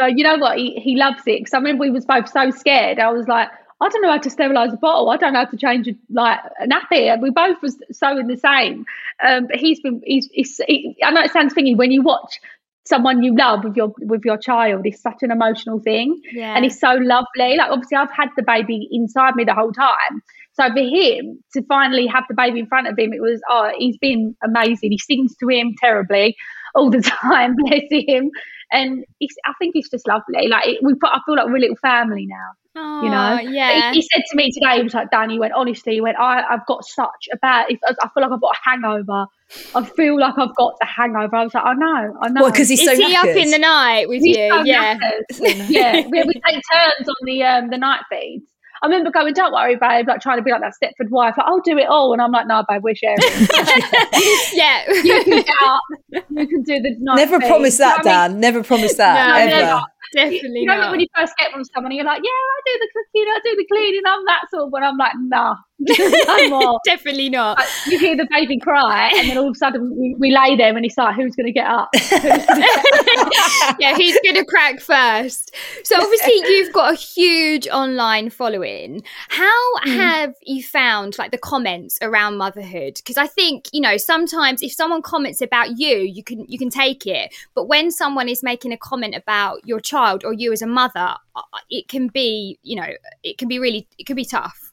you 0.08 0.24
know 0.24 0.38
what? 0.38 0.58
He, 0.58 0.80
he 0.80 0.96
loves 0.96 1.22
it 1.26 1.40
because 1.40 1.52
I 1.52 1.58
remember 1.58 1.82
we 1.82 1.90
was 1.90 2.04
both 2.04 2.28
so 2.28 2.50
scared. 2.50 2.98
I 2.98 3.10
was 3.10 3.28
like, 3.28 3.48
I 3.82 3.88
don't 3.88 4.02
know 4.02 4.10
how 4.12 4.18
to 4.18 4.30
sterilize 4.30 4.72
a 4.72 4.76
bottle. 4.76 5.10
I 5.10 5.16
don't 5.16 5.32
know 5.32 5.40
how 5.40 5.50
to 5.50 5.56
change 5.56 5.88
a, 5.88 5.94
like 6.10 6.38
a 6.60 6.66
nappy. 6.66 7.20
We 7.20 7.30
both 7.30 7.60
was 7.62 7.76
so 7.90 8.16
in 8.18 8.26
the 8.28 8.36
same. 8.36 8.84
Um, 9.26 9.46
but 9.48 9.56
he's 9.56 9.80
been 9.80 10.00
he's, 10.04 10.28
he's 10.32 10.60
he, 10.66 10.96
I 11.04 11.10
know 11.10 11.22
it 11.22 11.32
sounds 11.32 11.54
thingy 11.54 11.76
when 11.76 11.90
you 11.90 12.02
watch 12.02 12.40
someone 12.84 13.22
you 13.22 13.34
love 13.36 13.62
with 13.64 13.76
your 13.76 13.92
with 14.00 14.22
your 14.24 14.36
child 14.36 14.84
is 14.86 15.00
such 15.00 15.22
an 15.22 15.30
emotional 15.30 15.78
thing 15.78 16.20
Yeah. 16.32 16.56
and 16.56 16.64
it's 16.64 16.80
so 16.80 16.94
lovely 16.94 17.56
like 17.56 17.70
obviously 17.70 17.96
i've 17.96 18.10
had 18.10 18.28
the 18.36 18.42
baby 18.42 18.88
inside 18.90 19.36
me 19.36 19.44
the 19.44 19.54
whole 19.54 19.72
time 19.72 20.20
so 20.54 20.68
for 20.68 20.80
him 20.80 21.38
to 21.52 21.62
finally 21.68 22.08
have 22.08 22.24
the 22.28 22.34
baby 22.34 22.58
in 22.58 22.66
front 22.66 22.88
of 22.88 22.98
him 22.98 23.12
it 23.12 23.20
was 23.22 23.40
oh 23.48 23.70
he's 23.78 23.96
been 23.98 24.34
amazing 24.42 24.90
he 24.90 24.98
sings 24.98 25.36
to 25.36 25.46
him 25.48 25.74
terribly 25.78 26.34
all 26.74 26.90
the 26.90 27.00
time 27.22 27.54
bless 27.54 27.82
him 27.88 28.30
and 28.72 29.04
it's, 29.20 29.34
i 29.44 29.52
think 29.58 29.74
it's 29.76 29.90
just 29.90 30.06
lovely 30.08 30.48
like 30.48 30.66
it, 30.66 30.78
we 30.82 30.94
put 30.94 31.10
i 31.12 31.20
feel 31.24 31.36
like 31.36 31.46
we're 31.46 31.56
a 31.56 31.60
little 31.60 31.76
family 31.76 32.26
now 32.26 32.50
you 32.74 33.10
know 33.10 33.38
yeah. 33.38 33.92
he, 33.92 34.00
he 34.00 34.08
said 34.10 34.22
to 34.30 34.34
me 34.34 34.50
today 34.50 34.78
he 34.78 34.82
was 34.82 34.94
like 34.94 35.10
"Dani," 35.10 35.38
went 35.38 35.52
honestly 35.52 35.92
he 35.92 36.00
went 36.00 36.16
I, 36.18 36.42
i've 36.48 36.64
got 36.64 36.86
such 36.86 37.28
a 37.30 37.36
bad 37.36 37.66
if, 37.68 37.78
i 37.86 38.08
feel 38.08 38.22
like 38.22 38.32
i've 38.32 38.40
got 38.40 38.56
a 38.56 38.70
hangover 38.70 39.26
i 39.74 39.84
feel 39.84 40.18
like 40.18 40.38
i've 40.38 40.54
got 40.56 40.74
the 40.80 40.86
hangover 40.86 41.36
i 41.36 41.44
was 41.44 41.52
like 41.52 41.66
i 41.66 41.74
know 41.74 42.16
i 42.22 42.28
know 42.30 42.42
Well, 42.42 42.50
because 42.50 42.70
he's 42.70 42.80
Is 42.80 42.86
so 42.86 42.96
he 42.96 43.14
up 43.14 43.26
in 43.26 43.50
the 43.50 43.58
night 43.58 44.08
with 44.08 44.22
He's 44.22 44.38
you? 44.38 44.48
so 44.50 44.62
yeah. 44.64 44.96
knackered. 44.96 45.68
yeah, 45.68 46.06
we, 46.08 46.22
we 46.22 46.32
take 46.46 46.62
turns 46.72 47.08
on 47.08 47.14
the 47.24 47.42
um 47.42 47.68
the 47.68 47.76
night 47.78 48.00
feeds. 48.10 48.51
I 48.82 48.86
remember 48.86 49.10
going, 49.10 49.32
"Don't 49.32 49.52
worry, 49.52 49.76
babe," 49.76 50.08
like 50.08 50.20
trying 50.20 50.38
to 50.38 50.42
be 50.42 50.50
like 50.50 50.60
that 50.60 50.74
Stepford 50.74 51.08
wife. 51.10 51.34
Like, 51.38 51.46
I'll 51.46 51.60
do 51.60 51.78
it 51.78 51.86
all, 51.86 52.12
and 52.12 52.20
I'm 52.20 52.32
like, 52.32 52.46
"No, 52.46 52.64
babe, 52.68 52.82
we're 52.82 52.94
sharing. 52.94 53.16
yeah. 54.52 54.82
you 54.90 55.22
can 55.24 55.42
get 55.42 55.54
up, 55.64 55.80
you 56.10 56.46
can 56.48 56.62
do 56.62 56.80
the 56.80 56.96
night." 56.98 57.16
Never 57.16 57.40
feed." 57.40 57.46
promise 57.48 57.78
You 57.78 57.84
know 57.86 57.90
that, 57.90 58.06
I 58.06 58.28
mean? 58.28 58.30
Dan. 58.32 58.40
Never 58.40 58.62
promise 58.64 58.94
that 58.94 59.28
No, 59.28 59.34
ever. 59.36 59.50
never. 59.50 59.80
Definitely 60.14 60.60
You 60.60 60.66
know 60.66 60.76
not. 60.76 60.90
when 60.90 61.00
you 61.00 61.06
first 61.16 61.32
get 61.38 61.50
from 61.52 61.64
someone, 61.64 61.92
and 61.92 61.96
you're 61.96 62.04
like, 62.04 62.20
"Yeah, 62.22 62.30
I 62.30 62.60
do 62.66 62.78
the 62.80 62.88
cooking, 62.92 63.28
I 63.32 63.40
do 63.44 63.56
the 63.56 63.66
cleaning, 63.70 64.02
I'm 64.06 64.24
that 64.26 64.42
sort 64.50 64.64
of." 64.64 64.72
When 64.72 64.82
I'm 64.82 64.96
like, 64.98 65.12
"Nah, 65.16 65.54
no 65.98 66.48
more." 66.48 66.80
Definitely 66.84 67.30
not. 67.30 67.58
Like, 67.58 67.68
you 67.86 67.98
hear 67.98 68.16
the 68.16 68.26
baby 68.30 68.58
cry, 68.58 69.12
and 69.16 69.28
then 69.28 69.38
all 69.38 69.48
of 69.48 69.52
a 69.52 69.58
sudden 69.58 69.94
we, 69.96 70.14
we 70.18 70.30
lay 70.30 70.56
there, 70.56 70.76
and 70.76 70.84
it's 70.84 70.96
like, 70.96 71.14
"Who's 71.14 71.34
going 71.34 71.46
to 71.46 71.52
get 71.52 71.66
up?" 71.66 71.88
yeah, 73.78 73.94
who's 73.94 74.18
going 74.22 74.36
to 74.36 74.44
crack 74.44 74.80
first? 74.80 75.54
So 75.84 75.96
obviously 76.00 76.34
you've 76.48 76.72
got 76.72 76.92
a 76.92 76.96
huge 76.96 77.68
online 77.68 78.30
following. 78.30 79.02
How 79.28 79.76
have 79.84 80.34
you 80.42 80.62
found 80.62 81.18
like 81.18 81.30
the 81.30 81.38
comments 81.38 81.98
around 82.02 82.36
motherhood? 82.36 82.94
Because 82.96 83.16
I 83.16 83.26
think 83.26 83.68
you 83.72 83.80
know 83.80 83.96
sometimes 83.96 84.62
if 84.62 84.72
someone 84.72 85.02
comments 85.02 85.40
about 85.40 85.78
you, 85.78 85.98
you 85.98 86.22
can 86.22 86.44
you 86.48 86.58
can 86.58 86.70
take 86.70 87.06
it, 87.06 87.34
but 87.54 87.68
when 87.68 87.90
someone 87.90 88.28
is 88.28 88.42
making 88.42 88.72
a 88.72 88.76
comment 88.76 89.14
about 89.14 89.66
your 89.66 89.80
child 89.80 90.24
or 90.24 90.32
you 90.32 90.52
as 90.52 90.62
a 90.62 90.66
mother, 90.66 91.14
uh, 91.36 91.42
it 91.70 91.88
can 91.88 92.08
be 92.08 92.58
you 92.62 92.76
know 92.76 92.88
it 93.22 93.38
can 93.38 93.48
be 93.48 93.58
really 93.58 93.88
it 93.98 94.06
can 94.06 94.16
be 94.16 94.24
tough. 94.24 94.71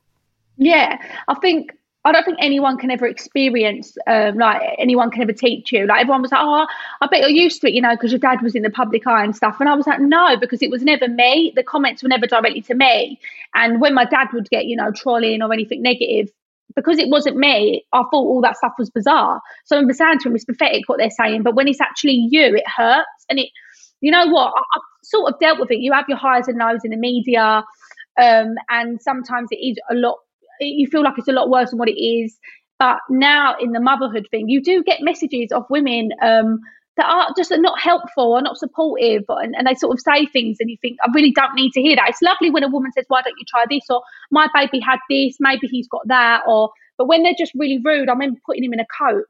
Yeah, 0.60 0.97
I 1.28 1.36
think 1.36 1.72
I 2.05 2.12
don't 2.12 2.26
think 2.26 2.38
anyone 2.41 2.78
can 2.78 2.91
ever 2.91 3.07
experience 3.07 3.97
um, 4.07 4.38
like 4.38 4.62
anyone 4.78 5.12
can 5.12 5.22
ever 5.22 5.34
teach 5.34 5.72
you. 5.72 5.86
Like 5.88 6.01
everyone 6.01 6.22
was 6.22 6.32
like, 6.32 6.41
"Oh, 6.43 6.68
I 7.01 7.07
bet 7.07 7.22
you're 7.22 7.30
used 7.30 7.62
to 7.62 7.68
it," 7.68 7.74
you 7.74 7.82
know, 7.82 7.95
because 7.95 8.12
your 8.12 8.20
dad 8.20 8.41
was 8.41 8.55
in 8.55 8.64
the 8.64 8.70
public 8.70 9.07
eye 9.07 9.24
and 9.24 9.36
stuff. 9.36 9.57
And 9.62 9.70
I 9.70 9.76
was 9.76 9.88
like, 9.88 10.01
"No," 10.01 10.38
because 10.38 10.62
it 10.62 10.70
was 10.70 10.84
never 10.84 11.07
me. 11.07 11.53
The 11.55 11.64
comments 11.64 12.03
were 12.03 12.10
never 12.10 12.28
directly 12.28 12.62
to 12.64 12.76
me. 12.76 13.20
And 13.55 13.82
when 13.82 13.93
my 13.93 14.05
dad 14.05 14.28
would 14.34 14.49
get, 14.49 14.66
you 14.66 14.76
know, 14.78 14.91
trolling 14.91 15.41
or 15.41 15.53
anything 15.53 15.82
negative, 15.82 16.30
because 16.76 16.99
it 16.99 17.10
wasn't 17.10 17.38
me, 17.38 17.86
I 17.93 17.99
thought 17.99 18.14
all 18.14 18.41
that 18.41 18.57
stuff 18.57 18.74
was 18.80 18.89
bizarre. 18.89 19.41
So 19.66 19.76
I 19.76 19.80
remember 19.80 19.93
saying 19.93 20.20
to 20.20 20.30
him, 20.30 20.36
"It's 20.36 20.45
pathetic 20.45 20.89
what 20.89 20.99
they're 20.99 21.10
saying," 21.12 21.43
but 21.43 21.55
when 21.55 21.70
it's 21.70 21.82
actually 21.82 22.28
you, 22.30 22.55
it 22.55 22.68
hurts. 22.68 23.26
And 23.30 23.39
it, 23.39 23.49
you 24.01 24.12
know 24.12 24.28
what? 24.28 24.53
I, 24.55 24.60
I've 24.76 24.82
sort 25.03 25.34
of 25.34 25.39
dealt 25.39 25.60
with 25.60 25.72
it. 25.72 25.80
You 25.80 25.93
have 25.93 26.05
your 26.10 26.18
highs 26.18 26.47
and 26.49 26.57
lows 26.60 26.84
in 26.86 26.91
the 26.91 26.97
media, 26.97 27.64
um, 28.22 28.55
and 28.70 29.01
sometimes 29.01 29.49
it 29.51 29.57
is 29.57 29.78
a 29.91 29.95
lot 29.95 30.18
you 30.60 30.88
feel 30.88 31.03
like 31.03 31.18
it's 31.18 31.28
a 31.28 31.34
lot 31.34 31.49
worse 31.49 31.70
than 31.72 31.80
what 31.80 31.89
it 31.89 32.01
is. 32.01 32.38
But 32.80 32.97
now 33.10 33.55
in 33.60 33.74
the 33.74 33.82
motherhood 33.82 34.28
thing, 34.32 34.47
you 34.47 34.62
do 34.62 34.84
get 34.84 35.01
messages 35.01 35.51
of 35.51 35.66
women 35.70 36.12
um, 36.22 36.60
that 36.95 37.05
are 37.05 37.34
just 37.36 37.51
not 37.51 37.80
helpful 37.80 38.32
or 38.32 38.41
not 38.41 38.57
supportive, 38.57 39.24
and, 39.28 39.55
and 39.57 39.68
they 39.68 39.76
sort 39.76 39.93
of 39.93 40.01
say 40.01 40.26
things, 40.26 40.57
and 40.60 40.70
you 40.70 40.78
think, 40.82 40.97
I 41.03 41.10
really 41.14 41.32
don't 41.32 41.55
need 41.55 41.72
to 41.74 41.82
hear 41.82 41.95
that. 41.95 42.10
It's 42.10 42.22
lovely 42.22 42.49
when 42.49 42.64
a 42.64 42.70
woman 42.70 42.91
says, 42.93 43.05
Why 43.07 43.22
don't 43.22 43.36
you 43.38 43.45
try 43.47 43.66
this? 43.70 43.84
Or 43.89 44.01
my 44.32 44.47
baby 44.53 44.80
had 44.80 44.99
this, 45.10 45.38
maybe 45.39 45.68
he's 45.68 45.88
got 45.88 46.07
that. 46.07 46.43
Or 46.47 46.72
but 46.97 47.07
when 47.07 47.24
they're 47.24 47.34
just 47.38 47.53
really 47.55 47.80
rude, 47.84 48.10
I 48.10 48.14
remember 48.14 48.39
putting 48.45 48.64
him 48.64 48.74
in 48.74 48.82
a 48.82 48.86
coat. 48.97 49.24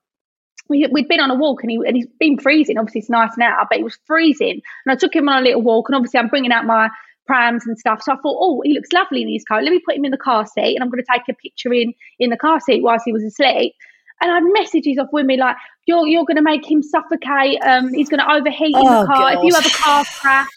We, 0.68 0.88
we'd 0.92 1.08
been 1.08 1.20
on 1.20 1.32
a 1.32 1.36
walk 1.36 1.64
and, 1.64 1.72
he, 1.72 1.78
and 1.78 1.96
he's 1.96 2.08
been 2.20 2.38
freezing. 2.38 2.78
Obviously, 2.78 3.00
it's 3.00 3.10
nice 3.10 3.32
now, 3.38 3.66
but 3.70 3.80
it 3.80 3.84
was 3.84 3.98
freezing. 4.06 4.62
And 4.86 4.92
I 4.92 4.96
took 4.96 5.16
him 5.16 5.28
on 5.30 5.42
a 5.42 5.46
little 5.46 5.62
walk, 5.62 5.90
and 5.90 5.96
obviously, 5.96 6.20
I'm 6.20 6.28
bringing 6.28 6.52
out 6.52 6.66
my 6.66 6.90
prams 7.30 7.68
and 7.68 7.78
stuff. 7.78 8.02
So 8.02 8.12
I 8.14 8.16
thought, 8.16 8.38
oh, 8.42 8.60
he 8.66 8.74
looks 8.74 8.92
lovely 8.92 9.22
in 9.22 9.30
his 9.30 9.44
coat. 9.44 9.62
Let 9.62 9.72
me 9.72 9.80
put 9.86 9.96
him 9.96 10.04
in 10.04 10.10
the 10.10 10.18
car 10.18 10.48
seat, 10.48 10.74
and 10.74 10.84
I'm 10.84 10.90
going 10.90 11.04
to 11.04 11.12
take 11.12 11.30
a 11.30 11.34
picture 11.34 11.72
in 11.72 11.94
in 12.18 12.32
the 12.32 12.38
car 12.38 12.60
seat 12.60 12.82
whilst 12.82 13.06
he 13.06 13.14
was 13.14 13.24
asleep. 13.24 13.76
And 14.20 14.32
I 14.32 14.36
had 14.36 14.44
messages 14.52 14.98
of 14.98 15.08
women 15.14 15.38
like, 15.38 15.56
"You're 15.86 16.08
you're 16.08 16.26
going 16.26 16.38
to 16.38 16.42
make 16.42 16.70
him 16.70 16.82
suffocate. 16.82 17.62
Um, 17.62 17.94
he's 17.94 18.10
going 18.10 18.20
to 18.20 18.32
overheat 18.32 18.76
in 18.76 18.82
Oh, 18.84 19.02
the 19.02 19.06
car. 19.06 19.34
If 19.34 19.44
you 19.44 19.54
have 19.54 19.66
a 19.66 19.70
car 19.70 20.04
crash." 20.20 20.48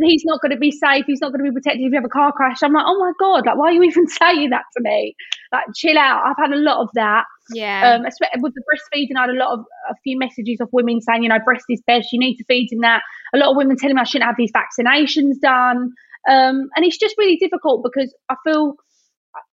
He's 0.00 0.24
not 0.24 0.40
going 0.40 0.52
to 0.52 0.58
be 0.58 0.70
safe. 0.70 1.04
He's 1.06 1.20
not 1.20 1.32
going 1.32 1.44
to 1.44 1.50
be 1.50 1.54
protected 1.54 1.82
if 1.82 1.90
you 1.90 1.96
have 1.96 2.04
a 2.04 2.08
car 2.08 2.32
crash. 2.32 2.62
I'm 2.62 2.72
like, 2.72 2.84
oh 2.86 2.98
my 2.98 3.12
god! 3.18 3.46
Like, 3.46 3.56
why 3.56 3.68
are 3.68 3.72
you 3.72 3.82
even 3.82 4.06
saying 4.20 4.50
that 4.50 4.64
to 4.76 4.82
me? 4.82 5.14
Like, 5.52 5.64
chill 5.74 5.98
out. 5.98 6.22
I've 6.24 6.36
had 6.38 6.52
a 6.52 6.60
lot 6.60 6.82
of 6.82 6.88
that. 6.94 7.24
Yeah. 7.52 7.94
Um, 7.94 8.02
with 8.02 8.54
the 8.54 8.62
breastfeeding, 8.62 9.16
I 9.16 9.22
had 9.22 9.30
a 9.30 9.32
lot 9.32 9.58
of 9.58 9.64
a 9.90 9.94
few 10.04 10.18
messages 10.18 10.60
of 10.60 10.68
women 10.72 11.00
saying, 11.00 11.22
you 11.22 11.28
know, 11.28 11.38
breast 11.44 11.64
is 11.68 11.82
best. 11.86 12.12
You 12.12 12.18
need 12.18 12.36
to 12.36 12.44
feed 12.44 12.68
him 12.70 12.80
that. 12.80 13.02
A 13.34 13.38
lot 13.38 13.50
of 13.50 13.56
women 13.56 13.76
telling 13.76 13.96
me 13.96 14.02
I 14.02 14.04
shouldn't 14.04 14.28
have 14.28 14.36
these 14.36 14.52
vaccinations 14.52 15.40
done. 15.40 15.92
Um, 16.28 16.68
and 16.76 16.84
it's 16.84 16.98
just 16.98 17.16
really 17.16 17.36
difficult 17.36 17.82
because 17.82 18.14
I 18.28 18.34
feel 18.44 18.74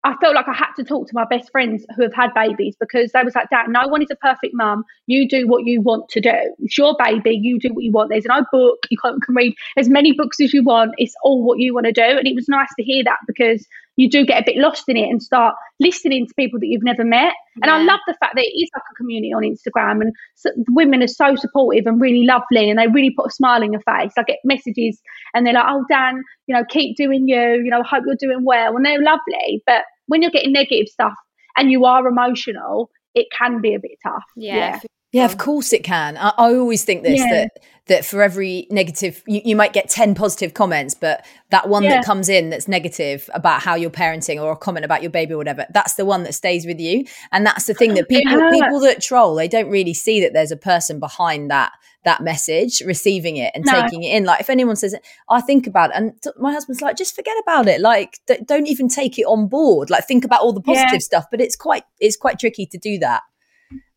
I 0.04 0.14
felt 0.20 0.34
like 0.34 0.48
I 0.48 0.52
had 0.52 0.72
to 0.76 0.84
talk 0.84 1.06
to 1.06 1.14
my 1.14 1.24
best 1.24 1.50
friends 1.50 1.86
who 1.96 2.02
have 2.02 2.12
had 2.12 2.34
babies 2.34 2.76
because 2.78 3.12
they 3.12 3.22
was 3.22 3.34
like, 3.34 3.48
Dad, 3.50 3.68
no 3.68 3.88
one 3.88 4.02
is 4.02 4.10
a 4.10 4.16
perfect 4.16 4.54
mum. 4.54 4.84
You 5.06 5.28
do 5.28 5.46
what 5.46 5.64
you 5.64 5.80
want 5.80 6.08
to 6.10 6.20
do. 6.20 6.54
It's 6.58 6.76
your 6.76 6.94
baby. 6.98 7.30
You 7.30 7.58
do 7.58 7.72
what 7.72 7.84
you 7.84 7.92
want. 7.92 8.10
There's 8.10 8.26
no 8.26 8.44
book. 8.52 8.78
You 8.90 8.98
can, 8.98 9.20
can 9.20 9.34
read 9.34 9.54
as 9.76 9.88
many 9.88 10.12
books 10.12 10.40
as 10.40 10.52
you 10.52 10.62
want. 10.62 10.92
It's 10.98 11.14
all 11.22 11.42
what 11.42 11.58
you 11.58 11.72
want 11.72 11.86
to 11.86 11.92
do. 11.92 12.02
And 12.02 12.26
it 12.26 12.34
was 12.34 12.48
nice 12.48 12.68
to 12.76 12.84
hear 12.84 13.02
that 13.04 13.18
because 13.26 13.66
you 13.96 14.10
do 14.10 14.24
get 14.24 14.42
a 14.42 14.44
bit 14.44 14.56
lost 14.56 14.84
in 14.88 14.96
it 14.96 15.08
and 15.08 15.22
start 15.22 15.54
listening 15.80 16.26
to 16.26 16.34
people 16.34 16.58
that 16.58 16.66
you've 16.66 16.82
never 16.82 17.04
met. 17.04 17.34
And 17.62 17.70
I 17.70 17.82
love 17.82 18.00
the 18.06 18.14
fact 18.14 18.34
that 18.34 18.44
it 18.44 18.54
is 18.56 18.68
like 18.74 18.82
a 18.90 18.94
community 18.96 19.32
on 19.32 19.42
Instagram 19.42 20.00
and 20.00 20.12
so, 20.34 20.50
the 20.56 20.72
women 20.72 21.02
are 21.02 21.08
so 21.08 21.36
supportive 21.36 21.86
and 21.86 22.00
really 22.00 22.24
lovely 22.26 22.68
and 22.68 22.78
they 22.78 22.88
really 22.88 23.14
put 23.16 23.26
a 23.26 23.30
smile 23.30 23.62
on 23.62 23.72
your 23.72 23.82
face. 23.82 24.12
I 24.18 24.22
get 24.24 24.38
messages 24.44 25.00
and 25.32 25.46
they're 25.46 25.54
like, 25.54 25.66
oh, 25.68 25.84
Dan, 25.88 26.22
you 26.46 26.54
know, 26.54 26.64
keep 26.68 26.96
doing 26.96 27.28
you, 27.28 27.62
you 27.64 27.70
know, 27.70 27.82
hope 27.82 28.04
you're 28.06 28.16
doing 28.18 28.44
well. 28.44 28.76
And 28.76 28.84
they're 28.84 29.02
lovely. 29.02 29.62
But 29.66 29.82
when 30.06 30.22
you're 30.22 30.30
getting 30.30 30.52
negative 30.52 30.88
stuff 30.88 31.14
and 31.56 31.70
you 31.70 31.84
are 31.84 32.06
emotional, 32.06 32.90
it 33.14 33.26
can 33.36 33.60
be 33.60 33.74
a 33.74 33.78
bit 33.78 33.92
tough. 34.02 34.24
yeah. 34.56 34.78
for 34.80 34.86
Yeah, 35.14 35.24
of 35.26 35.38
course 35.38 35.72
it 35.72 35.84
can. 35.84 36.16
I, 36.16 36.30
I 36.36 36.54
always 36.54 36.84
think 36.84 37.02
this 37.04 37.20
Yeah. 37.20 37.30
that 37.30 37.58
that 37.86 38.02
for 38.04 38.22
every 38.22 38.66
negative, 38.70 39.22
you, 39.26 39.42
you 39.44 39.54
might 39.54 39.74
get 39.74 39.90
ten 39.90 40.14
positive 40.14 40.54
comments, 40.54 40.94
but 40.94 41.24
that 41.50 41.68
one 41.68 41.82
Yeah. 41.82 41.96
that 41.96 42.04
comes 42.06 42.28
in 42.30 42.48
that's 42.50 42.66
negative 42.66 43.28
about 43.34 43.60
how 43.62 43.74
you're 43.74 43.90
parenting 43.90 44.42
or 44.42 44.52
a 44.52 44.56
comment 44.56 44.84
about 44.86 45.02
your 45.02 45.10
baby 45.10 45.34
or 45.34 45.36
whatever, 45.36 45.66
that's 45.72 45.94
the 45.94 46.04
one 46.06 46.22
that 46.24 46.32
stays 46.32 46.64
with 46.66 46.80
you. 46.80 47.04
And 47.30 47.44
that's 47.46 47.66
the 47.66 47.74
thing 47.74 47.92
that 47.94 48.08
people 48.14 48.32
hurts. 48.32 48.58
people 48.58 48.80
that 48.80 49.02
troll, 49.02 49.34
they 49.34 49.48
don't 49.48 49.68
really 49.68 49.92
see 49.94 50.20
that 50.22 50.32
there's 50.32 50.50
a 50.50 50.56
person 50.56 50.98
behind 50.98 51.50
that 51.50 51.72
that 52.04 52.22
message, 52.22 52.82
receiving 52.84 53.36
it 53.38 53.50
and 53.54 53.64
No. 53.64 53.80
taking 53.82 54.02
it 54.02 54.14
in. 54.14 54.24
Like 54.24 54.40
if 54.40 54.50
anyone 54.50 54.76
says, 54.76 54.94
"I 55.30 55.40
think 55.40 55.66
about 55.66 55.88
it," 55.90 55.96
and 55.96 56.12
my 56.38 56.52
husband's 56.52 56.82
like, 56.82 56.96
"Just 56.98 57.14
forget 57.14 57.34
about 57.42 57.66
it. 57.68 57.80
Like 57.80 58.18
don't 58.46 58.66
even 58.66 58.88
take 58.88 59.18
it 59.18 59.24
on 59.24 59.46
board. 59.46 59.88
Like 59.90 60.06
think 60.06 60.22
about 60.24 60.40
all 60.42 60.52
the 60.52 60.60
Yeah. 60.66 60.74
positive 60.84 61.02
stuff." 61.02 61.26
But 61.30 61.40
it's 61.40 61.56
quite 61.56 61.84
it's 62.00 62.16
quite 62.16 62.38
tricky 62.38 62.66
to 62.66 62.76
do 62.78 62.98
that. 62.98 63.22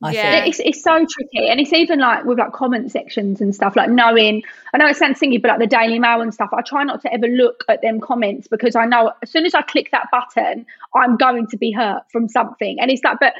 I 0.04 0.12
Yeah. 0.12 0.44
think. 0.44 0.48
It's, 0.48 0.60
it's 0.60 0.84
so 0.84 0.98
tricky. 0.98 1.50
And 1.50 1.60
it's 1.60 1.74
even 1.74 2.00
like 2.00 2.24
with 2.26 2.38
like 2.38 2.54
comment 2.54 2.92
sections 2.92 3.42
and 3.42 3.54
stuff, 3.54 3.76
like 3.76 3.90
knowing, 3.90 4.44
I 4.74 4.78
know 4.78 4.88
it 4.88 4.96
sounds 4.96 5.20
silly, 5.20 5.38
but 5.38 5.50
like 5.50 5.60
the 5.60 5.68
Daily 5.68 6.00
Mail 6.00 6.22
and 6.22 6.34
stuff, 6.34 6.50
I 6.54 6.62
try 6.62 6.84
not 6.84 7.02
to 7.02 7.14
ever 7.14 7.28
look 7.28 7.64
at 7.68 7.82
them 7.82 8.00
comments 8.00 8.48
because 8.48 8.76
I 8.76 8.86
know 8.86 9.12
as 9.24 9.32
soon 9.32 9.46
as 9.46 9.56
I 9.56 9.62
click 9.64 9.90
that 9.92 10.08
button, 10.12 10.66
I'm 10.96 11.18
going 11.18 11.48
to 11.48 11.58
be 11.58 11.72
hurt 11.72 12.04
from 12.12 12.30
something. 12.30 12.78
And 12.80 12.92
it's 12.92 13.04
like, 13.04 13.18
but 13.20 13.34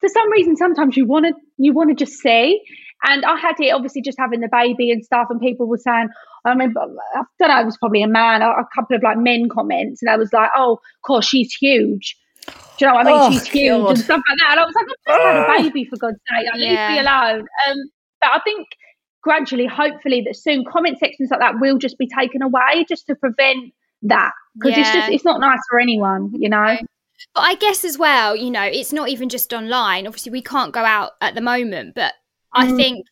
for 0.00 0.08
some 0.08 0.30
reason, 0.32 0.56
sometimes 0.56 0.96
you 0.96 1.06
want 1.06 1.26
to, 1.26 1.34
you 1.56 1.72
want 1.72 1.96
to 1.96 2.04
just 2.04 2.18
see. 2.20 2.62
And 3.04 3.24
I 3.24 3.36
had 3.36 3.56
it 3.58 3.70
obviously 3.70 4.00
just 4.00 4.18
having 4.18 4.40
the 4.40 4.48
baby 4.48 4.92
and 4.92 5.04
stuff, 5.04 5.26
and 5.28 5.40
people 5.40 5.66
were 5.66 5.78
saying, 5.78 6.08
I 6.44 6.50
remember, 6.50 6.80
I 6.80 7.22
don't 7.38 7.48
know, 7.48 7.60
it 7.60 7.64
was 7.64 7.76
probably 7.76 8.02
a 8.04 8.08
man, 8.08 8.42
a, 8.42 8.50
a 8.50 8.68
couple 8.72 8.96
of 8.96 9.02
like 9.02 9.18
men 9.18 9.48
comments, 9.48 10.02
and 10.02 10.08
I 10.10 10.16
was 10.16 10.32
like, 10.32 10.50
oh, 10.54 10.74
of 10.74 11.02
course, 11.04 11.26
she's 11.26 11.52
huge. 11.52 12.16
Do 12.46 12.52
you 12.80 12.86
know 12.88 12.94
what 12.94 13.06
I 13.06 13.10
mean? 13.10 13.20
Oh, 13.20 13.30
she's 13.30 13.46
huge 13.48 13.80
God. 13.82 13.90
and 13.90 13.98
stuff 13.98 14.20
like 14.28 14.38
that. 14.38 14.50
And 14.52 14.60
I 14.60 14.64
was 14.64 14.74
like, 14.74 14.86
I've 15.08 15.22
just 15.22 15.26
had 15.26 15.36
a 15.60 15.62
baby 15.62 15.84
for 15.84 15.96
God's 15.98 16.18
sake. 16.28 16.46
Like, 16.52 16.60
Yeah. 16.60 16.88
Leave 16.88 16.96
me 16.96 16.98
alone. 17.00 17.46
Um, 17.68 17.76
but 18.20 18.30
I 18.30 18.40
think 18.44 18.66
gradually, 19.22 19.66
hopefully, 19.66 20.22
that 20.26 20.36
soon 20.36 20.64
comment 20.64 20.98
sections 20.98 21.30
like 21.30 21.40
that 21.40 21.60
will 21.60 21.78
just 21.78 21.98
be 21.98 22.08
taken 22.08 22.42
away 22.42 22.84
just 22.88 23.06
to 23.06 23.14
prevent 23.14 23.72
that 24.02 24.32
because 24.58 24.76
it's 24.76 24.92
just 24.92 25.08
it's 25.08 25.24
not 25.24 25.38
nice 25.40 25.60
for 25.70 25.78
anyone, 25.78 26.32
you 26.36 26.48
know. 26.48 26.76
But 27.34 27.40
I 27.40 27.54
guess 27.54 27.84
as 27.84 27.98
well, 27.98 28.34
you 28.34 28.50
know, 28.50 28.62
it's 28.62 28.92
not 28.92 29.08
even 29.08 29.28
just 29.28 29.52
online. 29.52 30.06
Obviously, 30.06 30.32
we 30.32 30.42
can't 30.42 30.72
go 30.72 30.84
out 30.84 31.12
at 31.20 31.34
the 31.34 31.40
moment, 31.40 31.94
but 31.94 32.14
I 32.52 32.66
Mm. 32.66 32.76
think 32.76 33.06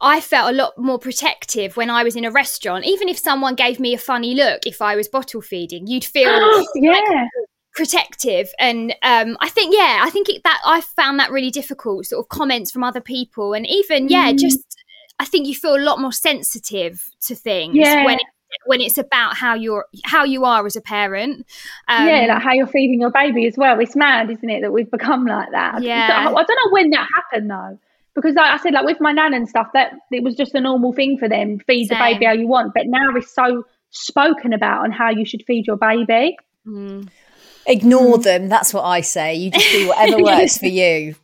I 0.00 0.20
felt 0.20 0.50
a 0.50 0.56
lot 0.56 0.78
more 0.78 0.98
protective 0.98 1.76
when 1.76 1.90
I 1.90 2.02
was 2.04 2.14
in 2.16 2.24
a 2.24 2.30
restaurant. 2.30 2.84
Even 2.84 3.08
if 3.08 3.18
someone 3.18 3.54
gave 3.54 3.78
me 3.80 3.94
a 3.94 3.98
funny 3.98 4.34
look, 4.34 4.66
if 4.66 4.80
I 4.80 4.96
was 4.96 5.08
bottle 5.08 5.40
feeding, 5.40 5.86
you'd 5.86 6.04
feel 6.04 6.30
yeah, 6.76 7.26
protective. 7.74 8.50
And 8.58 8.94
um, 9.02 9.36
I 9.40 9.48
think, 9.48 9.74
yeah, 9.74 10.00
I 10.02 10.10
think 10.10 10.28
it, 10.28 10.42
that 10.44 10.60
I 10.64 10.80
found 10.80 11.18
that 11.18 11.30
really 11.30 11.50
difficult. 11.50 12.06
Sort 12.06 12.24
of 12.24 12.28
comments 12.28 12.70
from 12.70 12.84
other 12.84 13.00
people, 13.00 13.52
and 13.54 13.66
even, 13.66 14.08
yeah, 14.08 14.32
Mm. 14.32 14.38
just. 14.38 14.60
I 15.18 15.24
think 15.24 15.46
you 15.46 15.54
feel 15.54 15.76
a 15.76 15.78
lot 15.84 16.00
more 16.00 16.10
sensitive 16.10 17.08
to 17.26 17.36
things 17.36 17.76
Yeah. 17.76 18.04
when 18.04 18.16
it, 18.18 18.26
when 18.66 18.80
it's 18.80 18.98
about 18.98 19.36
how 19.36 19.54
you're 19.54 19.84
how 20.04 20.24
you 20.24 20.44
are 20.44 20.66
as 20.66 20.74
a 20.74 20.80
parent. 20.80 21.46
Um, 21.86 22.08
yeah, 22.08 22.26
like 22.28 22.42
how 22.42 22.52
you're 22.52 22.66
feeding 22.66 23.00
your 23.00 23.10
baby 23.10 23.46
as 23.46 23.56
well. 23.56 23.78
It's 23.78 23.94
mad, 23.94 24.30
isn't 24.30 24.50
it, 24.50 24.62
that 24.62 24.72
we've 24.72 24.90
become 24.90 25.24
like 25.26 25.50
that? 25.52 25.80
Yeah. 25.82 26.08
I, 26.10 26.30
I 26.30 26.42
don't 26.42 26.48
know 26.64 26.70
when 26.72 26.90
that 26.90 27.06
happened 27.14 27.50
though, 27.50 27.78
because 28.16 28.34
like 28.34 28.50
I 28.50 28.56
said, 28.62 28.72
like 28.72 28.84
with 28.84 29.00
my 29.00 29.12
nan 29.12 29.32
and 29.32 29.48
stuff, 29.48 29.68
that 29.74 29.92
it 30.10 30.24
was 30.24 30.34
just 30.34 30.54
a 30.54 30.60
normal 30.60 30.92
thing 30.92 31.18
for 31.18 31.28
them. 31.28 31.60
Feed 31.68 31.88
the 31.90 31.94
baby 31.96 32.24
how 32.24 32.32
you 32.32 32.48
want, 32.48 32.72
but 32.74 32.86
now 32.88 33.14
it's 33.14 33.32
so 33.32 33.64
spoken 33.90 34.52
about 34.52 34.82
on 34.82 34.90
how 34.90 35.10
you 35.10 35.24
should 35.24 35.44
feed 35.46 35.68
your 35.68 35.76
baby. 35.76 36.36
Ignore 37.66 38.18
them. 38.18 38.48
That's 38.48 38.74
what 38.74 38.84
I 38.84 39.00
say. 39.00 39.34
You 39.34 39.50
just 39.50 39.70
do 39.70 39.88
whatever 39.88 40.22
works 40.22 40.58
for 40.58 40.66
you. 40.66 41.14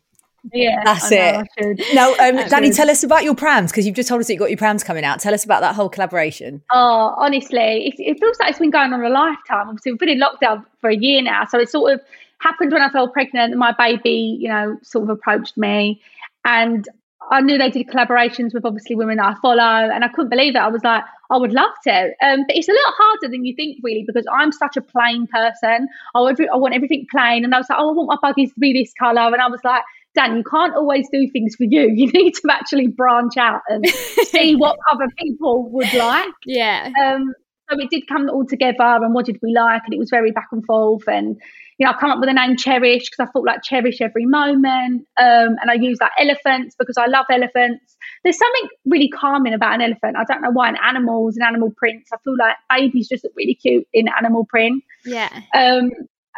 Yeah, 0.52 0.82
That's 0.84 1.10
know, 1.10 1.44
it. 1.58 1.94
Now, 1.94 2.10
um, 2.12 2.38
Dani, 2.48 2.74
tell 2.74 2.88
us 2.88 3.02
about 3.02 3.24
your 3.24 3.34
prams 3.34 3.70
because 3.70 3.86
you've 3.86 3.96
just 3.96 4.08
told 4.08 4.20
us 4.20 4.28
that 4.28 4.34
you've 4.34 4.40
got 4.40 4.50
your 4.50 4.56
prams 4.56 4.82
coming 4.84 5.04
out. 5.04 5.20
Tell 5.20 5.34
us 5.34 5.44
about 5.44 5.60
that 5.60 5.74
whole 5.74 5.88
collaboration. 5.88 6.62
Oh, 6.72 7.14
honestly, 7.18 7.88
it, 7.88 7.94
it 7.98 8.20
feels 8.20 8.38
like 8.40 8.50
it's 8.50 8.58
been 8.58 8.70
going 8.70 8.92
on 8.92 9.04
a 9.04 9.08
lifetime. 9.08 9.68
Obviously, 9.68 9.92
we've 9.92 9.98
been 9.98 10.08
in 10.08 10.20
lockdown 10.20 10.64
for 10.80 10.90
a 10.90 10.96
year 10.96 11.22
now, 11.22 11.44
so 11.44 11.58
it 11.58 11.68
sort 11.68 11.92
of 11.92 12.00
happened 12.38 12.72
when 12.72 12.82
I 12.82 12.88
fell 12.88 13.08
pregnant. 13.08 13.56
My 13.56 13.72
Babiie, 13.72 14.38
you 14.38 14.48
know, 14.48 14.78
sort 14.82 15.04
of 15.04 15.10
approached 15.10 15.56
me, 15.56 16.00
and 16.44 16.88
I 17.30 17.40
knew 17.40 17.58
they 17.58 17.70
did 17.70 17.88
collaborations 17.88 18.54
with 18.54 18.64
obviously 18.64 18.96
women 18.96 19.16
that 19.16 19.26
I 19.26 19.34
follow, 19.40 19.90
and 19.90 20.04
I 20.04 20.08
couldn't 20.08 20.30
believe 20.30 20.54
it. 20.54 20.58
I 20.58 20.68
was 20.68 20.82
like, 20.82 21.02
I 21.30 21.36
would 21.36 21.52
love 21.52 21.72
to, 21.84 22.12
um, 22.22 22.44
but 22.46 22.56
it's 22.56 22.68
a 22.68 22.72
little 22.72 22.92
harder 22.92 23.28
than 23.30 23.44
you 23.44 23.54
think, 23.54 23.78
really, 23.82 24.04
because 24.06 24.26
I'm 24.32 24.52
such 24.52 24.76
a 24.76 24.80
plain 24.80 25.26
person. 25.26 25.88
I 26.14 26.20
want, 26.20 26.40
I 26.40 26.56
want 26.56 26.74
everything 26.74 27.06
plain, 27.10 27.44
and 27.44 27.54
I 27.54 27.58
was 27.58 27.66
like, 27.68 27.78
oh, 27.80 27.90
I 27.90 27.92
want 27.92 28.08
my 28.08 28.28
buggies 28.28 28.52
to 28.54 28.60
be 28.60 28.72
this 28.72 28.92
color, 28.98 29.20
and 29.20 29.40
I 29.40 29.48
was 29.48 29.60
like. 29.64 29.82
Dan, 30.14 30.36
you 30.36 30.42
can't 30.42 30.74
always 30.74 31.06
do 31.12 31.28
things 31.30 31.54
for 31.54 31.64
you. 31.64 31.82
You 31.94 32.10
need 32.10 32.32
to 32.32 32.48
actually 32.50 32.88
branch 32.88 33.36
out 33.36 33.60
and 33.68 33.86
see 34.24 34.56
what 34.56 34.76
other 34.90 35.06
people 35.18 35.68
would 35.70 35.92
like 35.92 36.32
yeah. 36.46 36.90
um, 37.04 37.34
so 37.70 37.78
it 37.78 37.90
did 37.90 38.06
come 38.08 38.28
all 38.30 38.46
together 38.46 38.74
and 38.80 39.14
what 39.14 39.26
did 39.26 39.38
we 39.42 39.52
like 39.52 39.82
and 39.84 39.94
it 39.94 39.98
was 39.98 40.10
very 40.10 40.32
back 40.32 40.48
and 40.50 40.64
forth 40.64 41.06
and 41.06 41.38
you 41.78 41.86
know 41.86 41.92
I 41.92 41.98
come 41.98 42.10
up 42.10 42.18
with 42.18 42.28
the 42.28 42.34
name 42.34 42.56
Cherish 42.56 43.08
because 43.08 43.28
I 43.28 43.30
thought 43.30 43.44
like 43.44 43.62
cherish 43.62 44.00
every 44.00 44.26
moment 44.26 45.06
um, 45.20 45.56
and 45.60 45.70
I 45.70 45.74
use 45.74 45.98
like 46.00 46.12
elephants 46.18 46.74
because 46.78 46.96
I 46.96 47.06
love 47.06 47.26
elephants. 47.30 47.96
There's 48.24 48.38
something 48.38 48.68
really 48.84 49.08
calming 49.08 49.54
about 49.54 49.74
an 49.74 49.82
elephant. 49.82 50.16
I 50.16 50.24
don't 50.24 50.42
know 50.42 50.50
why 50.50 50.68
in 50.68 50.76
animals 50.76 51.36
and 51.36 51.46
animal 51.46 51.72
prints 51.76 52.10
I 52.12 52.16
feel 52.24 52.36
like 52.36 52.56
babies 52.70 53.08
just 53.08 53.24
look 53.24 53.32
really 53.36 53.54
cute 53.54 53.86
in 53.92 54.06
animal 54.08 54.44
print. 54.44 54.82
Yeah. 55.04 55.30
um, 55.54 55.90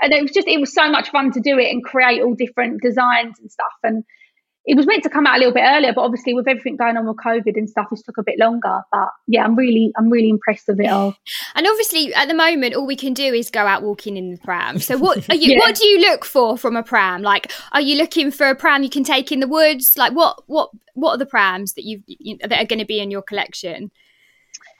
and 0.02 0.12
it 0.12 0.22
was 0.22 0.30
just 0.30 0.48
it 0.48 0.60
was 0.60 0.72
so 0.72 0.90
much 0.90 1.10
fun 1.10 1.30
to 1.32 1.40
do 1.40 1.58
it 1.58 1.70
and 1.70 1.84
create 1.84 2.22
all 2.22 2.34
different 2.34 2.80
designs 2.82 3.38
and 3.38 3.50
stuff 3.50 3.72
and 3.82 4.04
it 4.66 4.76
was 4.76 4.86
meant 4.86 5.02
to 5.02 5.10
come 5.10 5.26
out 5.26 5.36
a 5.36 5.38
little 5.38 5.54
bit 5.54 5.64
earlier 5.64 5.92
but 5.92 6.02
obviously 6.02 6.34
with 6.34 6.48
everything 6.48 6.76
going 6.76 6.96
on 6.96 7.06
with 7.06 7.16
covid 7.16 7.56
and 7.56 7.68
stuff 7.68 7.86
it 7.92 8.00
took 8.04 8.18
a 8.18 8.22
bit 8.22 8.38
longer 8.38 8.80
but 8.92 9.08
yeah 9.26 9.44
i'm 9.44 9.56
really 9.56 9.92
i'm 9.96 10.10
really 10.10 10.28
impressed 10.28 10.68
with 10.68 10.80
it 10.80 10.86
all 10.86 11.14
And 11.54 11.66
obviously, 11.66 12.14
at 12.14 12.28
the 12.28 12.34
moment, 12.34 12.74
all 12.74 12.86
we 12.86 12.96
can 12.96 13.12
do 13.12 13.34
is 13.34 13.50
go 13.50 13.66
out 13.66 13.82
walking 13.82 14.16
in 14.16 14.32
the 14.32 14.38
pram. 14.38 14.78
So, 14.78 14.96
what 14.96 15.18
are 15.30 15.34
you? 15.34 15.52
Yeah. 15.52 15.58
What 15.58 15.74
do 15.74 15.86
you 15.86 15.98
look 16.00 16.24
for 16.24 16.56
from 16.56 16.76
a 16.76 16.82
pram? 16.82 17.22
Like, 17.22 17.52
are 17.72 17.80
you 17.80 17.96
looking 17.96 18.30
for 18.30 18.48
a 18.48 18.54
pram 18.54 18.82
you 18.82 18.90
can 18.90 19.04
take 19.04 19.32
in 19.32 19.40
the 19.40 19.48
woods? 19.48 19.96
Like, 19.96 20.12
what 20.12 20.42
what 20.46 20.70
what 20.94 21.12
are 21.12 21.18
the 21.18 21.26
prams 21.26 21.74
that 21.74 21.84
you, 21.84 22.02
you 22.06 22.38
that 22.38 22.52
are 22.52 22.64
going 22.64 22.78
to 22.78 22.84
be 22.84 23.00
in 23.00 23.10
your 23.10 23.22
collection? 23.22 23.90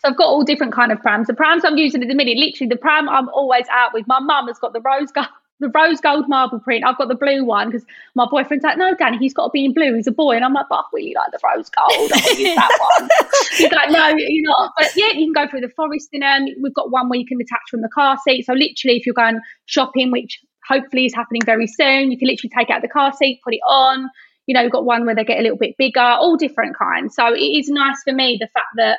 So 0.01 0.09
I've 0.09 0.17
got 0.17 0.29
all 0.29 0.43
different 0.43 0.73
kind 0.73 0.93
of 0.93 1.01
prams. 1.01 1.27
The 1.27 1.35
prams 1.35 1.65
I'm 1.65 1.77
using 1.77 2.03
at 2.03 2.09
the 2.09 2.15
minute, 2.15 2.39
literally 2.39 2.69
the 2.69 2.77
pram 2.77 3.09
I'm 3.09 3.29
always 3.31 3.67
out 3.71 3.93
with. 3.93 4.07
My 4.07 4.21
mum 4.21 4.47
has 4.47 4.59
got 4.59 4.73
the 4.73 4.81
rose 4.81 5.13
gold, 5.13 5.27
the 5.61 5.69
rose 5.69 6.01
gold 6.01 6.29
marble 6.29 6.59
print. 6.59 6.85
I've 6.85 6.99
got 6.99 7.09
the 7.09 7.15
blue 7.15 7.45
one 7.45 7.71
because 7.71 7.87
my 8.15 8.27
boyfriend's 8.31 8.65
like, 8.65 8.79
no, 8.79 8.95
Dani, 8.95 9.19
he's 9.19 9.35
got 9.35 9.45
to 9.45 9.51
be 9.53 9.65
in 9.65 9.75
blue. 9.75 9.95
He's 9.95 10.07
a 10.07 10.13
boy, 10.13 10.37
and 10.37 10.45
I'm 10.45 10.55
like, 10.55 10.67
but 10.69 10.77
I 10.77 10.83
really 10.93 11.15
like 11.15 11.31
the 11.31 11.39
rose 11.45 11.71
gold. 11.71 12.11
I'll 12.13 12.39
use 12.39 12.57
that 12.57 12.79
one. 12.99 13.09
he's 13.57 13.73
like, 13.73 13.91
no, 13.91 14.09
you're 14.17 14.49
not. 14.49 14.73
But 14.77 14.91
yeah, 14.97 15.13
you 15.13 15.33
can 15.33 15.45
go 15.45 15.51
through 15.51 15.61
the 15.61 15.73
forest 15.77 16.09
in 16.13 16.21
them. 16.21 16.47
We've 16.63 16.75
got 16.75 16.91
one 16.91 17.09
where 17.09 17.19
you 17.19 17.27
can 17.27 17.41
attach 17.41 17.71
from 17.71 17.83
the 17.83 17.91
car 17.95 18.19
seat. 18.25 18.47
So 18.47 18.53
literally, 18.55 18.97
if 18.97 19.07
you're 19.07 19.15
going 19.15 19.39
shopping, 19.67 20.11
which 20.11 20.41
hopefully 20.67 21.07
is 21.07 21.15
happening 21.15 21.43
very 21.45 21.67
soon, 21.67 22.11
you 22.11 22.19
can 22.19 22.29
literally 22.29 22.51
take 22.57 22.71
out 22.71 22.83
the 22.83 22.89
car 22.89 23.13
seat, 23.13 23.41
put 23.45 23.55
it 23.55 23.63
on. 23.69 24.09
You 24.47 24.55
know, 24.55 24.63
you've 24.63 24.73
got 24.73 24.85
one 24.85 25.07
where 25.07 25.15
they 25.15 25.25
get 25.25 25.39
a 25.39 25.43
little 25.43 25.59
bit 25.59 25.77
bigger, 25.79 26.01
all 26.01 26.37
different 26.37 26.77
kinds. 26.77 27.15
So 27.15 27.33
it 27.33 27.39
is 27.39 27.69
nice 27.69 28.03
for 28.03 28.13
me 28.13 28.37
the 28.41 28.49
fact 28.53 28.67
that 28.77 28.99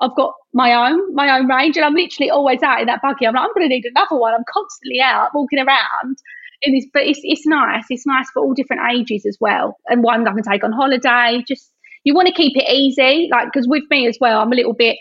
I've 0.00 0.14
got 0.14 0.32
my 0.52 0.72
own, 0.72 1.14
my 1.14 1.36
own 1.36 1.48
range, 1.48 1.76
and 1.76 1.84
I'm 1.84 1.94
literally 1.94 2.30
always 2.30 2.62
out 2.62 2.80
in 2.80 2.86
that 2.86 3.02
buggy. 3.02 3.26
I'm 3.26 3.34
like, 3.34 3.42
I'm 3.42 3.54
going 3.54 3.68
to 3.68 3.74
need 3.74 3.84
another 3.84 4.16
one. 4.16 4.34
I'm 4.34 4.44
constantly 4.52 5.00
out 5.00 5.30
walking 5.34 5.58
around 5.58 6.18
in 6.62 6.74
this, 6.74 6.86
but 6.92 7.02
it's 7.02 7.20
it's 7.22 7.46
nice. 7.46 7.84
It's 7.90 8.06
nice 8.06 8.30
for 8.30 8.42
all 8.42 8.54
different 8.54 8.82
ages 8.92 9.26
as 9.26 9.36
well, 9.40 9.76
and 9.86 10.02
one 10.02 10.26
I 10.26 10.32
can 10.32 10.42
take 10.42 10.64
on 10.64 10.72
holiday. 10.72 11.42
Just 11.46 11.72
you 12.04 12.14
want 12.14 12.28
to 12.28 12.34
keep 12.34 12.56
it 12.56 12.68
easy, 12.70 13.28
like 13.30 13.48
because 13.52 13.66
with 13.68 13.84
me 13.90 14.06
as 14.06 14.16
well, 14.20 14.40
I'm 14.40 14.52
a 14.52 14.56
little 14.56 14.74
bit. 14.74 14.96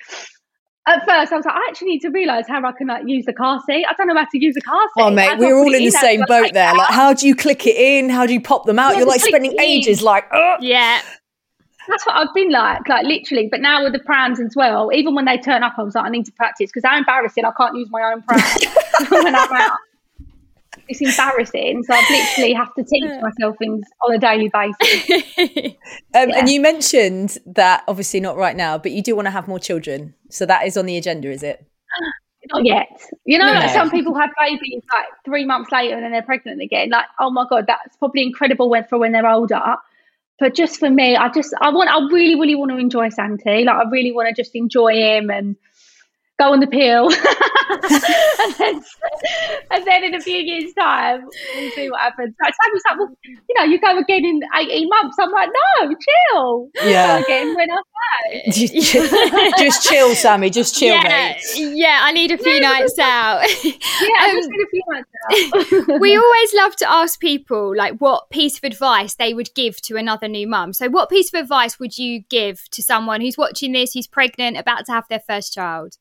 At 0.88 1.00
first, 1.06 1.34
I 1.34 1.36
was 1.36 1.46
like, 1.46 1.54
I 1.54 1.68
actually 1.68 1.90
need 1.90 2.00
to 2.00 2.10
realise 2.10 2.48
how 2.48 2.64
I 2.64 2.72
can 2.72 2.88
like 2.88 3.04
use 3.06 3.26
the 3.26 3.34
car 3.34 3.62
seat. 3.68 3.86
I 3.88 3.94
don't 3.94 4.08
know 4.08 4.16
how 4.16 4.26
to 4.32 4.40
use 4.40 4.56
a 4.56 4.62
car 4.62 4.80
oh, 4.80 4.88
seat. 4.98 5.04
Oh, 5.04 5.12
mate, 5.12 5.38
we're 5.38 5.58
all 5.58 5.74
in 5.74 5.84
the 5.84 5.92
same 5.92 6.24
boat 6.28 6.54
there. 6.54 6.74
Like, 6.74 6.90
how 6.90 7.14
do 7.14 7.28
you 7.28 7.36
click 7.36 7.68
it 7.68 7.76
in? 7.76 8.10
How 8.10 8.26
do 8.26 8.32
you 8.32 8.40
pop 8.40 8.66
them 8.66 8.80
out? 8.80 8.94
Yeah, 8.94 9.00
You're 9.00 9.08
like 9.08 9.20
spending 9.20 9.60
ages, 9.60 10.02
like, 10.02 10.26
Ugh. 10.32 10.60
Yeah, 10.62 11.02
That's 11.88 12.06
what 12.06 12.16
I've 12.16 12.34
been 12.34 12.52
like, 12.52 12.88
like 12.90 13.06
literally. 13.06 13.48
But 13.50 13.62
now 13.62 13.84
with 13.84 13.94
the 13.94 14.00
prams 14.00 14.40
as 14.40 14.54
well, 14.56 14.92
even 14.94 15.16
when 15.16 15.26
they 15.26 15.38
turn 15.38 15.64
up, 15.64 15.74
I 15.78 15.84
was 15.84 15.96
like, 15.96 16.06
I 16.06 16.10
need 16.10 16.26
to 16.26 16.32
practice 16.34 16.70
because 16.70 16.84
they're 16.84 16.98
embarrassing. 16.98 17.46
I 17.46 17.52
can't 17.58 17.76
use 17.76 17.90
my 17.90 18.02
own 18.14 18.22
pram 18.24 18.42
when 19.24 19.36
I'm 19.36 19.52
out. 19.54 19.78
It's 20.90 21.02
embarrassing. 21.02 21.84
So 21.84 21.94
I 21.94 22.02
literally 22.10 22.54
have 22.54 22.74
to 22.76 22.84
teach 22.84 23.04
myself 23.22 23.58
things 23.58 23.86
on 24.06 24.14
a 24.16 24.18
daily 24.18 24.50
basis. 24.50 25.26
Um, 26.16 26.30
Yeah. 26.30 26.40
And 26.40 26.50
you 26.50 26.60
mentioned 26.62 27.38
that 27.46 27.84
obviously 27.88 28.20
not 28.20 28.38
right 28.38 28.56
now, 28.56 28.78
but 28.78 28.92
you 28.92 29.02
do 29.04 29.16
want 29.16 29.26
to 29.28 29.32
have 29.32 29.48
more 29.48 29.60
children. 29.60 30.14
So 30.30 30.46
that 30.46 30.66
is 30.66 30.78
on 30.78 30.86
the 30.86 30.98
agenda, 30.98 31.30
is 31.30 31.44
it? 31.44 31.66
Not 32.54 32.66
yet. 32.66 32.88
You 33.26 33.38
know, 33.38 33.46
No. 33.54 33.60
like 33.60 33.72
some 33.72 33.90
people 33.92 34.14
have 34.16 34.30
babies 34.40 34.82
like 34.94 35.06
three 35.26 35.44
months 35.46 35.70
later 35.72 35.96
and 35.96 36.04
then 36.04 36.12
they're 36.14 36.22
pregnant 36.22 36.62
again. 36.62 36.90
Like, 36.90 37.06
oh 37.20 37.30
my 37.30 37.46
god, 37.50 37.66
that's 37.68 37.98
probably 37.98 38.24
incredible 38.24 38.70
when 38.70 38.86
for 38.86 38.98
when 38.98 39.12
they're 39.12 39.28
older. 39.30 39.62
But 40.40 40.56
just 40.56 40.80
for 40.80 40.90
me, 40.90 41.16
I 41.16 41.30
just 41.30 41.54
I 41.62 41.70
want 41.72 41.90
I 41.90 41.98
really 42.14 42.36
really 42.36 42.56
want 42.56 42.72
to 42.72 42.78
enjoy 42.78 43.10
Santi. 43.10 43.64
Like 43.64 43.76
I 43.76 43.90
really 43.90 44.12
want 44.12 44.28
to 44.30 44.40
just 44.40 44.56
enjoy 44.56 44.94
him 44.94 45.30
and 45.30 45.56
go 46.40 46.54
on 46.54 46.60
the 46.60 46.68
pill. 46.68 47.10
and, 47.78 48.56
then, 48.58 48.82
and 49.72 49.88
then 49.88 50.04
in 50.04 50.16
a 50.16 50.22
few 50.22 50.38
years' 50.38 50.74
time, 50.74 51.22
we'll 51.56 51.72
see 51.72 51.90
what 51.90 52.00
happens. 52.00 52.34
Sammy's 52.42 52.82
like, 52.90 53.00
well, 53.00 53.18
you 53.26 53.56
know, 53.58 53.64
you 53.64 53.80
go 53.80 53.98
again 53.98 54.24
in 54.26 54.42
18 54.58 54.90
months. 54.90 55.18
I'm 55.20 55.32
like, 55.32 55.50
no, 55.82 55.88
chill. 56.34 56.70
Yeah. 56.86 57.20
Again 57.20 57.56
when 57.56 57.68
I'm 57.72 57.78
back. 57.78 58.54
just, 59.58 59.84
chill, 59.88 60.16
Sammy. 60.16 60.50
Just 60.50 60.76
chill, 60.76 60.96
yeah, 60.96 61.36
mate. 61.36 61.42
yeah. 61.58 62.00
I 62.04 62.12
need 62.12 62.32
a 62.32 62.38
few 62.38 62.60
nights 62.60 62.98
out. 63.00 63.44
Yeah, 63.64 64.26
Um, 64.26 64.36
just 64.36 64.50
in 64.50 64.62
a 64.62 64.70
few 64.72 64.84
months. 64.88 65.10
now. 65.90 65.98
we 65.98 66.16
always 66.16 66.54
love 66.54 66.76
to 66.78 66.90
ask 66.90 67.20
people 67.20 67.76
like 67.76 67.98
what 68.00 68.30
piece 68.30 68.58
of 68.58 68.64
advice 68.64 69.16
they 69.16 69.34
would 69.34 69.54
give 69.56 69.82
to 69.82 69.98
another 69.98 70.28
new 70.28 70.48
mum. 70.48 70.74
So, 70.74 70.90
what 70.90 71.10
piece 71.10 71.34
of 71.34 71.40
advice 71.40 71.80
would 71.80 71.98
you 71.98 72.22
give 72.30 72.70
to 72.72 72.84
someone 72.84 73.22
who's 73.22 73.38
watching 73.38 73.72
this, 73.74 73.94
who's 73.94 74.08
pregnant, 74.08 74.58
about 74.58 74.86
to 74.86 74.92
have 74.92 75.06
their 75.10 75.20
first 75.20 75.54
child? 75.54 75.98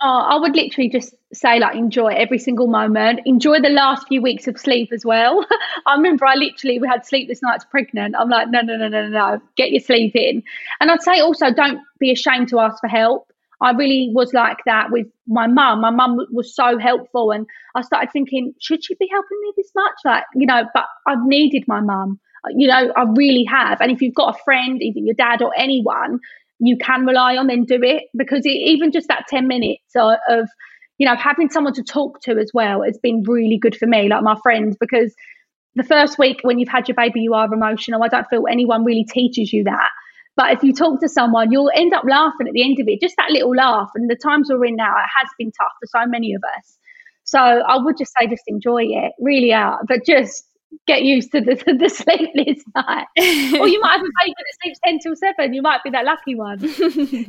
Oh, 0.00 0.20
I 0.20 0.36
would 0.36 0.54
literally 0.54 0.88
just 0.88 1.12
say 1.32 1.58
like 1.58 1.74
enjoy 1.74 2.08
every 2.08 2.38
single 2.38 2.68
moment. 2.68 3.20
Enjoy 3.24 3.60
the 3.60 3.68
last 3.68 4.06
few 4.06 4.22
weeks 4.22 4.46
of 4.46 4.56
sleep 4.58 4.90
as 4.92 5.04
well. 5.04 5.44
I 5.86 5.96
remember 5.96 6.24
I 6.24 6.36
literally 6.36 6.78
we 6.78 6.86
had 6.86 7.04
sleepless 7.04 7.42
nights 7.42 7.64
pregnant. 7.64 8.14
I'm 8.16 8.28
like, 8.28 8.48
no, 8.48 8.60
no, 8.60 8.76
no, 8.76 8.88
no, 8.88 9.08
no. 9.08 9.40
Get 9.56 9.72
your 9.72 9.80
sleep 9.80 10.14
in. 10.14 10.44
And 10.80 10.90
I'd 10.92 11.02
say 11.02 11.18
also 11.18 11.52
don't 11.52 11.80
be 11.98 12.12
ashamed 12.12 12.48
to 12.50 12.60
ask 12.60 12.78
for 12.80 12.86
help. 12.86 13.32
I 13.60 13.72
really 13.72 14.10
was 14.14 14.32
like 14.32 14.58
that 14.66 14.92
with 14.92 15.08
my 15.26 15.48
mum. 15.48 15.80
My 15.80 15.90
mum 15.90 16.24
was 16.30 16.54
so 16.54 16.78
helpful 16.78 17.32
and 17.32 17.44
I 17.74 17.82
started 17.82 18.12
thinking, 18.12 18.54
should 18.60 18.84
she 18.84 18.94
be 18.94 19.08
helping 19.10 19.40
me 19.42 19.52
this 19.56 19.72
much? 19.74 19.94
Like, 20.04 20.22
you 20.36 20.46
know, 20.46 20.62
but 20.74 20.84
I've 21.08 21.24
needed 21.24 21.64
my 21.66 21.80
mum. 21.80 22.20
You 22.50 22.68
know, 22.68 22.92
I 22.96 23.02
really 23.16 23.42
have. 23.50 23.80
And 23.80 23.90
if 23.90 24.00
you've 24.00 24.14
got 24.14 24.36
a 24.36 24.42
friend, 24.44 24.80
either 24.80 25.00
your 25.00 25.14
dad 25.14 25.42
or 25.42 25.52
anyone, 25.56 26.20
you 26.60 26.76
can 26.76 27.06
rely 27.06 27.36
on, 27.36 27.46
then 27.46 27.64
do 27.64 27.78
it 27.82 28.04
because 28.16 28.44
it, 28.44 28.50
even 28.50 28.92
just 28.92 29.08
that 29.08 29.24
10 29.28 29.46
minutes 29.46 29.94
of, 29.96 30.48
you 30.98 31.06
know, 31.06 31.16
having 31.16 31.48
someone 31.50 31.74
to 31.74 31.82
talk 31.82 32.20
to 32.22 32.32
as 32.38 32.50
well 32.52 32.82
has 32.82 32.98
been 32.98 33.22
really 33.22 33.58
good 33.58 33.76
for 33.76 33.86
me, 33.86 34.08
like 34.08 34.22
my 34.22 34.36
friends, 34.42 34.76
because 34.78 35.14
the 35.76 35.84
first 35.84 36.18
week 36.18 36.40
when 36.42 36.58
you've 36.58 36.68
had 36.68 36.88
your 36.88 36.96
baby, 36.96 37.20
you 37.20 37.34
are 37.34 37.52
emotional. 37.52 38.02
I 38.02 38.08
don't 38.08 38.26
feel 38.28 38.44
anyone 38.50 38.84
really 38.84 39.04
teaches 39.04 39.52
you 39.52 39.64
that. 39.64 39.90
But 40.36 40.52
if 40.52 40.62
you 40.62 40.72
talk 40.72 41.00
to 41.00 41.08
someone, 41.08 41.50
you'll 41.50 41.70
end 41.74 41.92
up 41.94 42.04
laughing 42.08 42.46
at 42.46 42.52
the 42.52 42.64
end 42.64 42.78
of 42.80 42.86
it, 42.86 43.00
just 43.00 43.16
that 43.16 43.30
little 43.30 43.54
laugh. 43.54 43.90
And 43.94 44.08
the 44.08 44.16
times 44.16 44.48
we're 44.50 44.66
in 44.66 44.76
now, 44.76 44.92
it 44.92 45.08
has 45.18 45.28
been 45.36 45.50
tough 45.52 45.72
for 45.80 45.86
so 45.86 46.06
many 46.08 46.32
of 46.34 46.42
us. 46.56 46.78
So 47.24 47.38
I 47.38 47.76
would 47.76 47.98
just 47.98 48.12
say, 48.18 48.26
just 48.26 48.44
enjoy 48.46 48.84
it, 48.84 49.12
really 49.20 49.52
are. 49.52 49.80
But 49.86 50.06
just 50.06 50.44
get 50.86 51.02
used 51.02 51.32
to 51.32 51.40
the, 51.40 51.54
to 51.56 51.74
the 51.74 51.88
sleepless 51.88 52.62
night. 52.74 53.06
or 53.60 53.68
you 53.68 53.80
might 53.80 53.92
have 53.92 54.00
a 54.00 54.10
baby 54.24 54.34
that 54.36 54.56
sleeps 54.62 54.78
10 54.86 54.98
till 55.00 55.16
7. 55.16 55.52
You 55.54 55.62
might 55.62 55.82
be 55.82 55.90
that 55.90 56.04
lucky 56.04 56.34
one. 56.34 56.58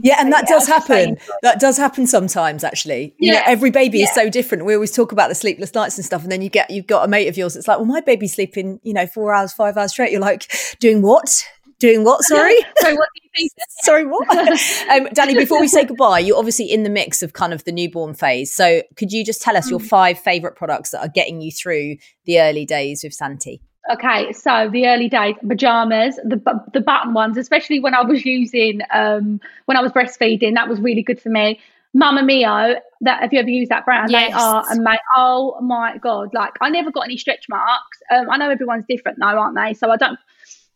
Yeah, 0.01 0.17
and 0.19 0.31
that 0.31 0.45
Yeah, 0.47 0.49
does 0.49 0.51
I 0.51 0.55
was 0.55 0.67
just 0.67 0.87
saying. 0.87 1.15
happen. 1.17 1.33
That 1.43 1.59
does 1.59 1.77
happen 1.77 2.07
sometimes, 2.07 2.63
actually. 2.63 3.15
You 3.19 3.33
know, 3.33 3.41
every 3.45 3.69
baby 3.71 4.01
is 4.01 4.13
so 4.13 4.29
different. 4.29 4.65
We 4.65 4.73
always 4.73 4.91
talk 4.91 5.11
about 5.11 5.29
the 5.29 5.35
sleepless 5.35 5.73
nights 5.73 5.97
and 5.97 6.05
stuff, 6.05 6.23
and 6.23 6.31
then 6.31 6.41
you 6.41 6.49
get 6.49 6.69
you've 6.69 6.87
got 6.87 7.03
a 7.05 7.07
mate 7.07 7.27
of 7.27 7.37
yours 7.37 7.53
that's 7.53 7.67
like, 7.67 7.77
"Well, 7.77 7.85
my 7.85 8.01
baby's 8.01 8.33
sleeping, 8.33 8.79
you 8.83 8.93
know, 8.93 9.05
four 9.07 9.33
hours, 9.33 9.51
five 9.53 9.77
hours 9.77 9.91
straight." 9.91 10.11
You're 10.11 10.21
like, 10.21 10.51
"Doing 10.79 11.01
what? 11.01 11.43
Doing 11.79 12.03
what? 12.03 12.23
Sorry. 12.23 12.57
so 12.77 12.93
what 12.93 13.09
do 13.15 13.21
you 13.23 13.29
think? 13.35 13.51
sorry, 13.83 14.05
what? 14.05 14.27
um, 14.37 15.07
Dani, 15.07 15.35
before 15.35 15.61
we 15.61 15.67
say 15.67 15.85
goodbye, 15.85 16.19
you're 16.19 16.37
obviously 16.37 16.65
in 16.65 16.83
the 16.83 16.89
mix 16.89 17.23
of 17.23 17.33
kind 17.33 17.53
of 17.53 17.63
the 17.63 17.71
newborn 17.71 18.13
phase. 18.13 18.53
So 18.53 18.83
could 18.95 19.11
you 19.11 19.23
just 19.23 19.41
tell 19.41 19.55
us 19.55 19.69
your 19.69 19.79
five 19.79 20.19
favourite 20.19 20.55
products 20.55 20.91
that 20.91 20.99
are 20.99 21.09
getting 21.09 21.41
you 21.41 21.51
through 21.51 21.95
the 22.25 22.41
early 22.41 22.65
days 22.65 23.03
with 23.03 23.13
Santi? 23.13 23.61
Okay, 23.91 24.31
so 24.33 24.69
the 24.71 24.87
early 24.87 25.09
days 25.09 25.35
pajamas, 25.47 26.17
the 26.17 26.39
the 26.73 26.81
button 26.81 27.13
ones, 27.13 27.37
especially 27.37 27.79
when 27.79 27.95
I 27.95 28.01
was 28.01 28.23
using 28.25 28.81
um 28.91 29.39
when 29.65 29.77
I 29.77 29.81
was 29.81 29.91
breastfeeding, 29.91 30.53
that 30.55 30.67
was 30.67 30.79
really 30.79 31.01
good 31.01 31.19
for 31.19 31.29
me. 31.29 31.59
Mama 31.93 32.21
Mio, 32.21 32.75
that 33.01 33.21
have 33.21 33.33
you 33.33 33.39
ever 33.39 33.49
used 33.49 33.71
that 33.71 33.85
brand? 33.85 34.11
Yes. 34.11 34.29
They 34.29 34.33
are 34.33 34.63
amazing. 34.71 34.99
Oh 35.15 35.59
my 35.61 35.97
god! 35.97 36.33
Like 36.33 36.53
I 36.61 36.69
never 36.69 36.91
got 36.91 37.05
any 37.05 37.17
stretch 37.17 37.49
marks. 37.49 37.99
Um, 38.11 38.29
I 38.29 38.37
know 38.37 38.49
everyone's 38.51 38.85
different 38.87 39.17
though, 39.19 39.25
aren't 39.25 39.55
they? 39.55 39.73
So 39.73 39.89
I 39.89 39.97
don't. 39.97 40.19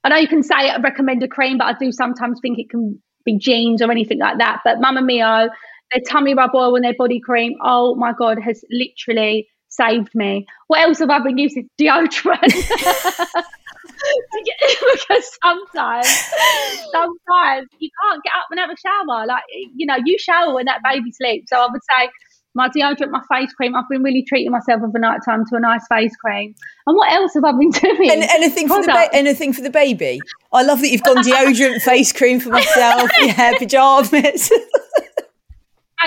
I 0.03 0.09
know 0.09 0.17
you 0.17 0.27
can 0.27 0.43
say 0.43 0.55
I 0.55 0.77
recommend 0.77 1.23
a 1.23 1.27
cream, 1.27 1.57
but 1.57 1.65
I 1.65 1.73
do 1.77 1.91
sometimes 1.91 2.39
think 2.41 2.59
it 2.59 2.69
can 2.69 3.01
be 3.25 3.37
jeans 3.37 3.81
or 3.81 3.89
anything 3.91 4.19
like 4.19 4.37
that. 4.39 4.59
But 4.65 4.81
Mama 4.81 5.01
Mio, 5.01 5.49
their 5.91 6.01
tummy 6.07 6.33
rub 6.33 6.51
oil 6.53 6.75
and 6.75 6.83
their 6.83 6.95
body 6.97 7.19
cream, 7.19 7.53
oh 7.63 7.95
my 7.95 8.13
god, 8.17 8.37
has 8.39 8.63
literally 8.69 9.47
saved 9.69 10.09
me. 10.13 10.45
What 10.67 10.81
else 10.81 10.99
have 10.99 11.09
I 11.09 11.19
been 11.19 11.37
using? 11.37 11.69
Deodorant. 11.79 12.41
because 14.93 15.37
sometimes, 15.43 16.07
sometimes 16.91 17.67
you 17.79 17.89
can't 18.01 18.23
get 18.23 18.33
up 18.37 18.47
and 18.51 18.59
have 18.59 18.69
a 18.69 18.75
shower. 18.77 19.25
Like 19.25 19.43
you 19.75 19.85
know, 19.85 19.97
you 20.03 20.17
shower 20.19 20.53
when 20.53 20.65
that 20.65 20.81
baby 20.83 21.11
sleeps. 21.11 21.49
So 21.49 21.57
I 21.57 21.67
would 21.71 21.81
say 21.97 22.09
my 22.55 22.69
deodorant, 22.69 23.09
my 23.09 23.21
face 23.31 23.51
cream. 23.53 23.75
I've 23.75 23.89
been 23.89 24.03
really 24.03 24.23
treating 24.27 24.51
myself 24.51 24.81
over 24.83 24.99
night 24.99 25.21
time 25.25 25.43
to 25.49 25.55
a 25.55 25.59
nice 25.59 25.85
face 25.87 26.15
cream. 26.17 26.53
And 26.87 26.95
what 26.95 27.11
else 27.11 27.33
have 27.33 27.43
I 27.43 27.51
been 27.51 27.69
doing? 27.97 28.11
And 28.11 28.23
anything 28.23 28.67
for 28.67 28.81
the 28.81 28.87
ba- 28.87 29.09
anything 29.13 29.53
for 29.53 29.61
the 29.61 29.69
baby. 29.71 30.19
I 30.51 30.63
love 30.63 30.81
that 30.81 30.89
you've 30.89 31.03
gone 31.03 31.17
deodorant, 31.23 31.81
face 31.85 32.11
cream 32.13 32.39
for 32.39 32.49
myself. 32.49 33.09
Yeah, 33.21 33.57
pajamas. 33.57 34.49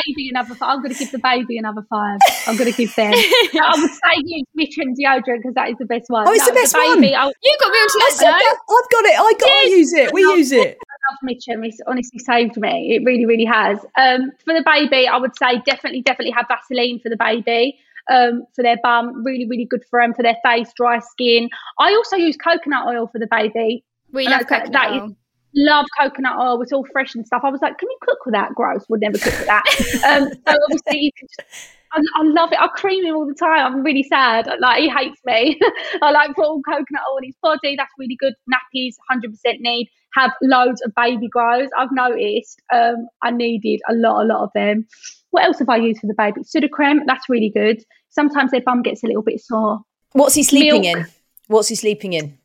baby 0.06 0.28
another 0.30 0.54
five. 0.54 0.68
I'm 0.76 0.82
going 0.82 0.92
to 0.92 0.98
give 0.98 1.10
the 1.10 1.18
baby 1.18 1.56
another 1.56 1.82
five. 1.88 2.18
I'm 2.46 2.56
going 2.56 2.70
to 2.70 2.76
give 2.76 2.94
them. 2.94 3.12
no, 3.12 3.60
I 3.64 3.72
would 3.80 3.90
say 3.90 4.22
use 4.24 4.44
Mitchum 4.58 4.92
deodorant 4.94 5.38
because 5.38 5.54
that 5.54 5.70
is 5.70 5.76
the 5.78 5.86
best 5.86 6.04
one. 6.08 6.28
Oh, 6.28 6.32
it's 6.32 6.46
no, 6.46 6.52
the 6.52 6.60
best 6.60 6.74
baby, 6.74 7.12
one. 7.12 7.20
I'll, 7.22 7.32
You 7.42 7.56
got 7.60 7.72
me 7.72 7.78
onto 7.78 7.98
that. 8.20 8.56
I've 8.68 8.90
got 8.90 9.04
it. 9.06 9.18
I 9.18 9.32
got 9.40 9.62
to 9.62 9.70
use 9.70 9.92
it. 9.94 10.12
We 10.12 10.20
use 10.20 10.52
it. 10.52 10.76
Love 11.10 11.18
Mitchum. 11.24 11.66
It's 11.66 11.80
honestly 11.86 12.18
saved 12.18 12.56
me. 12.56 12.94
It 12.94 13.04
really, 13.04 13.26
really 13.26 13.44
has. 13.44 13.78
Um, 13.98 14.30
for 14.44 14.54
the 14.54 14.62
baby, 14.64 15.06
I 15.08 15.16
would 15.16 15.36
say 15.36 15.60
definitely, 15.66 16.02
definitely 16.02 16.32
have 16.32 16.46
Vaseline 16.48 17.00
for 17.00 17.08
the 17.08 17.16
baby. 17.16 17.78
Um, 18.10 18.44
for 18.54 18.62
their 18.62 18.76
bum, 18.82 19.24
really, 19.24 19.46
really 19.48 19.64
good 19.64 19.82
for 19.90 20.00
them. 20.00 20.14
For 20.14 20.22
their 20.22 20.36
face, 20.44 20.72
dry 20.76 21.00
skin. 21.00 21.48
I 21.80 21.92
also 21.94 22.16
use 22.16 22.36
coconut 22.36 22.86
oil 22.86 23.08
for 23.08 23.18
the 23.18 23.26
baby. 23.30 23.84
We 24.12 24.26
love 24.28 24.46
that's- 24.48 24.68
that 24.70 24.88
coconut 24.88 24.96
is- 24.96 25.10
oil. 25.10 25.16
love 25.54 25.86
coconut 25.98 26.38
oil. 26.38 26.62
It's 26.62 26.72
all 26.72 26.86
fresh 26.92 27.14
and 27.14 27.26
stuff. 27.26 27.42
I 27.44 27.50
was 27.50 27.60
like, 27.62 27.78
can 27.78 27.88
you 27.90 27.98
cook 28.02 28.18
with 28.24 28.34
that? 28.34 28.54
Gross. 28.54 28.84
Would 28.88 29.00
never 29.00 29.18
cook 29.18 29.32
with 29.32 29.46
that. 29.46 29.64
um, 30.06 30.28
so 30.46 30.56
obviously, 30.64 30.98
you 31.00 31.10
can 31.18 31.26
just, 31.28 31.68
I, 31.92 32.00
I 32.16 32.22
love 32.22 32.52
it. 32.52 32.60
I 32.60 32.68
cream 32.68 33.04
him 33.04 33.16
all 33.16 33.26
the 33.26 33.34
time. 33.34 33.72
I'm 33.72 33.82
really 33.82 34.02
sad. 34.02 34.48
Like 34.60 34.80
he 34.80 34.88
hates 34.88 35.20
me. 35.24 35.58
I 36.02 36.10
like 36.10 36.34
put 36.34 36.44
all 36.44 36.62
coconut 36.62 37.02
oil 37.12 37.18
in 37.18 37.24
his 37.24 37.36
body. 37.42 37.76
That's 37.76 37.92
really 37.98 38.16
good. 38.18 38.34
Nappies, 38.52 38.94
100% 39.10 39.60
need. 39.60 39.88
Have 40.14 40.32
loads 40.42 40.80
of 40.82 40.94
baby 40.94 41.28
grows. 41.28 41.68
I've 41.76 41.92
noticed. 41.92 42.60
Um, 42.72 43.08
I 43.22 43.30
needed 43.30 43.80
a 43.88 43.94
lot, 43.94 44.22
a 44.22 44.26
lot 44.26 44.42
of 44.44 44.50
them. 44.54 44.86
What 45.30 45.44
else 45.44 45.58
have 45.58 45.68
I 45.68 45.76
used 45.76 46.00
for 46.00 46.06
the 46.06 46.14
baby? 46.14 46.40
Sudocrem. 46.42 47.00
That's 47.06 47.28
really 47.28 47.50
good. 47.50 47.82
Sometimes 48.10 48.50
their 48.50 48.62
bum 48.62 48.82
gets 48.82 49.02
a 49.02 49.06
little 49.06 49.22
bit 49.22 49.40
sore. 49.40 49.80
What's 50.12 50.34
he 50.34 50.42
sleeping 50.42 50.82
Milk. 50.82 50.96
in? 50.96 51.06
What's 51.48 51.68
he 51.68 51.74
sleeping 51.74 52.14
in? 52.14 52.38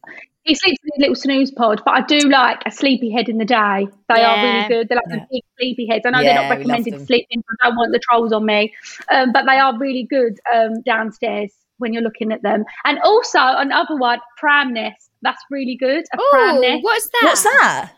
He 0.43 0.55
sleeps 0.55 0.79
in 0.83 0.89
his 0.95 1.09
little 1.09 1.15
Snuzpod, 1.15 1.83
but 1.85 1.91
I 1.93 2.01
do 2.01 2.27
like 2.27 2.61
a 2.65 2.71
sleepy 2.71 3.11
head 3.11 3.29
in 3.29 3.37
the 3.37 3.45
day. 3.45 3.87
They 4.09 4.23
are 4.23 4.43
really 4.43 4.67
good. 4.67 4.89
They're 4.89 4.95
like 4.97 5.05
Yeah. 5.09 5.15
the 5.17 5.27
big 5.31 5.43
sleepy 5.59 5.85
heads. 5.87 6.03
I 6.05 6.09
know 6.09 6.19
Yeah, 6.19 6.33
they're 6.33 6.41
not 6.43 6.49
recommended 6.57 6.93
them. 6.93 6.99
to 7.01 7.05
sleep 7.05 7.27
in, 7.29 7.41
but 7.47 7.57
I 7.61 7.67
don't 7.69 7.77
want 7.77 7.91
the 7.91 7.99
trolls 7.99 8.33
on 8.33 8.45
me. 8.45 8.73
Um, 9.11 9.31
but 9.31 9.45
they 9.45 9.57
are 9.59 9.77
really 9.77 10.03
good 10.09 10.39
um, 10.53 10.81
downstairs 10.81 11.53
when 11.77 11.93
you're 11.93 12.01
looking 12.01 12.31
at 12.31 12.41
them. 12.41 12.63
And 12.85 12.99
also 13.03 13.37
another 13.39 13.95
one, 13.95 14.19
pram 14.37 14.73
nest. 14.73 15.11
That's 15.21 15.41
really 15.51 15.75
good. 15.75 16.05
A 16.13 16.17
pram 16.31 16.57
Oh, 16.57 16.59
nest. 16.59 16.83
what's 16.83 17.09
that? 17.09 17.21
What's 17.23 17.43
that? 17.43 17.91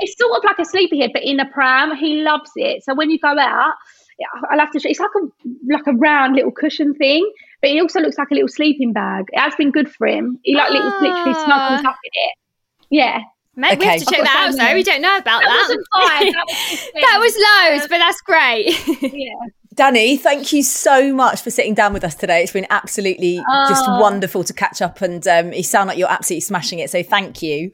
It's 0.00 0.16
sort 0.18 0.36
of 0.38 0.44
like 0.44 0.58
a 0.60 0.64
sleepy 0.64 1.00
head, 1.00 1.10
but 1.12 1.22
in 1.24 1.40
a 1.40 1.46
pram. 1.46 1.96
He 1.96 2.22
loves 2.22 2.50
it. 2.56 2.84
So 2.84 2.94
when 2.94 3.10
you 3.10 3.18
go 3.18 3.36
out, 3.38 3.74
I'll 4.50 4.58
have 4.58 4.70
to 4.72 4.80
show. 4.80 4.88
It's 4.88 5.00
like 5.00 5.10
a 5.16 5.72
like 5.72 5.86
a 5.86 5.92
round 5.92 6.34
little 6.36 6.50
cushion 6.52 6.94
thing, 6.94 7.28
but 7.60 7.70
it 7.70 7.80
also 7.80 8.00
looks 8.00 8.16
like 8.18 8.28
a 8.30 8.34
little 8.34 8.48
sleeping 8.48 8.92
bag. 8.92 9.26
It 9.32 9.38
has 9.38 9.54
been 9.56 9.70
good 9.70 9.90
for 9.90 10.06
him. 10.06 10.38
He 10.42 10.54
like 10.54 10.70
little 10.70 10.88
literally 10.90 11.34
Ah. 11.36 11.44
snuggles 11.44 11.86
up 11.86 11.96
in 12.04 12.10
it. 12.12 12.34
Yeah. 12.90 13.20
Maybe 13.56 13.80
we 13.80 13.86
have 13.86 13.98
to 13.98 14.06
check 14.06 14.22
that 14.22 14.36
out, 14.46 14.54
some 14.54 14.64
though. 14.66 14.74
We 14.74 14.84
don't 14.84 15.02
know 15.02 15.16
about 15.16 15.42
That 15.42 15.48
that. 15.48 15.58
wasn't 15.62 15.86
five. 15.94 16.32
That 16.32 16.46
was 16.46 16.90
that 17.02 17.18
was 17.18 17.78
loads, 17.80 17.88
but 17.88 17.98
that's 17.98 18.20
great. 18.20 19.02
yeah. 19.12 19.34
Dani, 19.74 20.18
thank 20.18 20.52
you 20.52 20.62
so 20.62 21.12
much 21.14 21.40
for 21.42 21.50
sitting 21.50 21.74
down 21.74 21.92
with 21.92 22.02
us 22.04 22.14
today. 22.14 22.42
It's 22.42 22.52
been 22.52 22.66
absolutely 22.70 23.36
just 23.68 23.84
Oh. 23.86 24.00
wonderful 24.00 24.44
to 24.44 24.52
catch 24.52 24.80
up, 24.80 25.00
and 25.02 25.26
um, 25.26 25.52
you 25.52 25.62
sound 25.64 25.88
like 25.88 25.98
you're 25.98 26.10
absolutely 26.10 26.40
smashing 26.42 26.78
it. 26.78 26.90
So 26.90 27.02
thank 27.02 27.42
you. 27.42 27.72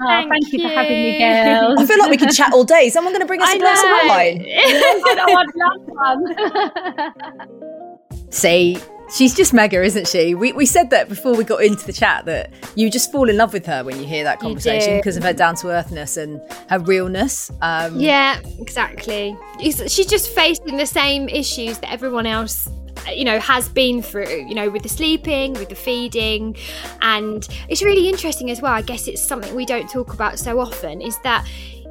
Oh, 0.00 0.06
Thank 0.06 0.30
thank, 0.30 0.52
you 0.52 0.60
for 0.62 0.68
having 0.68 0.92
me, 1.02 1.18
girls. 1.18 1.80
I 1.80 1.86
feel 1.86 1.98
like 1.98 2.10
we 2.10 2.16
could 2.16 2.30
chat 2.30 2.52
all 2.52 2.62
day. 2.64 2.88
Someone 2.88 3.12
going 3.12 3.20
to 3.20 3.26
bring 3.26 3.42
us 3.42 3.48
I 3.48 3.54
a 3.54 3.58
glass 3.58 3.82
of 3.82 3.90
wine? 4.08 4.46
I 4.48 5.14
know, 5.14 5.34
I'd 5.36 5.54
love 5.56 7.38
one. 7.38 7.78
See, 8.30 8.78
she's 9.14 9.34
just 9.34 9.54
mega, 9.54 9.82
isn't 9.82 10.06
she? 10.06 10.34
We, 10.34 10.52
we 10.52 10.66
said 10.66 10.90
that 10.90 11.08
before 11.08 11.34
we 11.34 11.44
got 11.44 11.62
into 11.62 11.86
the 11.86 11.92
chat 11.92 12.26
that 12.26 12.52
you 12.74 12.90
just 12.90 13.10
fall 13.10 13.28
in 13.28 13.36
love 13.36 13.52
with 13.52 13.66
her 13.66 13.82
when 13.84 13.98
you 13.98 14.06
hear 14.06 14.24
that 14.24 14.38
conversation 14.40 14.96
because 14.98 15.16
of 15.16 15.22
her 15.22 15.32
down 15.32 15.54
to 15.56 15.68
earthness 15.68 16.16
and 16.16 16.40
her 16.68 16.78
realness. 16.78 17.50
Um, 17.62 17.98
Yeah, 17.98 18.40
exactly. 18.58 19.36
She's 19.60 20.06
just 20.06 20.28
facing 20.34 20.76
the 20.76 20.86
same 20.86 21.28
issues 21.28 21.78
that 21.78 21.90
everyone 21.90 22.26
else, 22.26 22.68
you 23.14 23.24
know, 23.24 23.38
has 23.40 23.68
been 23.68 24.02
through. 24.02 24.46
You 24.48 24.54
know, 24.54 24.70
with 24.70 24.82
the 24.82 24.88
sleeping, 24.88 25.54
with 25.54 25.68
the 25.68 25.74
feeding, 25.74 26.56
and 27.02 27.46
it's 27.68 27.82
really 27.82 28.08
interesting 28.08 28.50
as 28.50 28.60
well. 28.60 28.72
I 28.72 28.82
guess 28.82 29.08
it's 29.08 29.22
something 29.22 29.54
we 29.54 29.66
don't 29.66 29.88
talk 29.88 30.14
about 30.14 30.38
so 30.38 30.60
often. 30.60 31.00
Is 31.00 31.18
that 31.22 31.46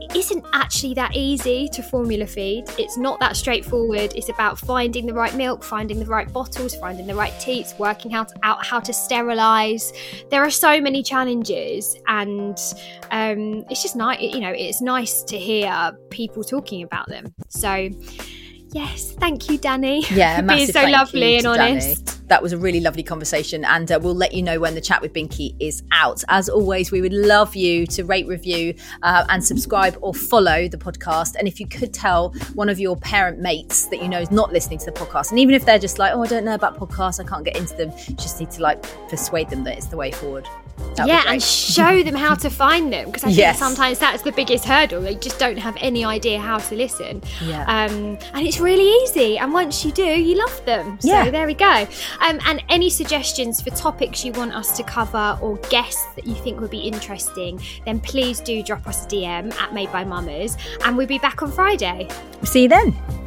it 0.10 0.16
isn't 0.16 0.46
actually 0.54 0.94
that 0.94 1.16
easy 1.16 1.68
to 1.70 1.84
formula 1.84 2.26
feed. 2.26 2.66
It's 2.78 2.98
not 2.98 3.20
that 3.20 3.36
straightforward. 3.36 4.14
It's 4.16 4.30
about 4.30 4.58
finding 4.58 5.06
the 5.06 5.14
right 5.14 5.36
milk, 5.36 5.64
finding 5.64 6.00
the 6.00 6.06
right 6.06 6.32
bottles, 6.32 6.76
finding 6.76 7.08
the 7.08 7.16
right 7.16 7.34
teats, 7.40 7.74
working 7.78 8.14
out 8.14 8.32
out 8.44 8.66
how 8.66 8.80
to 8.80 8.94
sterilize. 8.94 9.92
There 10.30 10.44
are 10.44 10.52
so 10.52 10.80
many 10.80 11.04
challenges, 11.04 11.98
and 12.08 12.58
um, 13.12 13.66
it's 13.70 13.82
just 13.82 13.96
nice. 13.96 14.22
You 14.22 14.40
know, 14.40 14.54
it's 14.56 14.82
nice 14.82 15.24
to 15.24 15.38
hear 15.38 15.98
people 16.10 16.44
talking 16.44 16.84
about 16.84 17.10
them. 17.10 17.34
So, 17.50 17.90
yes, 18.78 19.12
thank 19.14 19.50
you, 19.50 19.58
Dani. 19.60 20.04
Yeah, 20.18 20.42
for 20.42 20.48
being 20.48 20.68
so 20.68 20.84
lovely 20.86 21.36
and 21.36 21.44
to 21.44 21.50
Dani. 21.50 21.72
honest. 21.72 22.28
That 22.28 22.44
was 22.44 22.52
a 22.52 22.58
really 22.58 22.82
lovely 22.82 23.04
conversation, 23.04 23.64
and 23.64 23.90
uh, 23.92 24.00
we'll 24.02 24.14
let 24.16 24.34
you 24.34 24.42
know 24.44 24.60
when 24.60 24.76
the 24.76 24.82
chat 24.82 25.02
with 25.02 25.14
Binky 25.14 25.56
is 25.62 25.82
out. 25.94 26.24
As 26.28 26.50
always, 26.50 26.92
we 26.92 27.00
would 27.02 27.14
love 27.14 27.56
you 27.56 27.88
to 27.88 28.04
rate, 28.04 28.28
review, 28.28 28.74
uh, 29.02 29.26
and 29.30 29.44
subscribe 29.44 29.98
or 30.02 30.14
follow 30.14 30.68
the 30.68 30.78
podcast. 30.78 31.36
And 31.40 31.48
if 31.48 31.60
you 31.62 31.68
could 31.68 31.94
tell 31.94 32.32
one 32.54 32.68
of 32.68 32.80
your 32.80 32.98
parent 32.98 33.40
mates 33.40 33.86
that 33.88 34.02
you 34.02 34.10
know 34.10 34.20
is 34.20 34.30
not 34.32 34.52
listening 34.52 34.80
to 34.80 34.86
the 34.86 34.92
podcast, 34.92 35.30
and 35.32 35.40
even 35.40 35.56
if 35.56 35.64
they're 35.66 35.80
just 35.80 36.00
like, 36.00 36.14
"Oh, 36.14 36.24
I 36.24 36.28
don't 36.28 36.44
know 36.44 36.54
about 36.56 36.78
podcasts, 36.78 37.20
I 37.20 37.24
can't 37.24 37.46
get 37.46 37.56
into 37.56 37.76
them," 37.76 37.92
you 38.08 38.16
just 38.16 38.40
need 38.42 38.52
to 38.52 38.62
like 38.62 38.82
persuade 39.10 39.50
them 39.50 39.64
that 39.64 39.78
it's 39.78 39.88
the 39.88 39.98
way 39.98 40.12
forward. 40.12 40.46
That'd 40.96 41.08
yeah, 41.08 41.24
and 41.28 41.42
show 41.42 42.04
them 42.08 42.14
how 42.16 42.36
to 42.36 42.50
find 42.50 42.92
them 42.94 43.06
because 43.08 43.24
I 43.24 43.28
think 43.28 43.38
Yes. 43.38 43.58
sometimes 43.58 43.98
that's 44.00 44.22
the 44.24 44.32
biggest 44.32 44.64
hurdle. 44.66 45.02
They 45.02 45.16
just 45.16 45.40
don't 45.40 45.58
have 45.58 45.76
any 45.80 46.04
idea 46.06 46.40
how 46.40 46.58
to 46.60 46.76
listen. 46.76 47.24
Yeah. 47.44 47.62
Um, 47.64 48.18
and 48.34 48.46
it's 48.46 48.60
really 48.68 48.90
easy. 49.04 49.38
And 49.38 49.54
once 49.54 49.86
you 49.86 49.92
do, 49.94 50.04
you 50.28 50.36
love 50.36 50.66
them. 50.66 50.98
So 51.00 51.08
Yeah. 51.08 51.30
there 51.30 51.48
we 51.48 51.54
go. 51.54 51.76
Um, 52.26 52.40
and 52.50 52.62
any 52.70 52.90
suggestions 52.90 53.62
for 53.62 53.70
topics 53.72 54.26
you 54.26 54.34
want 54.34 54.54
us 54.54 54.76
to 54.78 54.84
cover 54.84 55.38
or 55.42 55.56
guests 55.70 56.06
that 56.16 56.26
you 56.28 56.36
think 56.36 56.60
would 56.60 56.70
be 56.70 56.80
interesting, 56.94 57.62
then 57.86 58.00
please 58.02 58.42
do 58.42 58.62
drop 58.62 58.86
us 58.88 59.06
a 59.06 59.08
DM 59.08 59.54
at 59.64 59.74
Made 59.74 59.92
by 59.92 60.04
Mamas. 60.04 60.58
And 60.84 60.98
we'll 60.98 61.08
be 61.08 61.20
back 61.20 61.42
on 61.42 61.52
Friday. 61.52 62.10
See 62.44 62.64
you 62.64 62.70
then. 62.70 63.27